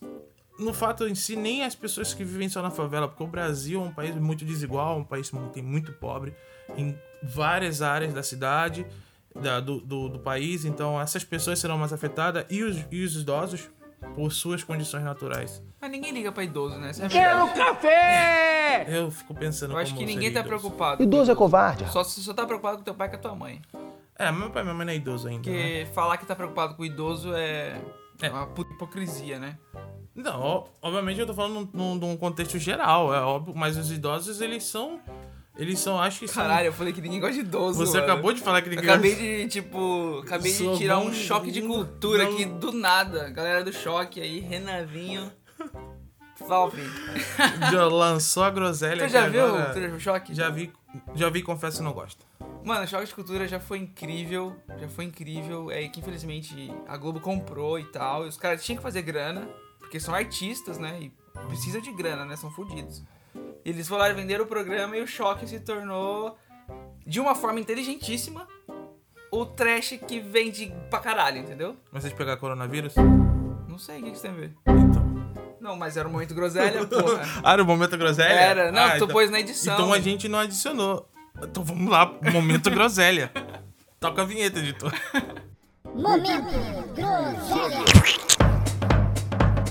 no 0.59 0.73
fato 0.73 1.07
em 1.07 1.15
si, 1.15 1.35
nem 1.35 1.63
as 1.63 1.73
pessoas 1.73 2.13
que 2.13 2.23
vivem 2.23 2.49
só 2.49 2.61
na 2.61 2.69
favela, 2.69 3.07
porque 3.07 3.23
o 3.23 3.27
Brasil 3.27 3.81
é 3.81 3.83
um 3.83 3.91
país 3.93 4.15
muito 4.15 4.45
desigual, 4.45 4.99
um 4.99 5.03
país 5.03 5.31
muito, 5.31 5.51
tem 5.53 5.63
muito 5.63 5.91
pobre 5.93 6.33
em 6.77 6.95
várias 7.23 7.81
áreas 7.81 8.13
da 8.13 8.21
cidade, 8.21 8.85
da- 9.33 9.59
do, 9.59 9.79
do, 9.79 10.09
do 10.09 10.19
país, 10.19 10.65
então 10.65 10.99
essas 10.99 11.23
pessoas 11.23 11.57
serão 11.59 11.77
mais 11.77 11.93
afetadas 11.93 12.45
e 12.49 12.61
os, 12.63 12.77
e 12.91 13.03
os 13.03 13.15
idosos 13.15 13.69
por 14.15 14.31
suas 14.31 14.63
condições 14.63 15.03
naturais. 15.03 15.63
Mas 15.79 15.89
ninguém 15.91 16.11
liga 16.11 16.31
pra 16.31 16.43
idoso, 16.43 16.77
né? 16.77 16.89
Essa 16.89 17.05
é 17.05 17.07
verdade. 17.07 17.53
café! 17.57 18.85
Eu 18.87 19.11
fico 19.11 19.33
pensando 19.33 19.73
Eu 19.73 19.77
acho 19.77 19.93
como 19.93 20.05
que 20.05 20.13
ninguém 20.13 20.31
tá 20.31 20.39
idoso. 20.41 20.59
preocupado. 20.59 21.03
Idoso 21.03 21.31
é 21.31 21.35
covarde. 21.35 21.89
Só 21.91 22.03
se 22.03 22.21
só 22.23 22.33
tá 22.33 22.45
preocupado 22.45 22.77
com 22.77 22.83
teu 22.83 22.93
pai 22.93 23.07
e 23.07 23.09
com 23.11 23.15
a 23.17 23.19
tua 23.19 23.35
mãe. 23.35 23.61
É, 24.17 24.31
meu 24.31 24.49
pai 24.51 24.61
e 24.61 24.65
minha 24.65 24.75
mãe 24.75 24.85
não 24.85 24.93
é 24.93 24.95
idoso 24.95 25.27
ainda. 25.27 25.49
né? 25.49 25.57
Porque 25.57 25.87
falar 25.93 26.17
que 26.17 26.25
tá 26.25 26.35
preocupado 26.35 26.75
com 26.75 26.83
o 26.83 26.85
idoso 26.85 27.33
é, 27.33 27.79
É. 28.21 28.29
uma 28.29 28.45
puta 28.47 28.73
hipocrisia, 28.73 29.39
né? 29.39 29.57
Não, 30.13 30.39
ó- 30.41 30.65
obviamente 30.81 31.19
eu 31.19 31.25
tô 31.25 31.33
falando 31.33 31.69
num, 31.73 31.95
num 31.95 32.17
contexto 32.17 32.59
geral, 32.59 33.13
é 33.13 33.21
óbvio, 33.21 33.53
mas 33.55 33.77
os 33.77 33.89
idosos, 33.91 34.41
eles 34.41 34.63
são. 34.65 34.99
Eles 35.57 35.79
são, 35.79 35.99
acho 35.99 36.19
que 36.21 36.27
são. 36.27 36.41
Caralho, 36.43 36.67
eu 36.67 36.73
falei 36.73 36.93
que 36.93 37.01
ninguém 37.01 37.19
gosta 37.19 37.33
de 37.35 37.41
idoso. 37.41 37.77
Você 37.85 37.99
mano. 37.99 38.11
acabou 38.11 38.33
de 38.33 38.41
falar 38.41 38.61
que 38.61 38.69
ninguém. 38.69 38.89
acabei 38.89 39.15
de, 39.15 39.47
tipo, 39.49 40.21
acabei 40.25 40.51
de 40.51 40.57
Sou 40.57 40.77
tirar 40.77 40.95
bom- 40.97 41.07
um 41.07 41.13
choque 41.13 41.51
de 41.51 41.61
cultura 41.61 42.23
não- 42.23 42.31
aqui 42.33 42.45
do 42.45 42.71
nada. 42.71 43.29
Galera 43.29 43.63
do 43.63 43.73
choque 43.73 44.21
aí, 44.21 44.39
Renavinho. 44.39 45.31
Salve. 46.47 46.81
Já 47.71 47.85
lançou 47.85 48.43
a 48.43 48.49
groselha 48.49 49.05
Tu 49.07 49.11
já 49.11 49.27
viu? 49.27 49.45
agora- 49.45 49.73
Tu 49.73 49.81
já 49.81 49.87
viu 49.87 49.95
o 49.95 49.99
choque? 49.99 50.33
Já 50.33 50.49
vi, 50.49 50.73
já 51.13 51.29
vi, 51.29 51.41
confesso 51.43 51.77
que 51.77 51.83
não 51.83 51.93
gosto. 51.93 52.25
Mano, 52.63 52.87
Choque 52.87 53.05
de 53.05 53.13
Cultura 53.15 53.47
já 53.47 53.59
foi 53.59 53.79
incrível, 53.79 54.55
já 54.79 54.87
foi 54.87 55.05
incrível. 55.05 55.69
É 55.71 55.87
que 55.87 55.99
infelizmente 55.99 56.71
a 56.87 56.95
Globo 56.97 57.19
comprou 57.19 57.77
e 57.79 57.85
tal. 57.85 58.25
E 58.25 58.29
os 58.29 58.37
caras 58.37 58.63
tinham 58.63 58.77
que 58.77 58.83
fazer 58.83 59.01
grana, 59.01 59.47
porque 59.79 59.99
são 59.99 60.13
artistas, 60.13 60.77
né? 60.77 60.99
E 61.01 61.11
precisam 61.47 61.81
de 61.81 61.91
grana, 61.93 62.23
né? 62.25 62.35
São 62.35 62.49
fodidos. 62.51 63.03
Eles 63.63 63.87
foram 63.87 64.01
lá 64.03 64.09
e 64.09 64.13
venderam 64.13 64.43
o 64.45 64.47
programa 64.47 64.97
e 64.97 65.01
o 65.01 65.07
Choque 65.07 65.47
se 65.47 65.59
tornou, 65.59 66.37
de 67.05 67.19
uma 67.19 67.35
forma 67.35 67.59
inteligentíssima, 67.59 68.47
o 69.31 69.45
trash 69.45 69.99
que 70.07 70.19
vende 70.19 70.73
pra 70.89 70.99
caralho, 70.99 71.37
entendeu? 71.37 71.75
Mas 71.91 72.03
vocês 72.03 72.13
pegar 72.13 72.37
coronavírus? 72.37 72.95
Não 73.67 73.77
sei 73.77 73.99
o 73.99 74.03
que 74.03 74.09
que 74.09 74.13
isso 74.13 74.21
tem 74.23 74.31
a 74.31 74.33
ver. 74.33 74.53
Então. 74.67 75.11
Não, 75.59 75.75
mas 75.77 75.95
era 75.95 76.07
o 76.07 76.11
momento 76.11 76.33
groselha, 76.33 76.85
porra. 76.87 77.21
Ah, 77.43 77.55
no 77.55 77.63
momento 77.65 77.95
groselha? 77.97 78.33
Era, 78.33 78.71
não, 78.71 78.81
Ah, 78.83 78.89
tu 78.91 78.95
então- 78.95 79.07
pôs 79.09 79.29
na 79.29 79.39
edição. 79.39 79.73
Então 79.75 79.93
a 79.93 79.99
gente 79.99 80.27
não 80.27 80.39
adicionou. 80.39 81.07
Então 81.41 81.63
vamos 81.63 81.89
lá, 81.89 82.11
momento 82.33 82.69
groselha. 82.71 83.31
Toca 83.99 84.23
a 84.23 84.25
vinheta, 84.25 84.57
editor. 84.59 84.91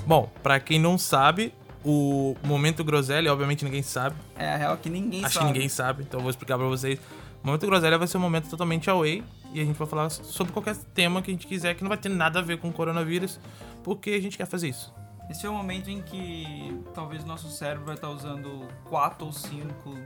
Bom, 0.07 0.31
pra 0.42 0.59
quem 0.61 0.79
não 0.79 0.96
sabe, 0.98 1.53
o 1.84 2.36
momento 2.44 2.84
groselha, 2.84 3.32
obviamente 3.32 3.64
ninguém 3.64 3.82
sabe. 3.82 4.16
É 4.36 4.52
a 4.52 4.56
real 4.56 4.76
que 4.76 4.88
ninguém 4.90 5.24
Acho 5.24 5.34
sabe. 5.34 5.46
que 5.46 5.52
ninguém 5.52 5.68
sabe, 5.68 6.02
então 6.02 6.18
eu 6.20 6.22
vou 6.22 6.30
explicar 6.30 6.58
pra 6.58 6.66
vocês. 6.66 6.98
O 7.42 7.46
momento 7.46 7.66
groselha 7.66 7.96
vai 7.96 8.06
ser 8.06 8.18
um 8.18 8.20
momento 8.20 8.48
totalmente 8.50 8.90
away 8.90 9.24
e 9.52 9.60
a 9.60 9.64
gente 9.64 9.76
vai 9.76 9.88
falar 9.88 10.10
sobre 10.10 10.52
qualquer 10.52 10.76
tema 10.94 11.22
que 11.22 11.30
a 11.30 11.34
gente 11.34 11.46
quiser 11.46 11.74
que 11.74 11.82
não 11.82 11.88
vai 11.88 11.98
ter 11.98 12.08
nada 12.10 12.38
a 12.38 12.42
ver 12.42 12.58
com 12.58 12.68
o 12.68 12.72
coronavírus, 12.72 13.40
porque 13.82 14.10
a 14.10 14.20
gente 14.20 14.36
quer 14.36 14.46
fazer 14.46 14.68
isso. 14.68 14.92
Esse 15.30 15.46
é 15.46 15.48
o 15.48 15.54
momento 15.54 15.88
em 15.88 16.02
que 16.02 16.78
talvez 16.94 17.22
o 17.22 17.26
nosso 17.26 17.48
cérebro 17.50 17.86
vai 17.86 17.94
estar 17.94 18.10
usando 18.10 18.66
4 18.86 19.24
ou 19.24 19.32
5 19.32 19.98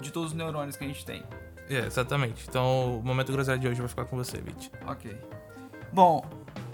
de 0.00 0.10
todos 0.10 0.30
os 0.30 0.36
neurônios 0.36 0.76
que 0.76 0.84
a 0.84 0.86
gente 0.86 1.04
tem. 1.04 1.22
É, 1.70 1.86
exatamente. 1.86 2.44
Então 2.48 2.98
o 2.98 3.02
momento 3.02 3.32
groselha 3.32 3.58
de 3.58 3.66
hoje 3.68 3.78
vai 3.80 3.88
ficar 3.88 4.04
com 4.04 4.16
você, 4.16 4.38
Vit. 4.40 4.70
Ok. 4.86 5.16
Bom, 5.92 6.24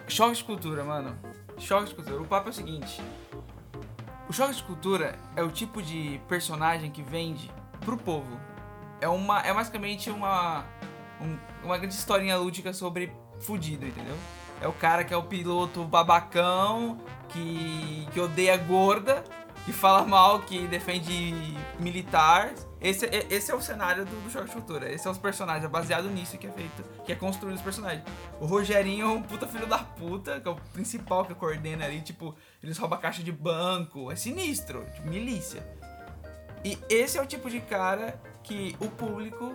choque 0.09 0.37
de 0.37 0.45
cultura, 0.45 0.83
mano. 0.83 1.15
Choque 1.59 1.91
de 1.91 1.95
cultura. 1.95 2.21
O 2.21 2.25
papo 2.25 2.49
é 2.49 2.51
o 2.51 2.55
seguinte: 2.55 3.01
o 4.29 4.33
choque 4.33 4.55
de 4.55 4.63
cultura 4.63 5.19
é 5.37 5.43
o 5.43 5.51
tipo 5.51 5.83
de 5.83 6.21
personagem 6.29 6.91
que 6.91 7.03
vende 7.03 7.51
pro 7.81 7.97
povo. 7.97 8.39
É 9.01 9.09
uma, 9.09 9.41
é 9.41 9.53
basicamente 9.55 10.11
uma, 10.11 10.65
um- 11.21 11.39
uma 11.65 11.79
grande 11.79 11.95
historinha 11.95 12.37
lúdica 12.37 12.73
sobre 12.73 13.13
fudido, 13.41 13.87
entendeu? 13.87 14.17
É 14.61 14.67
o 14.67 14.73
cara 14.73 15.05
que 15.05 15.15
é 15.15 15.17
o 15.17 15.23
piloto 15.23 15.85
babacão, 15.85 16.99
que, 17.29 18.09
que 18.13 18.19
odeia 18.21 18.57
gorda, 18.57 19.23
que 19.65 19.73
fala 19.73 20.05
mal, 20.05 20.41
que 20.41 20.67
defende 20.67 21.57
militar. 21.79 22.53
Esse, 22.81 23.07
é- 23.07 23.27
esse 23.31 23.53
é 23.53 23.55
o 23.55 23.61
cenário 23.63 24.05
do, 24.05 24.25
do 24.25 24.31
Choque 24.31 24.47
de 24.47 24.53
Cultura. 24.53 24.91
Esse 24.93 25.07
é 25.07 25.11
os 25.11 25.19
personagens, 25.19 25.65
é 25.65 25.69
baseado 25.69 26.09
nisso 26.11 26.37
que 26.37 26.47
é 26.49 26.51
feito, 26.51 26.83
que 27.05 27.13
é 27.13 27.15
construído 27.15 27.55
os 27.57 27.63
personagens. 27.63 28.03
O 28.41 28.47
Rogerinho 28.47 29.07
é 29.07 29.09
um 29.11 29.23
puta 29.23 29.47
filho 29.47 29.67
da 29.67 29.79
puta, 29.79 30.41
que 30.41 30.49
é 30.49 30.51
o 30.51 30.57
principal 30.73 31.25
que 31.25 31.35
coordena 31.35 31.85
ali, 31.85 32.01
tipo, 32.01 32.35
eles 32.63 32.77
roubam 32.79 32.99
caixa 32.99 33.23
de 33.23 33.33
banco, 33.33 34.11
é 34.11 34.17
sinistro, 34.17 34.85
tipo, 34.95 35.09
milícia. 35.09 35.63
E 36.65 36.77
esse 36.89 37.19
é 37.19 37.23
o 37.23 37.27
tipo 37.27 37.49
de 37.49 37.61
cara 37.61 38.21
que 38.43 38.77
o 38.81 38.89
público 38.89 39.55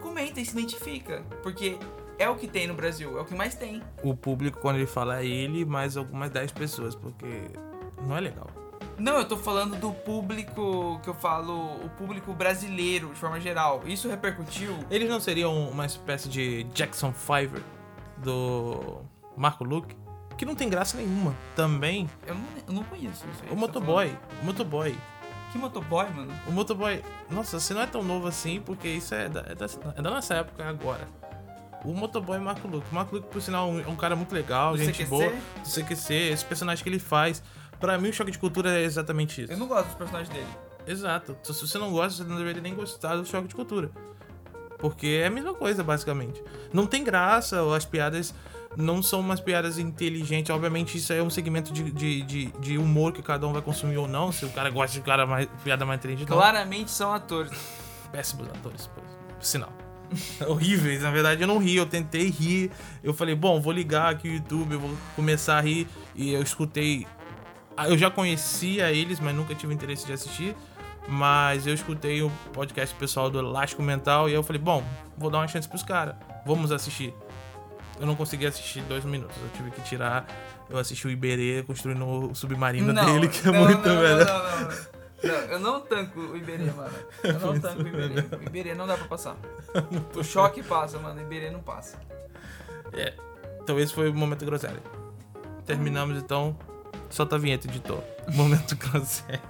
comenta 0.00 0.40
e 0.40 0.44
se 0.44 0.52
identifica, 0.52 1.22
porque 1.42 1.78
é 2.18 2.28
o 2.28 2.36
que 2.36 2.46
tem 2.46 2.66
no 2.66 2.74
Brasil, 2.74 3.18
é 3.18 3.20
o 3.20 3.24
que 3.24 3.34
mais 3.34 3.54
tem. 3.54 3.82
O 4.02 4.16
público, 4.16 4.58
quando 4.60 4.76
ele 4.76 4.86
fala 4.86 5.20
é 5.20 5.26
ele, 5.26 5.64
mais 5.64 5.96
algumas 5.96 6.30
10 6.30 6.52
pessoas, 6.52 6.94
porque 6.94 7.50
não 8.06 8.16
é 8.16 8.20
legal. 8.20 8.48
Não, 8.98 9.18
eu 9.18 9.24
tô 9.26 9.36
falando 9.36 9.78
do 9.78 9.92
público 9.92 11.00
que 11.02 11.08
eu 11.08 11.14
falo, 11.14 11.76
o 11.84 11.90
público 11.90 12.32
brasileiro, 12.32 13.08
de 13.08 13.18
forma 13.18 13.40
geral. 13.40 13.82
Isso 13.86 14.08
repercutiu? 14.08 14.76
Eles 14.90 15.08
não 15.08 15.20
seriam 15.20 15.68
uma 15.68 15.86
espécie 15.86 16.28
de 16.28 16.64
Jackson 16.64 17.12
Fiverr 17.12 17.62
do 18.18 19.02
Marco 19.36 19.64
Luke? 19.64 19.96
Que 20.36 20.44
não 20.44 20.54
tem 20.54 20.68
graça 20.68 20.96
nenhuma. 20.96 21.34
Também 21.54 22.08
Eu 22.26 22.34
não, 22.34 22.44
eu 22.68 22.72
não 22.74 22.84
conheço 22.84 23.24
isso 23.32 23.42
aí. 23.42 23.46
o 23.48 23.50
tá 23.50 23.56
motoboy. 23.56 24.08
falando. 24.08 24.42
O 24.42 24.44
motoboy. 24.46 24.98
Que 25.52 25.58
motoboy, 25.58 26.08
mano? 26.10 26.32
O 26.46 26.52
motoboy. 26.52 27.02
Nossa, 27.30 27.60
você 27.60 27.74
não 27.74 27.82
é 27.82 27.86
tão 27.86 28.02
novo 28.02 28.26
assim, 28.26 28.60
porque 28.60 28.88
isso 28.88 29.14
é 29.14 29.28
da, 29.28 29.40
é 29.40 29.54
da, 29.54 29.66
é 29.96 30.02
da 30.02 30.10
nossa 30.10 30.34
época 30.34 30.66
agora. 30.66 31.06
O 31.84 31.92
motoboy 31.92 32.38
Marco 32.38 32.66
Luke. 32.68 32.86
O 32.90 32.94
Marco 32.94 33.16
Luke, 33.16 33.28
por 33.28 33.42
sinal, 33.42 33.68
é 33.78 33.86
um 33.86 33.96
cara 33.96 34.16
muito 34.16 34.34
legal, 34.34 34.72
Do 34.72 34.78
gente 34.78 34.92
CQC? 35.04 35.10
boa. 35.10 35.30
Do 35.30 35.68
CQC, 35.68 36.14
esse 36.32 36.44
personagem 36.44 36.82
que 36.82 36.88
ele 36.88 36.98
faz. 36.98 37.42
Pra 37.78 37.98
mim, 37.98 38.08
o 38.08 38.12
choque 38.12 38.30
de 38.30 38.38
cultura 38.38 38.70
é 38.78 38.82
exatamente 38.84 39.42
isso. 39.42 39.52
Eu 39.52 39.58
não 39.58 39.66
gosto 39.66 39.86
dos 39.88 39.96
personagens 39.96 40.28
dele. 40.32 40.46
Exato. 40.86 41.36
Se 41.42 41.52
você 41.52 41.78
não 41.78 41.90
gosta, 41.92 42.22
você 42.22 42.28
não 42.28 42.36
deveria 42.38 42.62
nem 42.62 42.74
gostar 42.74 43.16
do 43.16 43.26
choque 43.26 43.48
de 43.48 43.54
cultura. 43.54 43.90
Porque 44.78 45.20
é 45.22 45.26
a 45.26 45.30
mesma 45.30 45.54
coisa, 45.54 45.82
basicamente. 45.84 46.42
Não 46.72 46.86
tem 46.86 47.04
graça, 47.04 47.60
as 47.76 47.84
piadas 47.84 48.34
não 48.76 49.02
são 49.02 49.20
umas 49.20 49.40
piadas 49.40 49.78
inteligentes. 49.78 50.50
Obviamente, 50.50 50.96
isso 50.96 51.12
aí 51.12 51.18
é 51.18 51.22
um 51.22 51.30
segmento 51.30 51.72
de, 51.72 51.90
de, 51.90 52.22
de, 52.22 52.46
de 52.58 52.78
humor 52.78 53.12
que 53.12 53.22
cada 53.22 53.46
um 53.46 53.52
vai 53.52 53.62
consumir 53.62 53.96
ou 53.96 54.08
não. 54.08 54.32
Se 54.32 54.44
o 54.44 54.50
cara 54.50 54.70
gosta 54.70 54.96
de 54.96 55.02
cara 55.04 55.26
mais, 55.26 55.48
piada 55.62 55.84
mais 55.84 55.98
inteligente, 55.98 56.28
não. 56.28 56.36
Claramente 56.36 56.90
são 56.90 57.12
atores. 57.12 57.52
Péssimos 58.10 58.48
atores, 58.48 58.86
por, 58.86 59.02
sinal. 59.40 59.72
Horríveis, 60.46 61.02
na 61.02 61.10
verdade 61.10 61.40
eu 61.40 61.48
não 61.48 61.58
ri, 61.58 61.76
eu 61.76 61.86
tentei 61.86 62.28
rir. 62.28 62.70
Eu 63.02 63.14
falei, 63.14 63.34
bom, 63.34 63.60
vou 63.60 63.72
ligar 63.72 64.10
aqui 64.12 64.28
o 64.28 64.32
YouTube, 64.34 64.72
eu 64.74 64.80
vou 64.80 64.96
começar 65.16 65.56
a 65.58 65.60
rir. 65.60 65.88
E 66.14 66.32
eu 66.32 66.42
escutei. 66.42 67.06
ah, 67.76 67.88
Eu 67.88 67.96
já 67.96 68.10
conhecia 68.10 68.90
eles, 68.92 69.20
mas 69.20 69.34
nunca 69.34 69.54
tive 69.54 69.72
interesse 69.72 70.04
de 70.06 70.12
assistir. 70.12 70.54
Mas 71.08 71.66
eu 71.66 71.74
escutei 71.74 72.22
o 72.22 72.30
podcast 72.52 72.94
pessoal 72.94 73.28
do 73.28 73.38
Elástico 73.38 73.82
Mental 73.82 74.28
e 74.28 74.34
eu 74.34 74.42
falei, 74.42 74.60
bom, 74.62 74.84
vou 75.18 75.30
dar 75.30 75.38
uma 75.38 75.48
chance 75.48 75.68
pros 75.68 75.82
caras. 75.82 76.14
Vamos 76.46 76.70
assistir. 76.70 77.12
Eu 78.00 78.06
não 78.06 78.16
consegui 78.16 78.46
assistir 78.46 78.82
dois 78.82 79.04
minutos, 79.04 79.36
eu 79.42 79.48
tive 79.56 79.70
que 79.70 79.80
tirar. 79.82 80.26
Eu 80.68 80.78
assisti 80.78 81.06
o 81.06 81.10
Iberê 81.10 81.62
construindo 81.62 82.04
o 82.06 82.34
submarino 82.34 82.92
dele, 82.94 83.28
que 83.28 83.46
é 83.46 83.52
não, 83.52 83.60
muito 83.60 83.86
não, 83.86 84.00
velho. 84.00 84.24
Não, 84.24 84.38
não, 84.38 84.60
não. 84.60 84.92
Não, 85.22 85.34
eu 85.34 85.60
não 85.60 85.80
tanco 85.80 86.18
o 86.18 86.36
Iberê, 86.36 86.64
mano. 86.72 86.94
Eu 87.22 87.38
não 87.38 87.60
tanco 87.60 87.82
o 87.82 87.88
Iberê. 87.88 88.20
O 88.36 88.42
Iberê 88.42 88.74
não 88.74 88.86
dá 88.86 88.96
pra 88.96 89.06
passar. 89.06 89.36
O 90.16 90.24
choque 90.24 90.62
passa, 90.62 90.98
mano. 90.98 91.20
O 91.20 91.22
Iberê 91.22 91.50
não 91.50 91.60
passa. 91.60 91.96
É. 92.92 93.14
Então 93.62 93.78
esse 93.78 93.92
foi 93.92 94.08
o 94.08 94.14
momento 94.14 94.44
groselha. 94.44 94.82
Terminamos 95.64 96.18
então 96.18 96.56
Solta 97.12 97.36
a 97.36 97.38
vinheta, 97.38 97.68
editor. 97.68 98.02
Momento 98.32 98.74
groselha. 98.80 99.42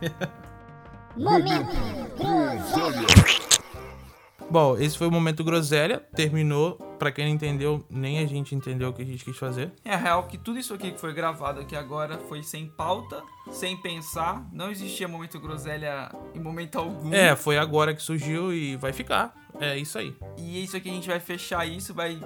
Bom, 4.50 4.76
esse 4.76 4.98
foi 4.98 5.06
o 5.06 5.12
momento 5.12 5.44
groselha. 5.44 6.00
Terminou. 6.12 6.91
Pra 7.02 7.10
quem 7.10 7.24
não 7.24 7.32
entendeu, 7.34 7.84
nem 7.90 8.20
a 8.20 8.26
gente 8.26 8.54
entendeu 8.54 8.90
o 8.90 8.92
que 8.92 9.02
a 9.02 9.04
gente 9.04 9.24
quis 9.24 9.36
fazer. 9.36 9.72
É 9.84 9.96
real 9.96 10.22
que 10.28 10.38
tudo 10.38 10.56
isso 10.60 10.72
aqui 10.72 10.92
que 10.92 11.00
foi 11.00 11.12
gravado 11.12 11.58
aqui 11.58 11.74
agora 11.74 12.16
foi 12.28 12.44
sem 12.44 12.68
pauta, 12.68 13.24
sem 13.50 13.76
pensar. 13.76 14.48
Não 14.52 14.70
existia 14.70 15.08
momento 15.08 15.40
groselha 15.40 16.14
em 16.32 16.38
momento 16.38 16.78
algum. 16.78 17.12
É, 17.12 17.34
foi 17.34 17.58
agora 17.58 17.92
que 17.92 18.00
surgiu 18.00 18.52
e 18.52 18.76
vai 18.76 18.92
ficar. 18.92 19.34
É 19.58 19.76
isso 19.76 19.98
aí. 19.98 20.14
E 20.38 20.62
isso 20.62 20.76
aqui 20.76 20.90
a 20.90 20.92
gente 20.92 21.08
vai 21.08 21.18
fechar 21.18 21.66
isso, 21.66 21.92
vai. 21.92 22.20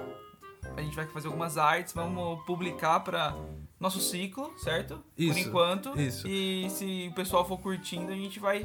A 0.75 0.81
gente 0.83 0.95
vai 0.95 1.07
fazer 1.07 1.25
algumas 1.25 1.57
artes, 1.57 1.91
vamos 1.91 2.45
publicar 2.45 2.99
pra 2.99 3.35
nosso 3.79 3.99
ciclo, 3.99 4.53
certo? 4.59 4.97
Por 5.15 5.23
Isso, 5.23 5.39
enquanto. 5.39 5.99
isso. 5.99 6.27
E 6.27 6.69
se 6.69 7.07
o 7.11 7.15
pessoal 7.15 7.47
for 7.47 7.57
curtindo, 7.57 8.11
a 8.11 8.15
gente 8.15 8.39
vai 8.39 8.63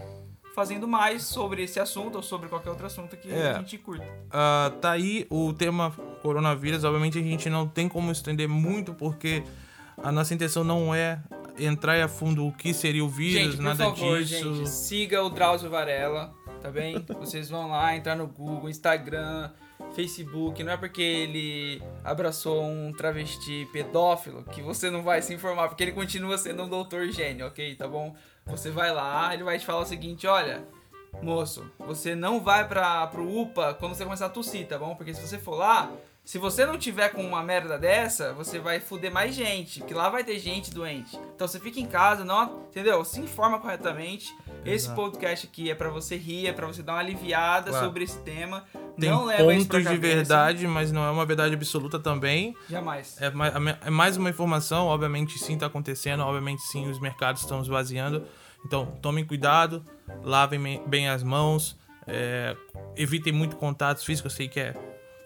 fazendo 0.54 0.86
mais 0.86 1.22
sobre 1.22 1.62
esse 1.64 1.80
assunto 1.80 2.16
ou 2.16 2.22
sobre 2.22 2.48
qualquer 2.48 2.70
outro 2.70 2.86
assunto 2.86 3.16
que 3.16 3.32
É. 3.32 3.52
a 3.52 3.58
gente 3.58 3.78
curta. 3.78 4.06
Ah, 4.30 4.72
tá 4.80 4.90
aí 4.92 5.26
o 5.30 5.52
tema 5.52 5.90
coronavírus. 6.22 6.84
Obviamente 6.84 7.18
a 7.18 7.22
gente 7.22 7.48
não 7.50 7.66
tem 7.66 7.88
como 7.88 8.10
estender 8.12 8.48
muito 8.48 8.92
porque 8.94 9.42
a 10.02 10.10
nossa 10.12 10.34
intenção 10.34 10.62
não 10.64 10.94
é 10.94 11.20
entrar 11.58 12.02
a 12.02 12.08
fundo 12.08 12.46
o 12.46 12.52
que 12.52 12.72
seria 12.72 13.04
o 13.04 13.08
vírus, 13.08 13.52
Gente, 13.54 13.62
nada 13.62 13.84
favor, 13.84 14.22
disso. 14.22 14.54
gente, 14.56 14.68
siga 14.70 15.22
o 15.22 15.28
Drauzio 15.30 15.68
Varela, 15.70 16.32
tá 16.62 16.70
bem? 16.70 16.96
Vocês 17.20 17.48
vão 17.50 17.68
lá, 17.70 17.94
entrar 17.94 18.16
no 18.16 18.26
Google, 18.26 18.68
Instagram, 18.70 19.50
Facebook. 19.94 20.62
Não 20.64 20.72
é 20.72 20.76
porque 20.76 21.02
ele 21.02 21.82
abraçou 22.02 22.64
um 22.64 22.92
travesti 22.92 23.68
pedófilo 23.72 24.42
que 24.44 24.62
você 24.62 24.90
não 24.90 25.02
vai 25.02 25.20
se 25.20 25.34
informar, 25.34 25.68
porque 25.68 25.82
ele 25.82 25.92
continua 25.92 26.38
sendo 26.38 26.62
um 26.62 26.68
doutor 26.68 27.06
gênio, 27.08 27.46
ok? 27.46 27.74
Tá 27.74 27.86
bom? 27.86 28.14
Você 28.46 28.70
vai 28.70 28.92
lá, 28.92 29.32
ele 29.32 29.44
vai 29.44 29.58
te 29.58 29.66
falar 29.66 29.80
o 29.80 29.86
seguinte, 29.86 30.26
olha... 30.26 30.62
Moço, 31.20 31.70
você 31.78 32.14
não 32.14 32.40
vai 32.40 32.66
pra, 32.66 33.06
pro 33.06 33.28
UPA 33.28 33.74
quando 33.74 33.94
você 33.94 34.02
começar 34.02 34.26
a 34.26 34.30
tossir, 34.30 34.66
tá 34.66 34.78
bom? 34.78 34.94
Porque 34.94 35.12
se 35.12 35.20
você 35.20 35.38
for 35.38 35.54
lá, 35.56 35.90
se 36.24 36.38
você 36.38 36.64
não 36.64 36.78
tiver 36.78 37.10
com 37.10 37.22
uma 37.22 37.42
merda 37.42 37.78
dessa, 37.78 38.32
você 38.32 38.58
vai 38.58 38.80
fuder 38.80 39.12
mais 39.12 39.34
gente, 39.34 39.82
que 39.82 39.92
lá 39.92 40.08
vai 40.08 40.24
ter 40.24 40.38
gente 40.38 40.72
doente. 40.72 41.14
Então 41.34 41.46
você 41.46 41.60
fica 41.60 41.78
em 41.78 41.86
casa, 41.86 42.24
não, 42.24 42.62
entendeu? 42.70 43.04
Se 43.04 43.20
informa 43.20 43.60
corretamente. 43.60 44.34
Esse 44.64 44.86
Exato. 44.86 44.94
podcast 45.00 45.46
aqui 45.46 45.70
é 45.70 45.74
pra 45.74 45.90
você 45.90 46.16
rir, 46.16 46.46
é 46.48 46.52
pra 46.52 46.66
você 46.66 46.82
dar 46.82 46.94
uma 46.94 47.00
aliviada 47.00 47.70
Claro. 47.70 47.84
sobre 47.84 48.04
esse 48.04 48.18
tema. 48.20 48.64
Tem 48.98 49.10
não 49.10 49.26
pontos 49.36 49.66
de 49.90 49.96
verdade, 50.14 50.66
mas 50.66 50.92
não 50.92 51.04
é 51.04 51.10
uma 51.10 51.24
verdade 51.24 51.54
absoluta 51.54 51.98
também. 51.98 52.54
Jamais. 52.68 53.16
É 53.20 53.30
ma- 53.30 53.48
é 53.84 53.90
mais 53.90 54.16
uma 54.16 54.28
informação, 54.30 54.86
obviamente 54.86 55.38
sim 55.38 55.54
está 55.54 55.66
acontecendo, 55.66 56.20
obviamente 56.22 56.62
sim 56.62 56.88
os 56.90 57.00
mercados 57.00 57.42
estão 57.42 57.60
esvaziando. 57.62 58.24
Então 58.64 58.86
tomem 59.00 59.24
cuidado, 59.24 59.84
lavem 60.22 60.80
bem 60.86 61.08
as 61.08 61.22
mãos, 61.22 61.76
é, 62.06 62.56
evitem 62.96 63.32
muito 63.32 63.56
contatos 63.56 64.04
físicos, 64.04 64.32
eu 64.32 64.36
sei 64.36 64.48
que 64.48 64.60
é 64.60 64.74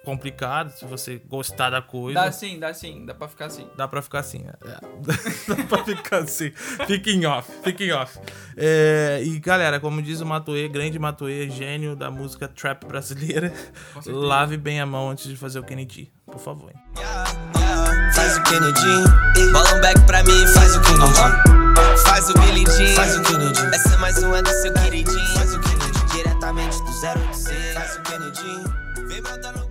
complicado 0.06 0.70
se 0.70 0.84
você 0.84 1.20
gostar 1.28 1.68
da 1.70 1.82
coisa. 1.82 2.20
Dá 2.20 2.30
sim, 2.30 2.60
dá 2.60 2.72
sim, 2.72 3.04
dá 3.04 3.12
pra 3.12 3.26
ficar 3.26 3.46
assim. 3.46 3.66
Dá 3.76 3.88
pra 3.88 4.00
ficar 4.00 4.20
assim. 4.20 4.44
é. 4.46 4.56
Dá 5.56 5.64
pra 5.68 5.84
ficar 5.84 6.18
assim. 6.18 6.52
Fiquem 6.86 7.26
off, 7.26 7.50
fiquem 7.64 7.92
off. 7.92 8.16
É, 8.56 9.20
e 9.24 9.38
galera, 9.40 9.80
como 9.80 10.00
diz 10.00 10.20
o 10.20 10.26
Matoê, 10.26 10.68
grande 10.68 10.96
Matoê, 10.98 11.50
gênio 11.50 11.96
da 11.96 12.08
música 12.10 12.46
trap 12.46 12.86
brasileira, 12.86 13.52
lave 14.06 14.56
bem 14.56 14.80
a 14.80 14.86
mão 14.86 15.10
antes 15.10 15.28
de 15.28 15.36
fazer 15.36 15.58
o 15.58 15.64
Kennedy, 15.64 16.10
por 16.24 16.38
favor. 16.38 16.70
hein. 16.70 16.80
Faz 18.14 18.36
o 18.38 18.42
Kennedy, 18.44 19.50
bola 19.52 19.74
um 19.74 19.80
back 19.80 20.00
pra 20.06 20.22
mim, 20.22 20.46
faz 20.54 20.76
o 20.76 20.80
Kennedy. 20.82 21.56
Faz 22.04 22.30
o 22.30 22.34
Billy 22.34 22.64
Jean, 22.70 22.94
faz 22.94 23.16
o 23.18 23.22
Kennedy. 23.22 23.60
Essa 23.74 23.94
é 23.94 23.98
mais 23.98 24.22
uma 24.22 24.40
do 24.42 24.48
seu 24.50 24.72
queridinho, 24.72 25.26
faz 25.34 25.54
o 25.54 25.60
Kennedy. 25.60 26.06
Diretamente 26.12 26.82
do 26.82 26.92
0 26.92 27.20
de 27.26 27.36
6, 27.36 27.74
faz 27.74 27.96
o 27.96 28.02
Kennedy. 28.02 29.08
Vem 29.08 29.22
passeio. 29.22 29.65